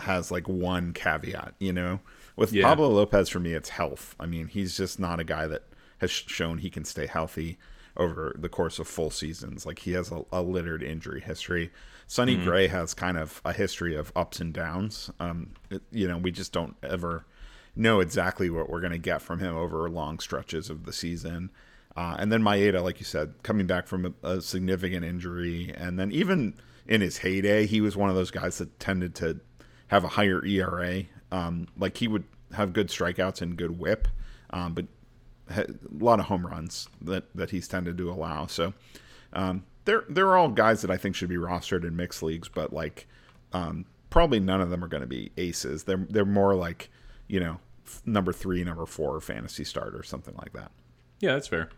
[0.00, 1.54] has like one caveat.
[1.58, 2.00] You know,
[2.36, 2.64] with yeah.
[2.64, 4.14] Pablo Lopez for me, it's health.
[4.20, 5.64] I mean, he's just not a guy that
[5.98, 7.58] has shown he can stay healthy
[7.96, 9.66] over the course of full seasons.
[9.66, 11.70] Like he has a, a littered injury history.
[12.06, 12.44] Sonny mm-hmm.
[12.44, 15.10] Gray has kind of a history of ups and downs.
[15.20, 17.26] Um, it, you know, we just don't ever
[17.76, 21.50] know exactly what we're going to get from him over long stretches of the season.
[21.98, 25.98] Uh, and then Maeda, like you said, coming back from a, a, significant injury, and
[25.98, 26.54] then even
[26.86, 29.40] in his heyday, he was one of those guys that tended to
[29.88, 31.02] have a higher ERA.
[31.32, 32.22] Um, like he would
[32.52, 34.06] have good strikeouts and good WHIP,
[34.50, 34.86] um, but
[35.50, 35.66] a
[35.98, 38.46] lot of home runs that that he's tended to allow.
[38.46, 38.74] So
[39.32, 42.72] um, they're they're all guys that I think should be rostered in mixed leagues, but
[42.72, 43.08] like
[43.52, 45.82] um, probably none of them are going to be aces.
[45.82, 46.90] They're they're more like
[47.26, 47.58] you know
[48.06, 50.70] number three, number four fantasy starter, something like that.
[51.18, 51.70] Yeah, that's fair.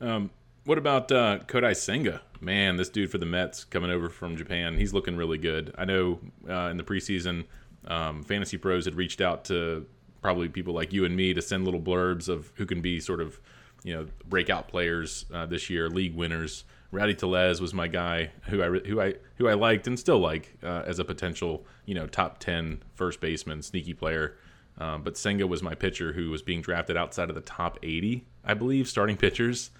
[0.00, 0.30] Um,
[0.64, 2.22] what about uh, Kodai Senga?
[2.40, 5.74] Man, this dude for the Mets coming over from Japan, he's looking really good.
[5.76, 7.44] I know uh, in the preseason,
[7.86, 9.86] um, Fantasy Pros had reached out to
[10.22, 13.20] probably people like you and me to send little blurbs of who can be sort
[13.20, 13.40] of,
[13.82, 16.64] you know, breakout players uh, this year, league winners.
[16.92, 20.56] Rowdy Tellez was my guy who I who I who I liked and still like
[20.62, 24.36] uh, as a potential you know top 10 first baseman, sneaky player.
[24.78, 28.24] Um, but Senga was my pitcher who was being drafted outside of the top 80,
[28.44, 29.70] I believe, starting pitchers.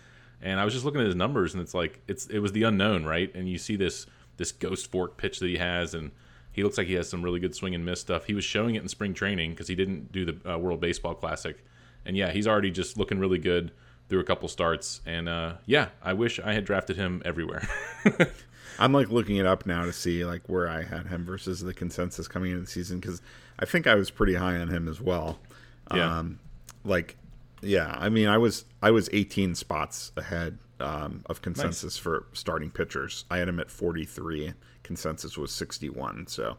[0.43, 2.63] And I was just looking at his numbers, and it's like it's it was the
[2.63, 3.35] unknown, right?
[3.35, 4.07] And you see this
[4.37, 6.11] this ghost fork pitch that he has, and
[6.53, 8.25] he looks like he has some really good swing and miss stuff.
[8.25, 11.15] He was showing it in spring training because he didn't do the uh, World Baseball
[11.15, 11.63] Classic,
[12.05, 13.73] and yeah, he's already just looking really good
[14.09, 15.01] through a couple starts.
[15.07, 17.67] And uh, yeah, I wish I had drafted him everywhere.
[18.79, 21.75] I'm like looking it up now to see like where I had him versus the
[21.75, 23.23] consensus coming into the season because
[23.59, 25.39] I think I was pretty high on him as well.
[25.95, 26.19] Yeah.
[26.19, 26.39] Um,
[26.85, 27.17] like
[27.63, 31.99] yeah, I mean, I was I was 18 spots ahead um, of consensus nice.
[31.99, 33.25] for starting pitchers.
[33.31, 34.55] I had him at 43.
[34.83, 36.27] consensus was 61.
[36.27, 36.57] So,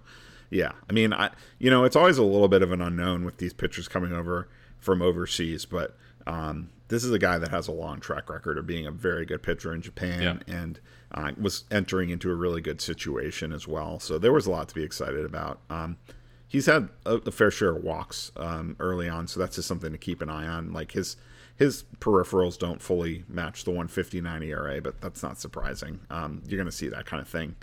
[0.50, 3.38] yeah, I mean, I you know, it's always a little bit of an unknown with
[3.38, 4.48] these pitchers coming over
[4.80, 5.98] from overseas, but
[6.28, 9.26] um, this is a guy that has a long track record of being a very
[9.26, 10.56] good pitcher in Japan yeah.
[10.56, 10.80] and
[11.14, 14.00] uh, was entering into a really good situation as well.
[14.00, 15.60] So there was a lot to be excited about.
[15.70, 15.98] Um,
[16.52, 19.94] he's had a, a, fair share of walks um, early on, so that's just something
[19.94, 20.74] to keep an eye on.
[20.74, 21.16] Like his
[21.56, 26.02] his peripherals don't fully match the 159 ERA, but that's not surprising.
[26.10, 27.56] Um, you're going to see that kind of thing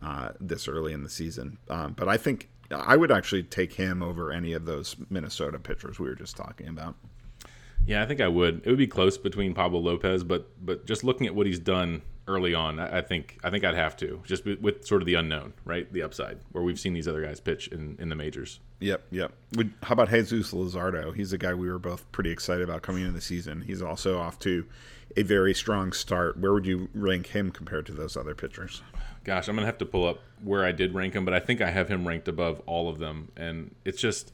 [0.00, 1.58] uh, this early in the season.
[1.68, 5.98] Um, but I think I would actually take him over any of those Minnesota pitchers
[5.98, 6.94] we were just talking about.
[7.84, 8.62] Yeah, I think I would.
[8.64, 12.02] It would be close between Pablo Lopez, but but just looking at what he's done
[12.28, 15.14] early on, I, think I think I'd have to just with, with, sort of the
[15.14, 15.90] unknown, right?
[15.92, 18.60] The upside, where we've seen these other guys pitch in, in the majors.
[18.80, 19.32] Yep, yep.
[19.56, 21.14] Would, how about Jesus Luzardo?
[21.14, 23.62] He's a guy we were both pretty excited about coming into the season.
[23.62, 24.66] He's also off to
[25.16, 26.38] a very strong start.
[26.38, 28.82] Where would you rank him compared to those other pitchers?
[29.24, 31.60] Gosh, I'm gonna have to pull up where I did rank him, but I think
[31.60, 34.32] I have him ranked above all of them, and it's just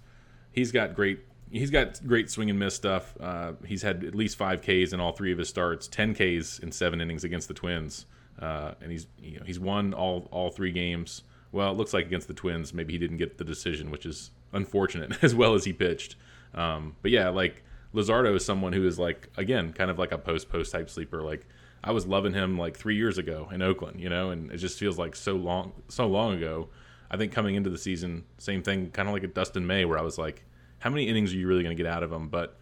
[0.50, 1.20] he's got great
[1.52, 3.14] he's got great swing and miss stuff.
[3.20, 6.58] Uh, he's had at least five Ks in all three of his starts, ten Ks
[6.58, 8.06] in seven innings against the Twins,
[8.40, 11.22] uh, and he's you know, he's won all all three games.
[11.52, 14.30] Well, it looks like against the Twins, maybe he didn't get the decision, which is
[14.52, 16.16] unfortunate as well as he pitched.
[16.54, 17.62] Um, but yeah, like
[17.94, 21.22] Luzardo is someone who is like again kind of like a post post hype sleeper.
[21.22, 21.46] Like
[21.84, 24.78] I was loving him like three years ago in Oakland, you know, and it just
[24.78, 26.68] feels like so long so long ago.
[27.10, 29.98] I think coming into the season, same thing, kind of like a Dustin May, where
[29.98, 30.46] I was like,
[30.82, 32.28] how many innings are you really going to get out of him?
[32.28, 32.56] But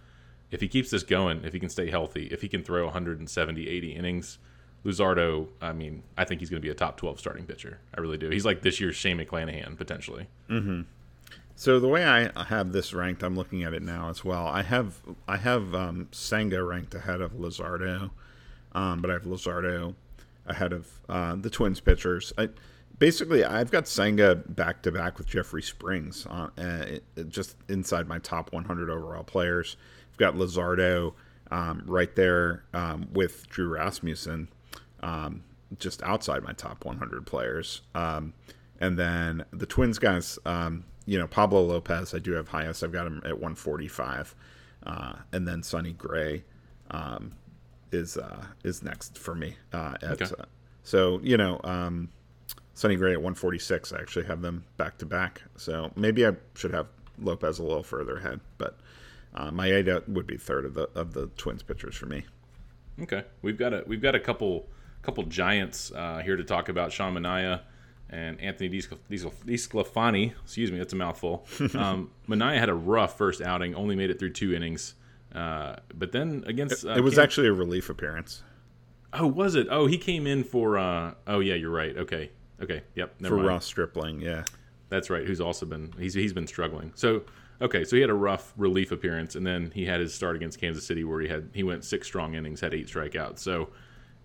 [0.50, 3.68] if he keeps this going, if he can stay healthy, if he can throw 170,
[3.68, 4.38] 80 innings,
[4.84, 7.78] Luzardo, I mean, I think he's going to be a top 12 starting pitcher.
[7.94, 8.28] I really do.
[8.28, 10.26] He's like this year's Shane McClanahan, potentially.
[10.48, 10.82] Mm-hmm.
[11.54, 14.46] So the way I have this ranked, I'm looking at it now as well.
[14.46, 18.10] I have I have um, Senga ranked ahead of Luzardo,
[18.72, 19.94] um, but I have Luzardo
[20.46, 22.32] ahead of uh, the Twins pitchers.
[22.38, 22.48] I,
[23.00, 28.20] basically, I've got Senga back to back with Jeffrey Springs, uh, uh, just inside my
[28.20, 29.76] top 100 overall players.
[30.12, 31.14] I've got Luzardo
[31.50, 34.48] um, right there um, with Drew Rasmussen,
[35.02, 35.42] um,
[35.78, 37.80] just outside my top 100 players.
[37.96, 38.34] Um,
[38.78, 42.84] and then the Twins guys, um, you know, Pablo Lopez, I do have highest.
[42.84, 44.34] I've got him at 145,
[44.86, 46.44] uh, and then Sonny Gray
[46.90, 47.32] um,
[47.92, 49.56] is uh, is next for me.
[49.72, 50.44] Uh, at, okay.
[50.84, 51.60] so you know.
[52.74, 53.92] Sonny Gray at 146.
[53.92, 55.42] I actually have them back to back.
[55.56, 56.86] So maybe I should have
[57.20, 58.78] Lopez a little further ahead, but
[59.34, 62.24] uh, Maeda would be third of the of the Twins pitchers for me.
[63.02, 64.68] Okay, we've got a we've got a couple
[65.02, 67.60] couple giants uh, here to talk about Sean Manaea
[68.10, 70.32] and Anthony DeSclafani.
[70.42, 71.46] Excuse me, that's a mouthful.
[71.74, 74.94] Um, Manaea had a rough first outing, only made it through two innings,
[75.34, 78.42] uh, but then against uh, it, it was Cam- actually a relief appearance.
[79.12, 79.66] Oh, was it?
[79.70, 80.78] Oh, he came in for.
[80.78, 81.96] Uh, oh, yeah, you're right.
[81.96, 82.30] Okay,
[82.62, 82.82] Okay.
[82.94, 83.22] Yep.
[83.22, 83.48] for mind.
[83.48, 84.44] Ross Stripling, yeah.
[84.88, 85.26] That's right.
[85.26, 86.92] Who's also been he's he's been struggling.
[86.94, 87.22] So
[87.62, 90.60] okay, so he had a rough relief appearance, and then he had his start against
[90.60, 93.38] Kansas City where he had he went six strong innings, had eight strikeouts.
[93.38, 93.70] So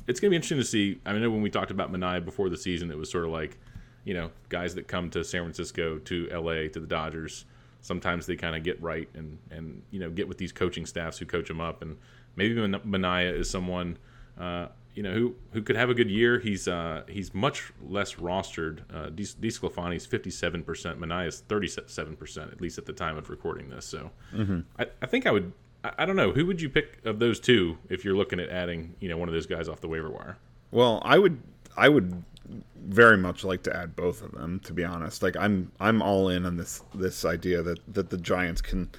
[0.08, 1.00] it's gonna be interesting to see.
[1.06, 3.58] I know when we talked about Manaea before the season, it was sort of like,
[4.04, 7.46] you know, guys that come to San Francisco, to LA, to the Dodgers.
[7.82, 11.20] Sometimes they kind of get right and and you know get with these coaching staffs
[11.20, 11.98] who coach them up, and
[12.36, 13.98] maybe Manaea is someone.
[14.40, 16.40] Uh, you know who who could have a good year.
[16.40, 18.80] He's uh, he's much less rostered.
[18.92, 21.00] Uh, DeSclafani is fifty seven percent.
[21.00, 23.86] Manaea is thirty seven percent, at least at the time of recording this.
[23.86, 24.62] So mm-hmm.
[24.80, 25.52] I, I think I would.
[25.84, 28.50] I, I, don't know who would you pick of those two if you're looking at
[28.50, 30.38] adding you know one of those guys off the waiver wire.
[30.72, 31.42] Well, I would
[31.76, 32.24] I would
[32.78, 34.62] very much like to add both of them.
[34.62, 38.18] To be honest, like I'm I'm all in on this this idea that that the
[38.18, 38.90] Giants can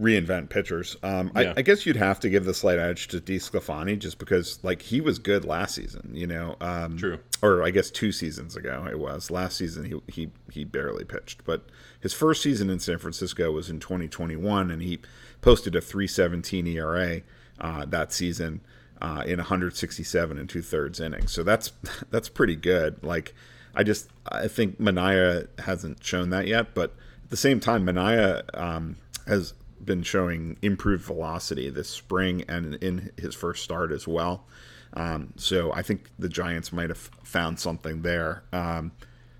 [0.00, 0.96] reinvent pitchers.
[1.02, 1.52] Um, yeah.
[1.54, 4.82] I, I, guess you'd have to give the slight edge to DeSclafani just because, like,
[4.82, 6.10] he was good last season.
[6.14, 7.18] You know, um, true.
[7.42, 9.30] Or I guess two seasons ago it was.
[9.30, 11.66] Last season he he he barely pitched, but
[12.00, 15.00] his first season in San Francisco was in 2021, and he
[15.42, 17.20] posted a 3.17 ERA
[17.60, 18.60] uh, that season
[19.00, 21.32] uh, in 167 and two thirds innings.
[21.32, 21.72] So that's
[22.10, 23.02] that's pretty good.
[23.02, 23.34] Like,
[23.74, 26.94] I just I think Manaea hasn't shown that yet, but
[27.24, 28.96] at the same time, Manaea um,
[29.26, 34.46] has been showing improved velocity this spring and in his first start as well.
[34.94, 38.42] Um, so I think the Giants might have found something there.
[38.52, 38.92] Um,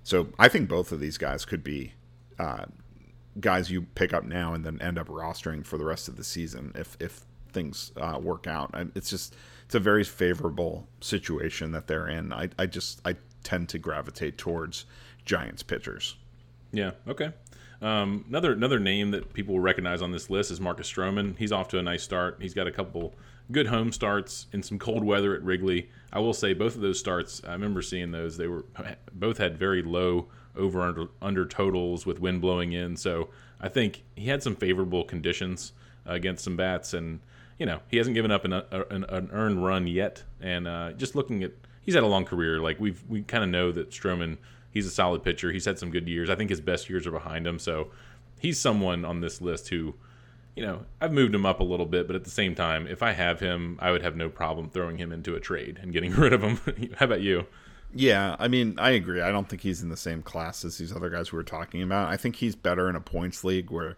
[0.03, 1.93] so I think both of these guys could be
[2.39, 2.65] uh,
[3.39, 6.23] guys you pick up now and then end up rostering for the rest of the
[6.23, 8.73] season if if things uh, work out.
[8.95, 9.35] It's just
[9.65, 12.33] it's a very favorable situation that they're in.
[12.33, 14.85] I, I just I tend to gravitate towards
[15.25, 16.15] Giants pitchers.
[16.71, 16.91] Yeah.
[17.07, 17.31] Okay.
[17.81, 21.37] Um, another another name that people will recognize on this list is Marcus Stroman.
[21.37, 22.37] He's off to a nice start.
[22.39, 23.15] He's got a couple
[23.51, 25.89] good home starts in some cold weather at Wrigley.
[26.13, 27.41] I will say both of those starts.
[27.45, 28.37] I remember seeing those.
[28.37, 28.65] They were
[29.13, 32.97] both had very low over under, under totals with wind blowing in.
[32.97, 33.29] So
[33.59, 35.73] I think he had some favorable conditions
[36.07, 37.19] uh, against some bats, and
[37.57, 40.23] you know he hasn't given up an, an, an earned run yet.
[40.39, 41.51] And uh, just looking at,
[41.81, 42.59] he's had a long career.
[42.59, 44.37] Like we've we kind of know that Stroman
[44.71, 45.51] he's a solid pitcher.
[45.51, 46.29] He's had some good years.
[46.29, 47.59] I think his best years are behind him.
[47.59, 47.91] So
[48.39, 49.93] he's someone on this list who,
[50.55, 53.03] you know, I've moved him up a little bit, but at the same time, if
[53.03, 56.11] I have him, I would have no problem throwing him into a trade and getting
[56.15, 56.59] rid of him.
[56.97, 57.45] How about you?
[57.93, 59.21] Yeah, I mean, I agree.
[59.21, 61.81] I don't think he's in the same class as these other guys we were talking
[61.81, 62.09] about.
[62.09, 63.97] I think he's better in a points league where,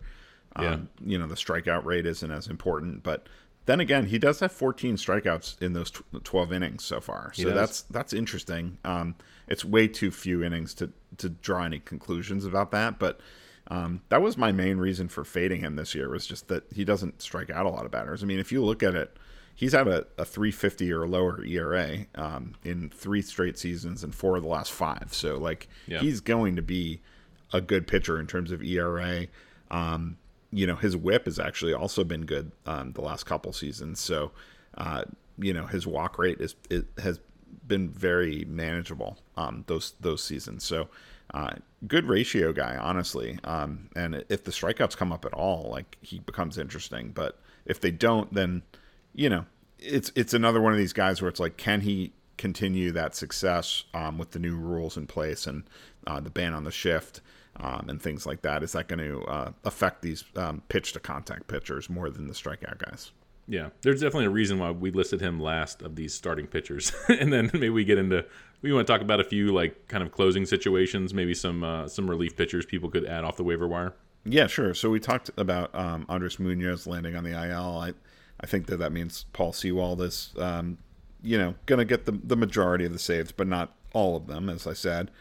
[0.56, 0.78] um, yeah.
[1.06, 3.04] you know, the strikeout rate isn't as important.
[3.04, 3.28] But
[3.66, 5.92] then again, he does have 14 strikeouts in those
[6.24, 7.32] 12 innings so far.
[7.34, 8.78] So that's that's interesting.
[8.84, 9.16] Um,
[9.48, 13.20] it's way too few innings to to draw any conclusions about that, but
[13.68, 16.84] um, that was my main reason for fading him this year was just that he
[16.84, 18.22] doesn't strike out a lot of batters.
[18.22, 19.16] I mean, if you look at it,
[19.56, 24.36] he's had a, a 350 or lower ERA um, in three straight seasons and four
[24.36, 25.10] of the last five.
[25.12, 26.00] So like yeah.
[26.00, 27.00] he's going to be
[27.54, 29.28] a good pitcher in terms of ERA.
[29.72, 30.18] Um,
[30.54, 34.00] you know, his whip has actually also been good um, the last couple seasons.
[34.00, 34.32] So,
[34.78, 35.04] uh,
[35.38, 37.20] you know, his walk rate is it has
[37.68, 40.64] been very manageable um, those those seasons.
[40.64, 40.90] So,
[41.34, 41.54] uh,
[41.88, 43.40] good ratio guy, honestly.
[43.44, 47.12] Um, and if the strikeouts come up at all, like he becomes interesting.
[47.14, 48.62] But if they don't, then
[49.16, 49.46] you know,
[49.80, 53.86] it's it's another one of these guys where it's like, can he continue that success
[53.94, 55.64] um, with the new rules in place and
[56.06, 57.22] uh, the ban on the shift?
[57.58, 58.64] Um, and things like that.
[58.64, 62.34] Is that going to uh, affect these um, pitch to contact pitchers more than the
[62.34, 63.12] strikeout guys?
[63.48, 67.32] Yeah, there's definitely a reason why we listed him last of these starting pitchers, and
[67.32, 68.26] then maybe we get into
[68.62, 71.88] we want to talk about a few like kind of closing situations, maybe some uh,
[71.88, 73.94] some relief pitchers people could add off the waiver wire.
[74.26, 74.74] Yeah, sure.
[74.74, 77.78] So we talked about um, Andres Munoz landing on the IL.
[77.80, 77.94] I
[78.40, 80.78] I think that that means Paul Sewald is um,
[81.22, 84.28] you know going to get the the majority of the saves, but not all of
[84.28, 85.12] them, as I said.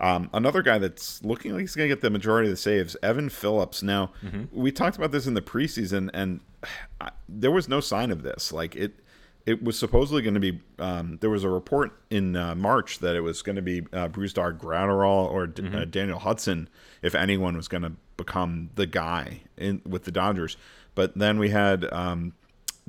[0.00, 2.96] Um, another guy that's looking like he's going to get the majority of the saves,
[3.02, 3.82] Evan Phillips.
[3.82, 4.44] Now, mm-hmm.
[4.52, 6.40] we talked about this in the preseason, and
[7.00, 8.52] I, there was no sign of this.
[8.52, 9.00] Like it,
[9.46, 10.60] it was supposedly going to be.
[10.78, 14.08] Um, there was a report in uh, March that it was going to be uh,
[14.08, 15.74] Brusdar Graterol or mm-hmm.
[15.74, 16.68] uh, Daniel Hudson,
[17.02, 20.56] if anyone was going to become the guy in with the Dodgers.
[20.94, 22.32] But then we had um,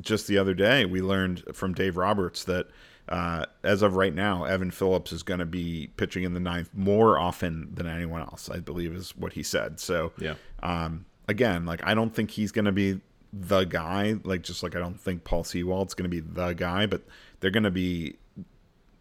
[0.01, 2.67] just the other day we learned from Dave Roberts that
[3.09, 6.69] uh, as of right now, Evan Phillips is going to be pitching in the ninth
[6.73, 8.49] more often than anyone else.
[8.49, 9.79] I believe is what he said.
[9.79, 10.35] So yeah.
[10.61, 12.99] Um, again, like I don't think he's going to be
[13.31, 14.15] the guy.
[14.23, 17.03] Like just like I don't think Paul Sewald's going to be the guy, but
[17.39, 18.17] they're going to be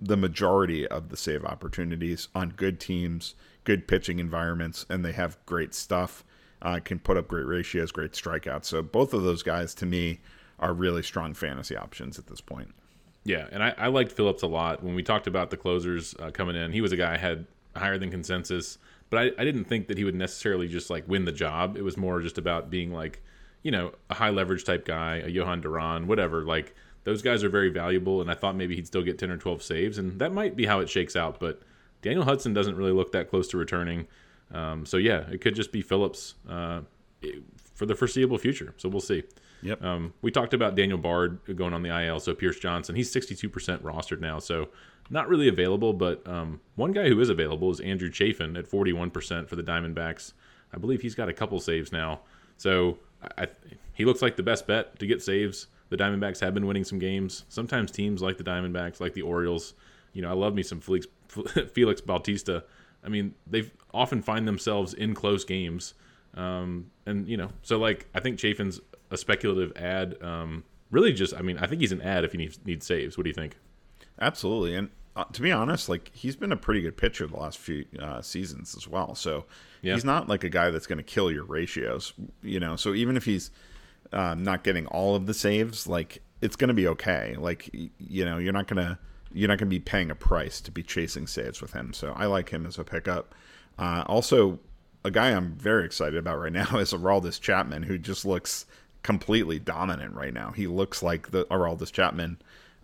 [0.01, 3.35] the majority of the save opportunities on good teams,
[3.65, 6.25] good pitching environments, and they have great stuff.
[6.63, 8.65] Uh, can put up great ratios, great strikeouts.
[8.65, 10.21] So both of those guys, to me,
[10.59, 12.75] are really strong fantasy options at this point.
[13.27, 16.31] Yeah, and I, I liked Phillips a lot when we talked about the closers uh,
[16.31, 16.73] coming in.
[16.73, 17.45] He was a guy I had
[17.75, 18.79] higher than consensus,
[19.11, 21.77] but I, I didn't think that he would necessarily just like win the job.
[21.77, 23.21] It was more just about being like,
[23.65, 26.45] you know, a high leverage type guy, a Jhoan Duran, whatever.
[26.45, 29.39] Like those guys are very valuable, and I thought maybe he'd still get ten or
[29.39, 31.41] twelve saves, and that might be how it shakes out.
[31.41, 31.63] But
[32.03, 34.07] Daniel Hudson doesn't really look that close to returning,
[34.55, 36.83] um, so yeah, it could just be Phillips uh,
[37.75, 38.73] for the foreseeable future.
[38.77, 39.25] So we'll see.
[39.63, 39.83] Yep.
[39.83, 42.95] Um, we talked about Daniel Bard going on the IL, so Pierce Johnson.
[42.95, 43.51] He's 62%
[43.81, 44.69] rostered now, so
[45.11, 45.93] not really available.
[45.93, 50.33] But um, one guy who is available is Andrew Chafin at 41% for the Diamondbacks.
[50.73, 52.21] I believe he's got a couple saves now,
[52.57, 52.99] so
[53.39, 53.49] I,
[53.95, 55.69] he looks like the best bet to get saves.
[55.89, 57.45] The Diamondbacks have been winning some games.
[57.49, 59.75] Sometimes teams like the Diamondbacks, like the Orioles,
[60.13, 61.07] you know, I love me some Felix,
[61.73, 62.65] Felix Bautista.
[63.05, 65.95] I mean, they often find themselves in close games.
[66.35, 68.81] Um, and you know, so like I think Chafin's
[69.11, 70.17] a speculative ad.
[70.23, 73.17] Um, really, just I mean, I think he's an ad if he needs needs saves.
[73.17, 73.57] What do you think?
[74.21, 77.59] Absolutely, and uh, to be honest, like he's been a pretty good pitcher the last
[77.59, 79.15] few uh, seasons as well.
[79.15, 79.47] So
[79.83, 79.95] yeah.
[79.95, 82.13] he's not like a guy that's going to kill your ratios,
[82.43, 82.77] you know.
[82.77, 83.51] So even if he's
[84.13, 87.35] um, not getting all of the saves, like it's going to be okay.
[87.39, 88.99] Like you know, you're not gonna
[89.33, 91.93] you're not gonna be paying a price to be chasing saves with him.
[91.93, 93.35] So I like him as a pickup.
[93.79, 94.59] Uh, also,
[95.05, 98.67] a guy I'm very excited about right now is Aroldis Chapman, who just looks
[99.07, 100.51] completely dominant right now.
[100.51, 102.39] He looks like the Aroldis Chapman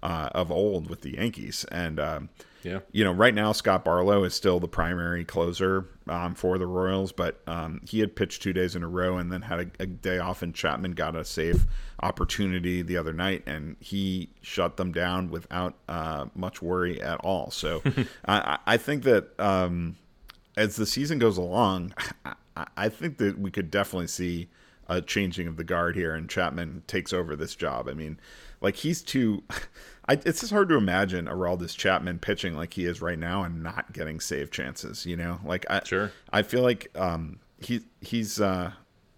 [0.05, 2.29] uh, of old with the Yankees, and um,
[2.63, 6.67] yeah, you know, right now Scott Barlow is still the primary closer um, for the
[6.69, 9.83] Royals, but um, he had pitched two days in a row and then had a,
[9.83, 11.67] a, day off, and Chapman got a safe
[12.01, 17.51] opportunity the other night, and he shut them down without uh, much worry at all.
[17.51, 17.83] So
[18.29, 19.39] I, I, think that.
[19.41, 19.97] Um,
[20.55, 21.95] as the season goes along,
[22.55, 24.51] I, I think that we could definitely see
[24.89, 27.89] a changing of the guard here, and Chapman takes over this job.
[27.89, 28.19] I mean,
[28.61, 29.43] like he's too.
[30.09, 33.63] I, it's just hard to imagine Aroldis Chapman pitching like he is right now and
[33.63, 35.07] not getting save chances.
[35.07, 36.13] You know, like I Sure.
[36.33, 38.73] I feel like um, he he's uh,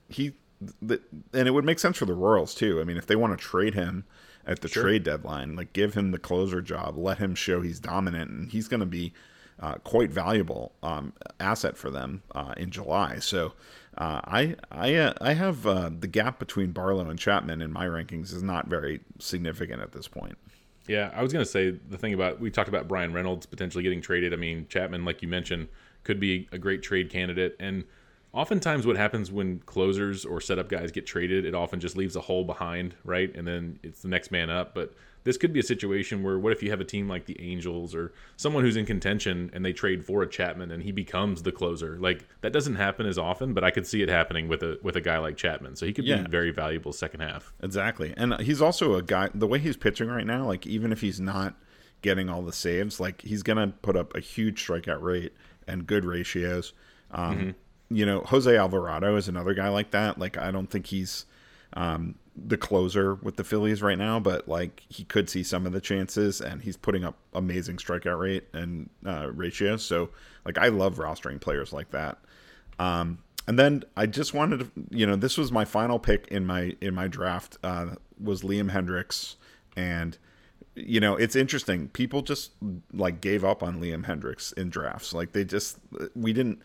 [0.08, 0.34] he
[0.82, 1.00] the,
[1.32, 2.80] and it would make sense for the Royals too.
[2.80, 4.04] I mean, if they want to trade him
[4.46, 8.30] at the trade deadline, like give him the closer job, let him show he's dominant,
[8.30, 9.12] and he's going to be
[9.60, 13.18] uh, quite valuable um, asset for them uh, in July.
[13.18, 13.52] So
[13.96, 17.86] uh, I I uh, I have uh, the gap between Barlow and Chapman in my
[17.86, 20.36] rankings is not very significant at this point.
[20.86, 23.82] Yeah, I was going to say the thing about we talked about Bryan Reynolds potentially
[23.82, 24.32] getting traded.
[24.32, 25.68] I mean, Chapman, like you mentioned,
[26.02, 27.56] could be a great trade candidate.
[27.58, 27.84] And
[28.32, 32.20] oftentimes, what happens when closers or setup guys get traded, it often just leaves a
[32.20, 33.34] hole behind, right?
[33.34, 34.74] And then it's the next man up.
[34.74, 34.92] But
[35.24, 37.94] this could be a situation where what if you have a team like the Angels
[37.94, 41.52] or someone who's in contention and they trade for a Chapman and he becomes the
[41.52, 41.98] closer?
[41.98, 44.96] Like that doesn't happen as often, but I could see it happening with a with
[44.96, 45.76] a guy like Chapman.
[45.76, 46.22] So he could Yeah.
[46.22, 47.52] be very valuable second half.
[47.62, 48.14] Exactly.
[48.16, 51.20] And he's also a guy the way he's pitching right now, like even if he's
[51.20, 51.54] not
[52.02, 55.32] getting all the saves, like he's going to put up a huge strikeout rate
[55.66, 56.74] and good ratios.
[57.12, 57.54] Um,
[57.88, 60.18] you know, Jose Alvarado is another guy like that.
[60.18, 61.24] Like I don't think he's
[61.72, 65.72] um, the closer with the Phillies right now, but like he could see some of
[65.72, 69.84] the chances, and he's putting up amazing strikeout rate and uh, ratios.
[69.84, 70.10] So
[70.44, 72.18] like I love rostering players like that.
[72.78, 76.46] Um, and then I just wanted to, you know, this was my final pick in
[76.46, 79.36] my in my draft uh, was Liam Hendriks,
[79.76, 80.16] and
[80.74, 81.88] you know it's interesting.
[81.88, 82.52] People just
[82.92, 85.12] like gave up on Liam Hendriks in drafts.
[85.12, 85.78] Like they just
[86.16, 86.60] we didn't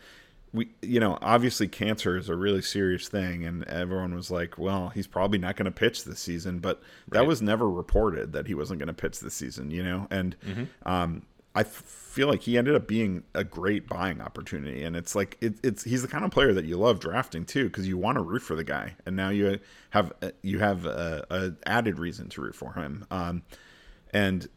[0.53, 4.89] we you know obviously cancer is a really serious thing, and everyone was like, well,
[4.89, 8.53] he's probably not going to pitch this season, but that was never reported that he
[8.53, 9.71] wasn't going to pitch this season.
[9.71, 10.35] You know, and
[10.85, 11.23] um,
[11.55, 15.55] I feel like he ended up being a great buying opportunity, and it's like it,
[15.63, 18.21] it's he's the kind of player that you love drafting too because you want to
[18.21, 19.59] root for the guy, and now you
[19.91, 23.05] have you have a, a added reason to root for him.
[23.11, 23.43] Um,
[24.13, 24.47] and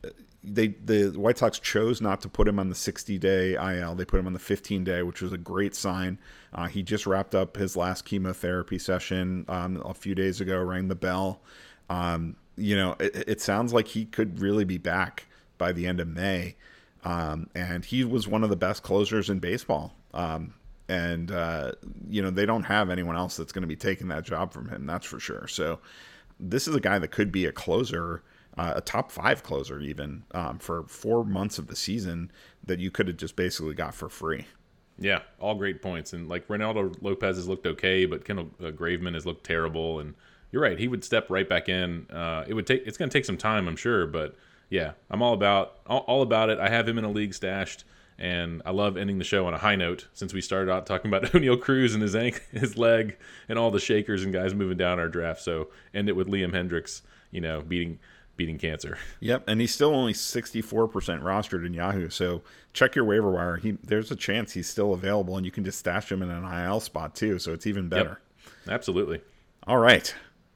[0.44, 3.94] they the White Sox chose not to put him on the 60 day IL.
[3.94, 6.19] They put him on the 15 day, which was a great sign.
[6.52, 10.89] Uh, he just wrapped up his last chemotherapy session um, a few days ago, rang
[10.89, 11.40] the bell.
[11.89, 15.27] Um, you know, it, it sounds like he could really be back
[15.59, 16.56] by the end of May.
[17.05, 19.94] Um, and he was one of the best closers in baseball.
[20.14, 20.55] Um,
[20.89, 21.73] and, uh,
[22.09, 24.69] you know, they don't have anyone else that's going to be taking that job from
[24.69, 25.48] him, that's for sure.
[25.48, 25.81] So
[26.39, 28.23] this is a guy that could be a closer,
[28.57, 32.31] uh, a top five closer, even um, for four months of the season
[32.65, 34.47] that you could have just basically got for free.
[34.99, 36.12] Yeah, all great points.
[36.12, 40.01] And like Reynaldo Lopez has looked okay, but Kendall uh, Graveman has looked terrible.
[40.01, 40.15] And
[40.51, 42.07] you're right, he would step right back in.
[42.11, 42.87] Uh, it would take.
[42.87, 44.37] It's going to take some time, I'm sure, but
[44.69, 46.59] yeah, I'm all about all, all about it.
[46.59, 47.85] I have him in a league stashed,
[48.19, 50.09] and I love ending the show on a high note.
[50.12, 53.16] Since we started out talking about Oneil Cruz and his ankle, his leg,
[53.49, 56.53] and all the shakers and guys moving down our draft, so end it with Liam
[56.53, 57.01] Hendriks,
[57.31, 57.99] you know, beating
[58.37, 58.99] beating cancer.
[59.21, 60.69] Yep, and he's still only 64%
[61.23, 62.11] rostered in Yahoo.
[62.11, 62.43] So
[62.73, 63.57] check your waiver wire.
[63.57, 66.45] He there's a chance he's still available, and you can just stash him in an
[66.45, 67.39] IL spot too.
[67.39, 68.21] So it's even better.
[68.69, 69.21] Absolutely.
[69.67, 70.13] All right,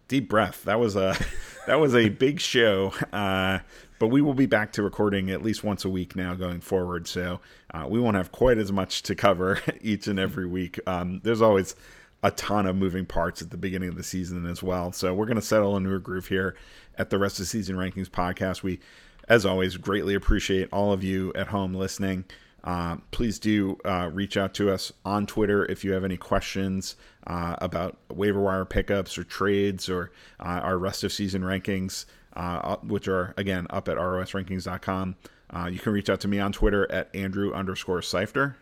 [0.09, 0.65] deep breath.
[0.65, 1.17] That was a
[1.67, 2.93] that was a big show.
[3.13, 3.61] Uh,
[3.99, 7.07] but we will be back to recording at least once a week now going forward.
[7.07, 7.41] So
[7.73, 10.79] uh, we won't have quite as much to cover each and every week.
[10.87, 11.75] Um, there's always
[12.23, 14.93] a ton of moving parts at the beginning of the season as well.
[14.93, 16.57] So we're going to settle into a groove here
[16.99, 18.63] at the rest of season rankings podcast.
[18.63, 18.81] We,
[19.29, 22.25] as always, greatly appreciate all of you at home listening.
[22.65, 26.97] Uh, please do uh, reach out to us on Twitter if you have any questions
[27.27, 30.11] uh, about waiver wire pickups or trades or
[30.41, 35.15] uh, our rest of season rankings, uh, which are again up at rosrankings.com.
[35.51, 38.57] Uh, you can reach out to me on Twitter at Andrew underscore Seifter.